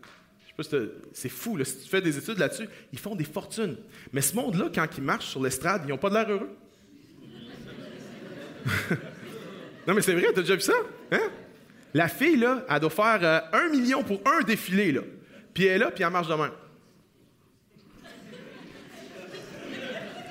c'est 1.13 1.29
fou, 1.29 1.63
si 1.63 1.77
tu 1.79 1.89
fais 1.89 2.01
des 2.01 2.17
études 2.17 2.39
là-dessus, 2.39 2.67
ils 2.91 2.99
font 2.99 3.15
des 3.15 3.23
fortunes. 3.23 3.77
Mais 4.11 4.21
ce 4.21 4.35
monde-là, 4.35 4.69
quand 4.73 4.87
ils 4.97 5.03
marchent 5.03 5.27
sur 5.27 5.41
l'estrade, 5.41 5.83
ils 5.85 5.89
n'ont 5.89 5.97
pas 5.97 6.09
de 6.09 6.15
l'air 6.15 6.29
heureux. 6.29 6.49
non, 9.87 9.93
mais 9.93 10.01
c'est 10.01 10.13
vrai, 10.13 10.33
tu 10.33 10.39
as 10.39 10.41
déjà 10.41 10.55
vu 10.55 10.61
ça? 10.61 10.73
Hein? 11.11 11.29
La 11.93 12.07
fille, 12.07 12.37
là, 12.37 12.63
elle 12.69 12.79
doit 12.79 12.89
faire 12.89 13.19
euh, 13.21 13.39
un 13.53 13.69
million 13.69 14.03
pour 14.03 14.21
un 14.25 14.41
défilé, 14.41 14.91
là. 14.91 15.01
Puis 15.53 15.65
elle 15.65 15.75
est 15.75 15.85
là, 15.85 15.91
puis 15.91 16.03
elle 16.03 16.09
marche 16.11 16.27
de 16.27 16.35
même. 16.35 16.51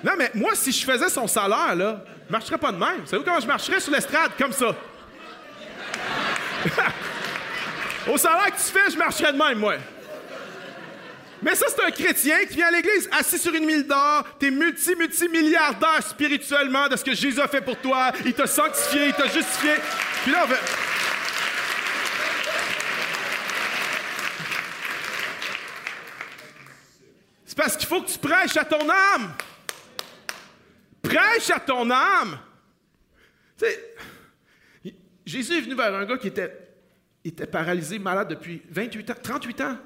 Non, 0.04 0.12
mais 0.16 0.30
moi, 0.34 0.52
si 0.54 0.70
je 0.70 0.84
faisais 0.84 1.08
son 1.08 1.26
salaire, 1.26 1.74
là, 1.74 2.04
je 2.26 2.32
marcherais 2.32 2.58
pas 2.58 2.70
de 2.70 2.76
même. 2.76 3.04
Savez-vous 3.06 3.24
comment 3.24 3.40
je 3.40 3.46
marcherais 3.46 3.80
sur 3.80 3.92
l'estrade? 3.92 4.32
Comme 4.38 4.52
ça. 4.52 4.74
Au 8.12 8.16
salaire 8.16 8.46
que 8.46 8.56
tu 8.56 8.72
fais, 8.72 8.90
je 8.90 8.96
marcherais 8.96 9.32
de 9.32 9.38
même, 9.38 9.58
moi. 9.58 9.74
Mais 11.46 11.54
ça, 11.54 11.66
c'est 11.68 11.80
un 11.80 11.92
chrétien 11.92 12.44
qui 12.44 12.56
vient 12.56 12.66
à 12.66 12.70
l'église 12.72 13.08
assis 13.12 13.38
sur 13.38 13.54
une 13.54 13.64
mille 13.64 13.86
d'or. 13.86 14.24
T'es 14.36 14.50
multi-multimilliardaire 14.50 16.02
spirituellement 16.02 16.88
de 16.88 16.96
ce 16.96 17.04
que 17.04 17.14
Jésus 17.14 17.40
a 17.40 17.46
fait 17.46 17.60
pour 17.60 17.80
toi. 17.80 18.10
Il 18.24 18.34
t'a 18.34 18.48
sanctifié, 18.48 19.06
il 19.06 19.12
t'a 19.12 19.28
justifié. 19.28 19.74
Puis 20.24 20.32
là, 20.32 20.42
on 20.42 20.48
veut... 20.48 20.56
C'est 27.44 27.56
parce 27.56 27.76
qu'il 27.76 27.86
faut 27.86 28.02
que 28.02 28.10
tu 28.10 28.18
prêches 28.18 28.56
à 28.56 28.64
ton 28.64 28.90
âme. 28.90 29.32
Prêche 31.00 31.50
à 31.50 31.60
ton 31.60 31.88
âme. 31.88 32.40
Tu 33.56 33.66
sais, 33.66 33.94
Jésus 35.24 35.58
est 35.58 35.60
venu 35.60 35.76
vers 35.76 35.94
un 35.94 36.06
gars 36.06 36.18
qui 36.18 36.26
était, 36.26 36.52
était 37.24 37.46
paralysé, 37.46 38.00
malade 38.00 38.30
depuis 38.30 38.62
28 38.68 39.10
ans, 39.10 39.14
38 39.22 39.60
ans 39.60 39.78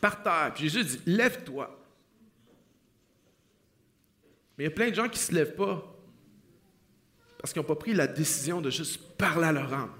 par 0.00 0.22
terre. 0.22 0.52
Puis 0.54 0.68
Jésus 0.68 0.98
dit 0.98 1.00
Lève-toi. 1.06 1.80
Mais 4.56 4.64
il 4.64 4.66
y 4.68 4.70
a 4.70 4.74
plein 4.74 4.90
de 4.90 4.94
gens 4.94 5.08
qui 5.08 5.18
ne 5.18 5.24
se 5.24 5.32
lèvent 5.32 5.56
pas 5.56 5.90
parce 7.38 7.52
qu'ils 7.52 7.60
n'ont 7.60 7.68
pas 7.68 7.76
pris 7.76 7.92
la 7.92 8.06
décision 8.06 8.62
de 8.62 8.70
juste 8.70 8.98
parler 9.18 9.46
à 9.46 9.52
leur 9.52 9.72
âme. 9.74 9.92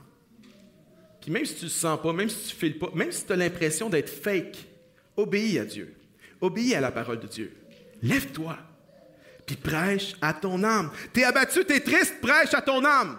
Puis 1.20 1.30
même 1.30 1.45
si 1.45 1.55
tu 1.55 1.61
ne 1.64 1.70
le 1.70 1.74
sens 1.74 2.01
pas, 2.01 2.12
même 2.12 2.30
si 2.30 2.49
tu 2.49 2.55
ne 2.55 2.59
files 2.59 2.78
pas, 2.78 2.90
même 2.95 3.12
si 3.12 3.26
tu 3.26 3.32
as 3.32 3.36
l'impression 3.36 3.90
d'être 3.90 4.09
fake, 4.09 4.66
obéis 5.16 5.59
à 5.59 5.64
Dieu. 5.64 5.95
Obéis 6.40 6.74
à 6.74 6.80
la 6.80 6.90
parole 6.90 7.20
de 7.20 7.26
Dieu. 7.26 7.55
Lève-toi. 8.03 8.57
Puis 9.47 9.57
prêche 9.57 10.14
à 10.22 10.32
ton 10.32 10.62
âme. 10.64 10.90
T'es 11.12 11.24
abattu, 11.24 11.64
t'es 11.64 11.80
triste, 11.80 12.20
prêche 12.22 12.55
à 12.55 12.62
ton 12.62 12.84
âme. 12.84 13.18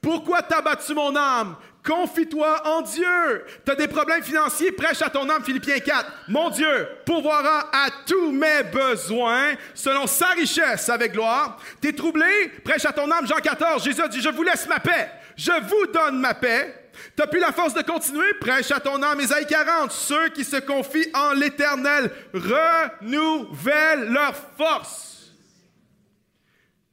Pourquoi 0.00 0.42
t'as 0.42 0.58
abattu 0.58 0.94
mon 0.94 1.14
âme? 1.14 1.56
Confie-toi 1.84 2.62
en 2.64 2.82
Dieu. 2.82 3.44
Tu 3.64 3.72
as 3.72 3.74
des 3.74 3.88
problèmes 3.88 4.22
financiers, 4.22 4.70
prêche 4.70 5.02
à 5.02 5.10
ton 5.10 5.28
âme, 5.28 5.42
Philippiens 5.42 5.80
4. 5.80 6.12
Mon 6.28 6.48
Dieu 6.50 6.88
pourvoira 7.04 7.70
à 7.72 7.88
tous 8.06 8.30
mes 8.30 8.62
besoins 8.72 9.54
selon 9.74 10.06
sa 10.06 10.28
richesse 10.28 10.88
avec 10.88 11.12
gloire. 11.12 11.60
Tu 11.80 11.88
es 11.88 11.92
troublé, 11.92 12.52
prêche 12.64 12.84
à 12.84 12.92
ton 12.92 13.10
âme, 13.10 13.26
Jean 13.26 13.38
14. 13.38 13.82
Jésus 13.82 14.00
dit, 14.10 14.20
je 14.20 14.28
vous 14.28 14.44
laisse 14.44 14.68
ma 14.68 14.78
paix. 14.78 15.10
Je 15.36 15.50
vous 15.50 15.86
donne 15.92 16.20
ma 16.20 16.34
paix. 16.34 16.90
Tu 17.16 17.26
plus 17.26 17.40
la 17.40 17.52
force 17.52 17.74
de 17.74 17.82
continuer, 17.82 18.34
prêche 18.40 18.70
à 18.70 18.78
ton 18.78 19.02
âme, 19.02 19.20
Isaïe 19.20 19.46
40. 19.46 19.90
Ceux 19.90 20.28
qui 20.28 20.44
se 20.44 20.58
confient 20.58 21.10
en 21.14 21.32
l'Éternel 21.32 22.12
renouvellent 22.32 24.12
leur 24.12 24.36
force. 24.56 25.32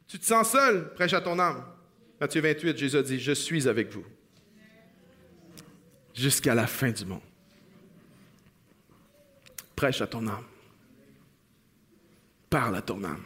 Tu 0.08 0.18
te 0.18 0.26
sens 0.26 0.50
seul, 0.50 0.94
prêche 0.96 1.14
à 1.14 1.22
ton 1.22 1.38
âme. 1.38 1.64
Matthieu 2.20 2.42
28, 2.42 2.76
Jésus 2.76 3.04
dit, 3.04 3.20
je 3.20 3.34
suis 3.34 3.68
avec 3.68 3.92
vous 3.92 4.04
jusqu'à 6.20 6.54
la 6.54 6.68
fin 6.68 6.92
du 6.92 7.06
monde. 7.06 7.22
Prêche 9.76 10.02
à 10.02 10.08
ton 10.08 10.28
âme. 10.28 10.44
Parle 12.50 12.76
à 12.76 12.82
ton 12.82 13.04
âme. 13.04 13.24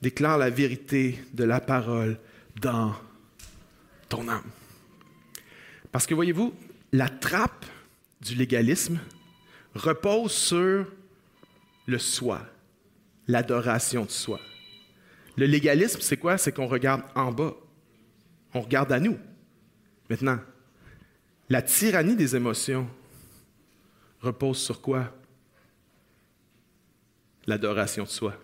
Déclare 0.00 0.38
la 0.38 0.50
vérité 0.50 1.22
de 1.32 1.44
la 1.44 1.60
parole 1.60 2.18
dans 2.60 2.94
ton 4.08 4.26
âme. 4.28 4.50
Parce 5.90 6.06
que 6.06 6.14
voyez-vous, 6.14 6.54
la 6.92 7.08
trappe 7.08 7.66
du 8.20 8.34
légalisme 8.34 8.98
repose 9.74 10.32
sur 10.32 10.86
le 11.86 11.98
soi, 11.98 12.40
l'adoration 13.28 14.04
de 14.04 14.10
soi. 14.10 14.40
Le 15.36 15.46
légalisme, 15.46 16.00
c'est 16.00 16.16
quoi? 16.16 16.38
C'est 16.38 16.52
qu'on 16.52 16.66
regarde 16.66 17.02
en 17.14 17.32
bas. 17.32 17.54
On 18.54 18.60
regarde 18.60 18.92
à 18.92 19.00
nous. 19.00 19.18
Maintenant, 20.08 20.38
la 21.52 21.60
tyrannie 21.60 22.16
des 22.16 22.34
émotions 22.34 22.88
repose 24.22 24.56
sur 24.56 24.80
quoi? 24.80 25.14
L'adoration 27.46 28.04
de 28.04 28.08
soi. 28.08 28.34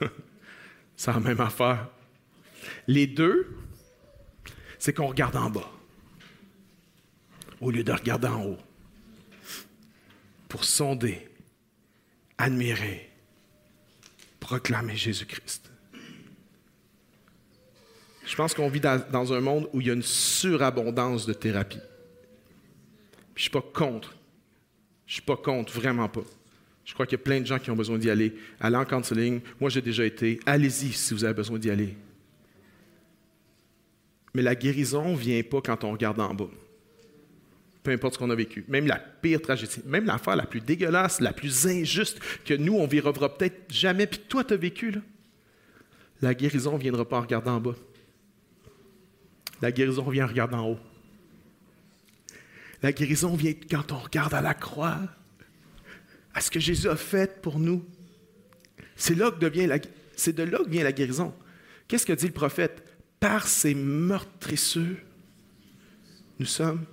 C'est 0.96 1.12
la 1.12 1.20
même 1.20 1.40
affaire. 1.40 1.88
Les 2.88 3.06
deux, 3.06 3.56
c'est 4.80 4.92
qu'on 4.92 5.06
regarde 5.06 5.36
en 5.36 5.48
bas 5.48 5.70
au 7.60 7.70
lieu 7.70 7.84
de 7.84 7.92
regarder 7.92 8.26
en 8.26 8.44
haut 8.44 8.58
pour 10.48 10.64
sonder, 10.64 11.28
admirer, 12.36 13.10
proclamer 14.40 14.96
Jésus-Christ. 14.96 15.70
Je 18.26 18.34
pense 18.34 18.54
qu'on 18.54 18.68
vit 18.68 18.80
dans, 18.80 19.32
un 19.32 19.40
monde 19.40 19.68
où 19.72 19.80
il 19.80 19.86
y 19.86 19.90
a 19.90 19.94
une 19.94 20.02
surabondance 20.02 21.26
de 21.26 21.32
thérapie. 21.32 21.80
Je 23.34 23.40
ne 23.40 23.42
suis 23.42 23.50
pas 23.50 23.62
contre. 23.62 24.14
Je 25.06 25.12
ne 25.12 25.14
suis 25.14 25.22
pas 25.22 25.36
contre, 25.36 25.72
vraiment 25.72 26.08
pas. 26.08 26.24
Je 26.84 26.92
crois 26.92 27.06
qu'il 27.06 27.18
y 27.18 27.20
a 27.20 27.24
plein 27.24 27.40
de 27.40 27.46
gens 27.46 27.58
qui 27.58 27.70
ont 27.70 27.76
besoin 27.76 27.98
d'y 27.98 28.10
aller. 28.10 28.34
Allez 28.60 28.76
en 28.76 28.84
counseling. 28.84 29.40
Moi, 29.60 29.70
j'ai 29.70 29.80
déjà 29.80 30.04
été. 30.04 30.40
Allez-y 30.44 30.92
si 30.92 31.14
vous 31.14 31.24
avez 31.24 31.34
besoin 31.34 31.58
d'y 31.58 31.70
aller. 31.70 31.96
Mais 34.34 34.42
la 34.42 34.54
guérison 34.54 35.12
ne 35.12 35.16
vient 35.16 35.42
pas 35.42 35.60
quand 35.62 35.84
on 35.84 35.92
regarde 35.92 36.20
en 36.20 36.34
bas. 36.34 36.50
Peu 37.82 37.90
importe 37.92 38.14
ce 38.14 38.18
qu'on 38.18 38.30
a 38.30 38.34
vécu. 38.34 38.64
Même 38.68 38.86
la 38.86 38.98
pire 38.98 39.40
tragédie, 39.40 39.82
même 39.84 40.06
l'affaire 40.06 40.36
la 40.36 40.46
plus 40.46 40.60
dégueulasse, 40.60 41.20
la 41.20 41.32
plus 41.32 41.66
injuste 41.66 42.18
que 42.44 42.54
nous, 42.54 42.74
on 42.74 42.84
ne 42.84 42.90
vivra 42.90 43.12
peut-être 43.12 43.70
jamais, 43.70 44.06
puis 44.06 44.20
toi, 44.26 44.42
tu 44.42 44.54
as 44.54 44.56
vécu, 44.56 44.90
là. 44.90 45.00
La 46.22 46.34
guérison 46.34 46.74
ne 46.74 46.78
viendra 46.78 47.06
pas 47.06 47.18
en 47.18 47.20
regardant 47.20 47.56
en 47.56 47.60
bas. 47.60 47.74
La 49.60 49.70
guérison 49.70 50.08
vient 50.08 50.24
en 50.24 50.28
regardant 50.28 50.58
en 50.60 50.70
haut. 50.70 50.78
La 52.84 52.92
guérison 52.92 53.34
vient 53.34 53.54
quand 53.70 53.92
on 53.92 53.98
regarde 53.98 54.34
à 54.34 54.42
la 54.42 54.52
croix, 54.52 55.00
à 56.34 56.42
ce 56.42 56.50
que 56.50 56.60
Jésus 56.60 56.86
a 56.86 56.96
fait 56.96 57.40
pour 57.40 57.58
nous. 57.58 57.82
C'est 58.94 59.14
de 59.14 59.20
là 59.20 59.30
que 59.30 60.68
vient 60.68 60.84
la 60.84 60.92
guérison. 60.92 61.34
Qu'est-ce 61.88 62.04
que 62.04 62.12
dit 62.12 62.26
le 62.26 62.34
prophète? 62.34 62.86
Par 63.20 63.46
ses 63.46 63.74
meurtrissures, 63.74 64.98
nous 66.38 66.44
sommes 66.44 66.84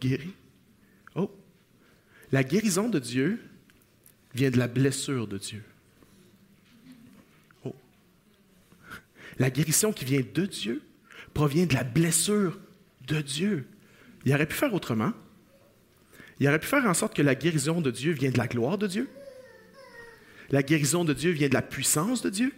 guéris. 0.00 0.32
Oh, 1.14 1.30
la 2.32 2.42
guérison 2.42 2.88
de 2.88 2.98
Dieu 2.98 3.38
vient 4.34 4.50
de 4.50 4.56
la 4.56 4.66
blessure 4.66 5.28
de 5.28 5.36
Dieu. 5.36 5.62
Oh, 7.66 7.76
la 9.38 9.50
guérison 9.50 9.92
qui 9.92 10.06
vient 10.06 10.22
de 10.32 10.46
Dieu 10.46 10.82
provient 11.34 11.66
de 11.66 11.74
la 11.74 11.84
blessure 11.84 12.58
de 13.06 13.20
Dieu. 13.20 13.68
Il 14.28 14.34
aurait 14.34 14.44
pu 14.44 14.56
faire 14.56 14.74
autrement. 14.74 15.14
Il 16.38 16.46
aurait 16.46 16.58
pu 16.58 16.66
faire 16.66 16.84
en 16.84 16.92
sorte 16.92 17.16
que 17.16 17.22
la 17.22 17.34
guérison 17.34 17.80
de 17.80 17.90
Dieu 17.90 18.12
vienne 18.12 18.32
de 18.32 18.38
la 18.38 18.46
gloire 18.46 18.76
de 18.76 18.86
Dieu. 18.86 19.08
La 20.50 20.62
guérison 20.62 21.02
de 21.02 21.14
Dieu 21.14 21.30
vient 21.30 21.48
de 21.48 21.54
la 21.54 21.62
puissance 21.62 22.20
de 22.20 22.28
Dieu. 22.28 22.52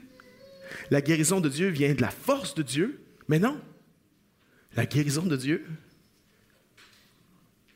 La 0.90 1.00
guérison 1.00 1.40
de 1.40 1.48
Dieu 1.48 1.68
vient 1.68 1.94
de 1.94 2.00
la 2.00 2.10
force 2.10 2.56
de 2.56 2.64
Dieu. 2.64 3.00
Mais 3.28 3.38
non. 3.38 3.60
La 4.74 4.84
guérison 4.84 5.22
de 5.22 5.36
Dieu 5.36 5.64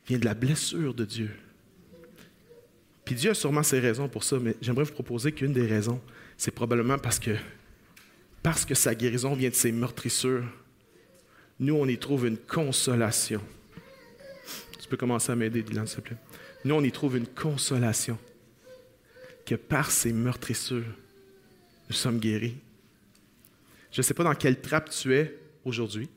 vient 0.08 0.18
de 0.18 0.24
la 0.24 0.34
blessure 0.34 0.92
de 0.92 1.04
Dieu. 1.04 1.30
Puis 3.04 3.14
Dieu 3.14 3.30
a 3.30 3.34
sûrement 3.34 3.62
ses 3.62 3.78
raisons 3.78 4.08
pour 4.08 4.24
ça, 4.24 4.40
mais 4.40 4.56
j'aimerais 4.60 4.86
vous 4.86 4.92
proposer 4.92 5.30
qu'une 5.30 5.52
des 5.52 5.68
raisons, 5.68 6.00
c'est 6.36 6.50
probablement 6.50 6.98
parce 6.98 7.20
que, 7.20 7.36
parce 8.42 8.64
que 8.64 8.74
sa 8.74 8.96
guérison 8.96 9.34
vient 9.34 9.50
de 9.50 9.54
ses 9.54 9.70
meurtrissures, 9.70 10.46
nous, 11.60 11.76
on 11.76 11.86
y 11.86 11.96
trouve 11.96 12.26
une 12.26 12.38
consolation. 12.38 13.40
Tu 14.80 14.88
peux 14.88 14.96
commencer 14.96 15.32
à 15.32 15.36
m'aider, 15.36 15.62
Dylan, 15.62 15.86
s'il 15.86 15.98
te 15.98 16.08
plaît. 16.08 16.16
Nous, 16.64 16.74
on 16.74 16.82
y 16.82 16.92
trouve 16.92 17.16
une 17.16 17.26
consolation 17.26 18.18
que 19.44 19.54
par 19.54 19.90
ces 19.90 20.12
meurtrissures, 20.12 20.84
nous 21.88 21.94
sommes 21.94 22.18
guéris. 22.18 22.56
Je 23.90 24.00
ne 24.00 24.02
sais 24.02 24.14
pas 24.14 24.24
dans 24.24 24.34
quelle 24.34 24.60
trappe 24.60 24.90
tu 24.90 25.14
es 25.14 25.38
aujourd'hui. 25.64 26.08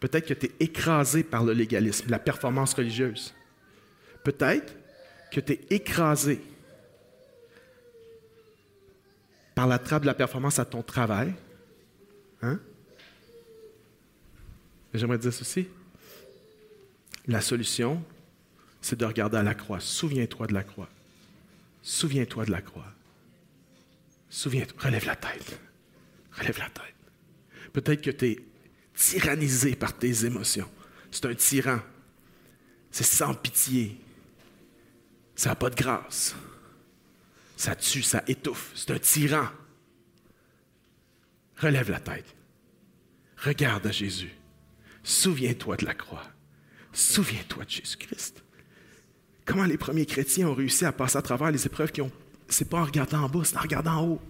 Peut-être 0.00 0.26
que 0.26 0.34
tu 0.34 0.46
es 0.46 0.52
écrasé 0.60 1.22
par 1.22 1.44
le 1.44 1.52
légalisme, 1.52 2.10
la 2.10 2.18
performance 2.18 2.74
religieuse. 2.74 3.34
Peut-être 4.24 4.74
que 5.30 5.40
tu 5.40 5.52
es 5.52 5.60
écrasé 5.70 6.40
par 9.54 9.66
la 9.66 9.78
trappe 9.78 10.02
de 10.02 10.06
la 10.06 10.14
performance 10.14 10.58
à 10.58 10.64
ton 10.64 10.82
travail. 10.82 11.32
Hein? 12.42 12.60
J'aimerais 14.92 15.18
dire 15.18 15.32
ceci. 15.32 15.66
La 17.28 17.40
solution, 17.40 18.02
c'est 18.80 18.98
de 18.98 19.04
regarder 19.04 19.36
à 19.38 19.42
la 19.42 19.54
croix. 19.54 19.80
Souviens-toi 19.80 20.46
de 20.46 20.54
la 20.54 20.62
croix. 20.62 20.88
Souviens-toi 21.82 22.44
de 22.46 22.52
la 22.52 22.62
croix. 22.62 22.92
Souviens-toi. 24.30 24.82
Relève 24.82 25.06
la 25.06 25.16
tête. 25.16 25.60
Relève 26.32 26.58
la 26.58 26.70
tête. 26.70 26.94
Peut-être 27.72 28.02
que 28.02 28.10
tu 28.10 28.42
tyrannisé 28.94 29.76
par 29.76 29.96
tes 29.96 30.24
émotions. 30.24 30.70
C'est 31.10 31.26
un 31.26 31.34
tyran. 31.34 31.80
C'est 32.90 33.04
sans 33.04 33.34
pitié. 33.34 34.00
Ça 35.34 35.50
n'a 35.50 35.56
pas 35.56 35.70
de 35.70 35.74
grâce. 35.74 36.34
Ça 37.56 37.74
tue, 37.74 38.02
ça 38.02 38.22
étouffe. 38.26 38.72
C'est 38.74 38.90
un 38.90 38.98
tyran. 38.98 39.48
Relève 41.58 41.90
la 41.90 42.00
tête. 42.00 42.34
Regarde 43.38 43.86
à 43.86 43.92
Jésus. 43.92 44.32
Souviens-toi 45.02 45.76
de 45.76 45.84
la 45.84 45.94
croix. 45.94 46.24
Souviens-toi 46.96 47.66
de 47.66 47.68
Jésus-Christ. 47.68 48.42
Comment 49.44 49.66
les 49.66 49.76
premiers 49.76 50.06
chrétiens 50.06 50.48
ont 50.48 50.54
réussi 50.54 50.86
à 50.86 50.92
passer 50.92 51.18
à 51.18 51.22
travers 51.22 51.50
les 51.50 51.66
épreuves 51.66 51.92
qui 51.92 52.00
ont. 52.00 52.10
C'est 52.48 52.70
pas 52.70 52.80
en 52.80 52.84
regardant 52.86 53.24
en 53.24 53.28
bas, 53.28 53.42
c'est 53.44 53.58
en 53.58 53.60
regardant 53.60 53.96
en 53.96 54.06
haut. 54.06 54.22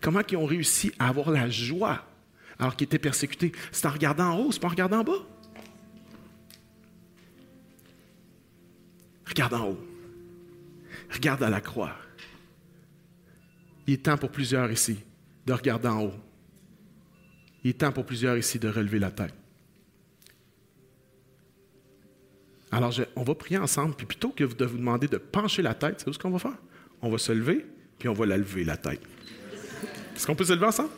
Comment 0.00 0.22
ils 0.28 0.36
ont 0.36 0.44
réussi 0.44 0.90
à 0.98 1.06
avoir 1.06 1.30
la 1.30 1.48
joie 1.48 2.04
alors 2.58 2.74
qu'ils 2.74 2.86
étaient 2.86 2.98
persécutés? 2.98 3.52
C'est 3.70 3.86
en 3.86 3.92
regardant 3.92 4.32
en 4.32 4.38
haut, 4.38 4.50
c'est 4.50 4.58
pas 4.58 4.66
en 4.66 4.70
regardant 4.70 4.98
en 4.98 5.04
bas. 5.04 5.24
Regarde 9.28 9.54
en 9.54 9.68
haut. 9.68 9.86
Regarde 11.12 11.44
à 11.44 11.50
la 11.50 11.60
croix. 11.60 11.94
Il 13.86 13.94
est 13.94 13.98
temps 13.98 14.18
pour 14.18 14.32
plusieurs 14.32 14.72
ici 14.72 14.98
de 15.46 15.52
regarder 15.52 15.86
en 15.86 16.06
haut. 16.06 16.14
Il 17.62 17.70
est 17.70 17.74
temps 17.74 17.92
pour 17.92 18.04
plusieurs 18.04 18.36
ici 18.36 18.58
de 18.58 18.68
relever 18.68 18.98
la 18.98 19.12
tête. 19.12 19.32
Alors, 22.70 22.92
on 23.16 23.22
va 23.22 23.34
prier 23.34 23.58
ensemble, 23.58 23.94
puis 23.94 24.06
plutôt 24.06 24.28
que 24.30 24.44
de 24.44 24.64
vous 24.64 24.76
demander 24.76 25.08
de 25.08 25.16
pencher 25.16 25.62
la 25.62 25.74
tête, 25.74 26.02
c'est 26.04 26.12
ce 26.12 26.18
qu'on 26.18 26.30
va 26.30 26.38
faire? 26.38 26.56
On 27.00 27.08
va 27.08 27.18
se 27.18 27.32
lever, 27.32 27.64
puis 27.98 28.08
on 28.08 28.12
va 28.12 28.26
la 28.26 28.36
lever, 28.36 28.64
la 28.64 28.76
tête. 28.76 29.00
Est-ce 30.14 30.26
qu'on 30.26 30.34
peut 30.34 30.44
se 30.44 30.52
lever 30.52 30.66
ensemble? 30.66 30.90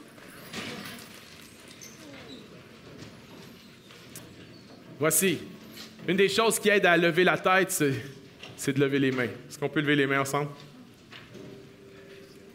Voici. 4.98 5.38
Une 6.08 6.16
des 6.16 6.28
choses 6.28 6.58
qui 6.58 6.70
aide 6.70 6.86
à 6.86 6.96
lever 6.96 7.24
la 7.24 7.38
tête, 7.38 7.70
c'est 8.56 8.72
de 8.72 8.80
lever 8.80 8.98
les 8.98 9.12
mains. 9.12 9.24
Est-ce 9.24 9.58
qu'on 9.58 9.68
peut 9.68 9.80
lever 9.80 9.96
les 9.96 10.06
mains 10.06 10.20
ensemble? 10.20 10.50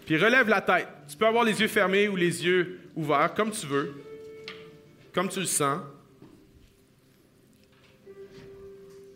Puis 0.05 0.17
relève 0.17 0.49
la 0.49 0.61
tête. 0.61 0.87
Tu 1.07 1.15
peux 1.15 1.25
avoir 1.25 1.43
les 1.43 1.59
yeux 1.59 1.67
fermés 1.67 2.07
ou 2.07 2.15
les 2.15 2.43
yeux 2.43 2.79
ouverts, 2.95 3.33
comme 3.33 3.51
tu 3.51 3.65
veux, 3.65 3.93
comme 5.13 5.29
tu 5.29 5.39
le 5.39 5.45
sens. 5.45 5.79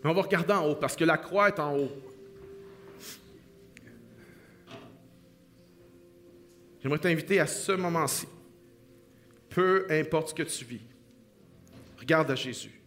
Mais 0.03 0.09
on 0.09 0.13
va 0.13 0.21
regarder 0.21 0.53
en 0.53 0.67
haut 0.67 0.75
parce 0.75 0.95
que 0.95 1.03
la 1.03 1.17
croix 1.17 1.49
est 1.49 1.59
en 1.59 1.77
haut. 1.77 1.91
J'aimerais 6.81 6.99
t'inviter 6.99 7.39
à 7.39 7.47
ce 7.47 7.73
moment-ci. 7.73 8.27
Peu 9.49 9.85
importe 9.89 10.29
ce 10.29 10.33
que 10.33 10.43
tu 10.43 10.63
vis, 10.63 10.81
regarde 11.97 12.31
à 12.31 12.35
Jésus. 12.35 12.79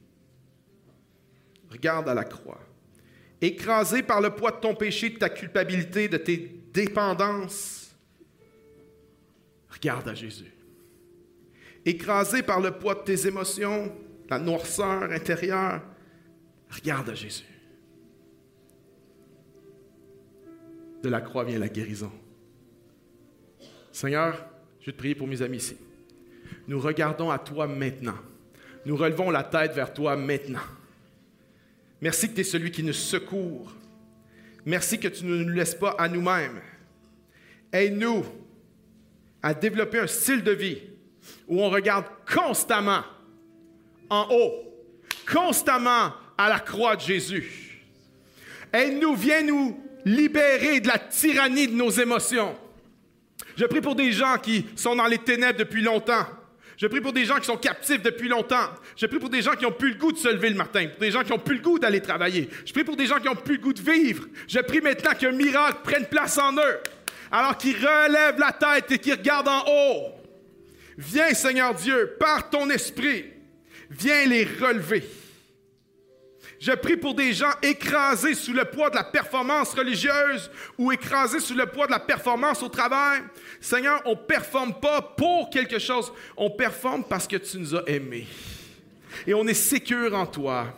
Regarde 1.70 2.08
à 2.08 2.14
la 2.14 2.24
croix. 2.24 2.60
Écrasé 3.40 4.02
par 4.02 4.20
le 4.20 4.30
poids 4.30 4.52
de 4.52 4.60
ton 4.60 4.74
péché, 4.74 5.10
de 5.10 5.18
ta 5.18 5.28
culpabilité, 5.28 6.08
de 6.08 6.16
tes 6.16 6.36
dépendances, 6.72 7.94
regarde 9.68 10.08
à 10.08 10.14
Jésus. 10.14 10.52
Écrasé 11.84 12.42
par 12.42 12.60
le 12.60 12.70
poids 12.70 12.94
de 12.94 13.00
tes 13.00 13.26
émotions, 13.26 13.92
la 14.30 14.38
noirceur 14.38 15.10
intérieure, 15.10 15.82
regarde 16.72 17.10
à 17.10 17.14
Jésus. 17.14 17.44
De 21.02 21.08
la 21.08 21.20
croix 21.20 21.44
vient 21.44 21.58
la 21.58 21.68
guérison. 21.68 22.12
Seigneur, 23.90 24.46
je 24.80 24.86
vais 24.86 24.92
te 24.92 24.98
prier 24.98 25.14
pour 25.14 25.26
mes 25.26 25.42
amis 25.42 25.58
ici. 25.58 25.76
Nous 26.66 26.80
regardons 26.80 27.30
à 27.30 27.38
toi 27.38 27.66
maintenant. 27.66 28.16
Nous 28.86 28.96
relevons 28.96 29.30
la 29.30 29.44
tête 29.44 29.72
vers 29.72 29.92
toi 29.92 30.16
maintenant. 30.16 30.60
Merci 32.00 32.28
que 32.28 32.34
tu 32.34 32.40
es 32.40 32.44
celui 32.44 32.70
qui 32.70 32.82
nous 32.82 32.92
secourt. 32.92 33.72
Merci 34.64 34.98
que 34.98 35.08
tu 35.08 35.24
ne 35.24 35.44
nous 35.44 35.52
laisses 35.52 35.74
pas 35.74 35.90
à 35.98 36.08
nous-mêmes. 36.08 36.60
Aide-nous 37.72 38.24
à 39.42 39.54
développer 39.54 39.98
un 39.98 40.06
style 40.06 40.42
de 40.42 40.52
vie 40.52 40.78
où 41.48 41.60
on 41.60 41.70
regarde 41.70 42.06
constamment 42.32 43.02
en 44.08 44.28
haut, 44.30 44.52
constamment 45.30 46.12
à 46.37 46.49
la 46.49 46.61
croix 46.61 46.97
de 46.97 47.03
Jésus. 47.03 47.80
Aide-nous, 48.72 49.14
viens 49.14 49.43
nous 49.43 49.80
libérer 50.05 50.80
de 50.80 50.89
la 50.89 50.99
tyrannie 50.99 51.68
de 51.68 51.74
nos 51.74 51.91
émotions. 51.91 52.57
Je 53.57 53.64
prie 53.64 53.80
pour 53.80 53.95
des 53.95 54.12
gens 54.12 54.39
qui 54.39 54.66
sont 54.76 54.97
dans 54.97 55.07
les 55.07 55.18
ténèbres 55.18 55.59
depuis 55.59 55.83
longtemps. 55.83 56.26
Je 56.76 56.87
prie 56.87 57.01
pour 57.01 57.12
des 57.12 57.24
gens 57.24 57.37
qui 57.37 57.47
sont 57.47 57.59
captifs 57.59 58.03
depuis 58.03 58.28
longtemps. 58.28 58.70
Je 58.97 59.07
prie 59.07 59.18
pour 59.18 59.28
des 59.28 59.43
gens 59.43 59.55
qui 59.55 59.64
n'ont 59.64 59.72
plus 59.72 59.91
le 59.91 59.99
goût 59.99 60.11
de 60.11 60.18
se 60.18 60.28
lever 60.28 60.51
le 60.51 60.57
matin, 60.57 60.89
pour 60.89 60.99
des 60.99 61.11
gens 61.11 61.22
qui 61.22 61.30
n'ont 61.30 61.39
plus 61.39 61.57
le 61.57 61.62
goût 61.62 61.78
d'aller 61.78 62.01
travailler. 62.01 62.49
Je 62.64 62.72
prie 62.72 62.83
pour 62.83 62.97
des 62.97 63.07
gens 63.07 63.18
qui 63.18 63.26
n'ont 63.26 63.37
plus 63.37 63.57
le 63.57 63.61
goût 63.62 63.72
de 63.72 63.80
vivre. 63.80 64.26
Je 64.49 64.59
prie 64.59 64.80
maintenant 64.80 65.12
qu'un 65.12 65.33
miracle 65.33 65.78
prenne 65.85 66.07
place 66.07 66.39
en 66.39 66.55
eux, 66.55 66.78
alors 67.30 67.57
qu'ils 67.57 67.76
relèvent 67.76 68.39
la 68.39 68.53
tête 68.53 68.91
et 68.91 68.99
qu'ils 68.99 69.12
regardent 69.12 69.49
en 69.49 69.64
haut. 69.68 70.07
Viens, 70.97 71.33
Seigneur 71.35 71.74
Dieu, 71.74 72.16
par 72.18 72.51
ton 72.51 72.68
esprit, 72.70 73.26
viens 73.91 74.26
les 74.26 74.45
relever. 74.45 75.05
Je 76.62 76.70
prie 76.70 76.96
pour 76.96 77.12
des 77.12 77.32
gens 77.32 77.50
écrasés 77.60 78.36
sous 78.36 78.52
le 78.52 78.64
poids 78.64 78.88
de 78.88 78.94
la 78.94 79.02
performance 79.02 79.74
religieuse 79.74 80.48
ou 80.78 80.92
écrasés 80.92 81.40
sous 81.40 81.56
le 81.56 81.66
poids 81.66 81.86
de 81.86 81.90
la 81.90 81.98
performance 81.98 82.62
au 82.62 82.68
travail. 82.68 83.20
Seigneur, 83.60 84.00
on 84.04 84.10
ne 84.10 84.14
performe 84.14 84.72
pas 84.78 85.02
pour 85.02 85.50
quelque 85.50 85.80
chose, 85.80 86.12
on 86.36 86.50
performe 86.50 87.02
parce 87.02 87.26
que 87.26 87.34
tu 87.34 87.58
nous 87.58 87.74
as 87.74 87.82
aimés. 87.88 88.28
Et 89.26 89.34
on 89.34 89.44
est 89.48 89.54
sécure 89.54 90.14
en 90.14 90.24
toi. 90.24 90.72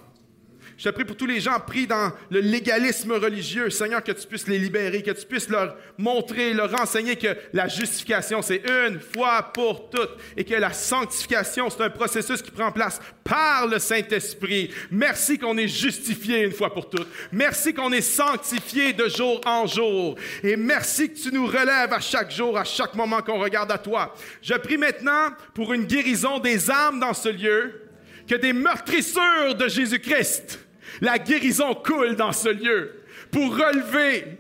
Je 0.85 0.91
prie 0.91 1.07
pour 1.07 1.17
tous 1.17 1.25
les 1.25 1.41
gens 1.41 1.59
pris 1.61 1.87
dans 1.87 2.13
le 2.29 2.41
légalisme 2.41 3.13
religieux, 3.13 3.71
Seigneur, 3.71 4.05
que 4.05 4.13
tu 4.13 4.27
puisses 4.27 4.47
les 4.47 4.59
libérer, 4.59 5.03
que 5.03 5.13
tu 5.13 5.25
puisses 5.25 5.49
leur 5.49 5.75
montrer, 5.97 6.53
leur 6.53 6.79
enseigner 6.79 7.17
que 7.17 7.35
la 7.55 7.69
justification, 7.69 8.43
c'est 8.43 8.63
une 8.69 9.01
fois 9.01 9.51
pour 9.55 9.89
toutes, 9.89 10.19
et 10.37 10.45
que 10.45 10.53
la 10.53 10.75
sanctification, 10.75 11.71
c'est 11.71 11.85
un 11.85 11.89
processus 11.89 12.43
qui 12.43 12.51
prend 12.51 12.71
place 12.71 13.01
par 13.25 13.67
le 13.67 13.79
Saint-Esprit. 13.79 14.75
Merci 14.91 15.39
qu'on 15.39 15.57
est 15.57 15.69
justifié 15.69 16.43
une 16.43 16.53
fois 16.53 16.75
pour 16.75 16.91
toutes. 16.91 17.09
Merci 17.33 17.73
qu'on 17.73 17.91
est 17.91 18.03
sanctifié 18.03 18.93
de 18.93 19.09
jour 19.09 19.41
en 19.47 19.67
jour. 19.67 20.17
Et 20.43 20.55
merci 20.55 21.09
que 21.09 21.19
tu 21.19 21.33
nous 21.33 21.47
relèves 21.47 21.95
à 21.95 22.01
chaque 22.01 22.31
jour, 22.31 22.59
à 22.59 22.65
chaque 22.65 22.95
moment 22.95 23.23
qu'on 23.23 23.39
regarde 23.39 23.73
à 23.73 23.79
toi. 23.79 24.15
Je 24.43 24.53
prie 24.53 24.77
maintenant 24.77 25.31
pour 25.55 25.73
une 25.73 25.87
guérison 25.87 26.41
des 26.41 26.71
âmes 26.71 27.01
dans 27.01 27.15
ce 27.15 27.31
lieu, 27.31 27.81
que 28.29 28.35
des 28.35 28.53
meurtrissures 28.53 29.55
de 29.55 29.67
Jésus-Christ 29.67 30.64
la 31.01 31.19
guérison 31.19 31.75
coule 31.75 32.17
dans 32.17 32.33
ce 32.33 32.49
lieu 32.49 32.93
pour 33.31 33.57
relever, 33.57 34.39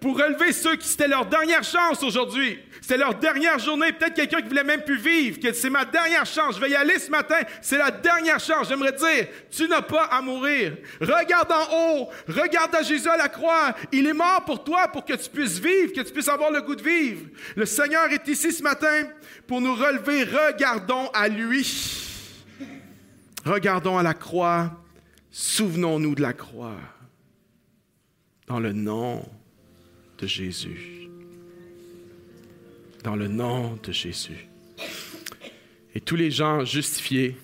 pour 0.00 0.18
relever 0.18 0.52
ceux 0.52 0.76
qui 0.76 0.88
c'était 0.88 1.08
leur 1.08 1.26
dernière 1.26 1.62
chance 1.62 2.02
aujourd'hui. 2.02 2.58
C'était 2.80 2.96
leur 2.96 3.14
dernière 3.14 3.60
journée. 3.60 3.92
Peut-être 3.92 4.14
quelqu'un 4.14 4.42
qui 4.42 4.48
voulait 4.48 4.64
même 4.64 4.82
plus 4.82 4.98
vivre, 4.98 5.38
que 5.38 5.52
c'est 5.52 5.70
ma 5.70 5.84
dernière 5.84 6.26
chance. 6.26 6.56
Je 6.56 6.60
vais 6.60 6.70
y 6.70 6.74
aller 6.74 6.98
ce 6.98 7.08
matin. 7.08 7.38
C'est 7.60 7.78
la 7.78 7.92
dernière 7.92 8.40
chance. 8.40 8.68
J'aimerais 8.68 8.90
dire, 8.90 9.28
tu 9.48 9.68
n'as 9.68 9.82
pas 9.82 10.06
à 10.06 10.20
mourir. 10.20 10.72
Regarde 11.00 11.52
en 11.52 11.68
haut. 11.72 12.08
Regarde 12.26 12.74
à 12.74 12.82
Jésus 12.82 13.08
à 13.08 13.16
la 13.16 13.28
croix. 13.28 13.72
Il 13.92 14.04
est 14.08 14.12
mort 14.12 14.44
pour 14.44 14.64
toi, 14.64 14.88
pour 14.88 15.04
que 15.04 15.12
tu 15.12 15.30
puisses 15.30 15.60
vivre, 15.60 15.92
que 15.92 16.00
tu 16.00 16.12
puisses 16.12 16.28
avoir 16.28 16.50
le 16.50 16.60
goût 16.62 16.74
de 16.74 16.82
vivre. 16.82 17.20
Le 17.54 17.66
Seigneur 17.66 18.10
est 18.10 18.26
ici 18.26 18.50
ce 18.50 18.64
matin 18.64 19.04
pour 19.46 19.60
nous 19.60 19.74
relever. 19.76 20.24
Regardons 20.24 21.08
à 21.14 21.28
lui. 21.28 22.00
Regardons 23.44 23.96
à 23.96 24.02
la 24.02 24.14
croix 24.14 24.81
Souvenons-nous 25.32 26.14
de 26.14 26.20
la 26.20 26.34
croix 26.34 26.76
dans 28.46 28.60
le 28.60 28.74
nom 28.74 29.26
de 30.18 30.26
Jésus. 30.26 31.08
Dans 33.02 33.16
le 33.16 33.28
nom 33.28 33.78
de 33.82 33.92
Jésus. 33.92 34.46
Et 35.94 36.00
tous 36.00 36.16
les 36.16 36.30
gens 36.30 36.66
justifiés 36.66 37.36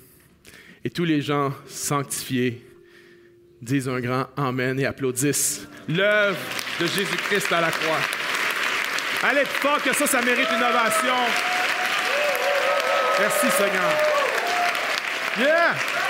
et 0.84 0.90
tous 0.90 1.04
les 1.04 1.22
gens 1.22 1.52
sanctifiés 1.66 2.62
disent 3.62 3.88
un 3.88 4.00
grand 4.00 4.26
Amen 4.36 4.78
et 4.78 4.84
applaudissent 4.84 5.66
l'œuvre 5.88 6.38
de 6.80 6.86
Jésus-Christ 6.86 7.50
à 7.52 7.62
la 7.62 7.70
croix. 7.70 8.00
Allez 9.22 9.46
fort 9.46 9.82
que 9.82 9.94
ça, 9.94 10.06
ça 10.06 10.20
mérite 10.20 10.48
une 10.50 10.62
ovation. 10.62 11.14
Merci 13.18 13.50
Seigneur. 13.50 13.92
Yeah! 15.38 16.07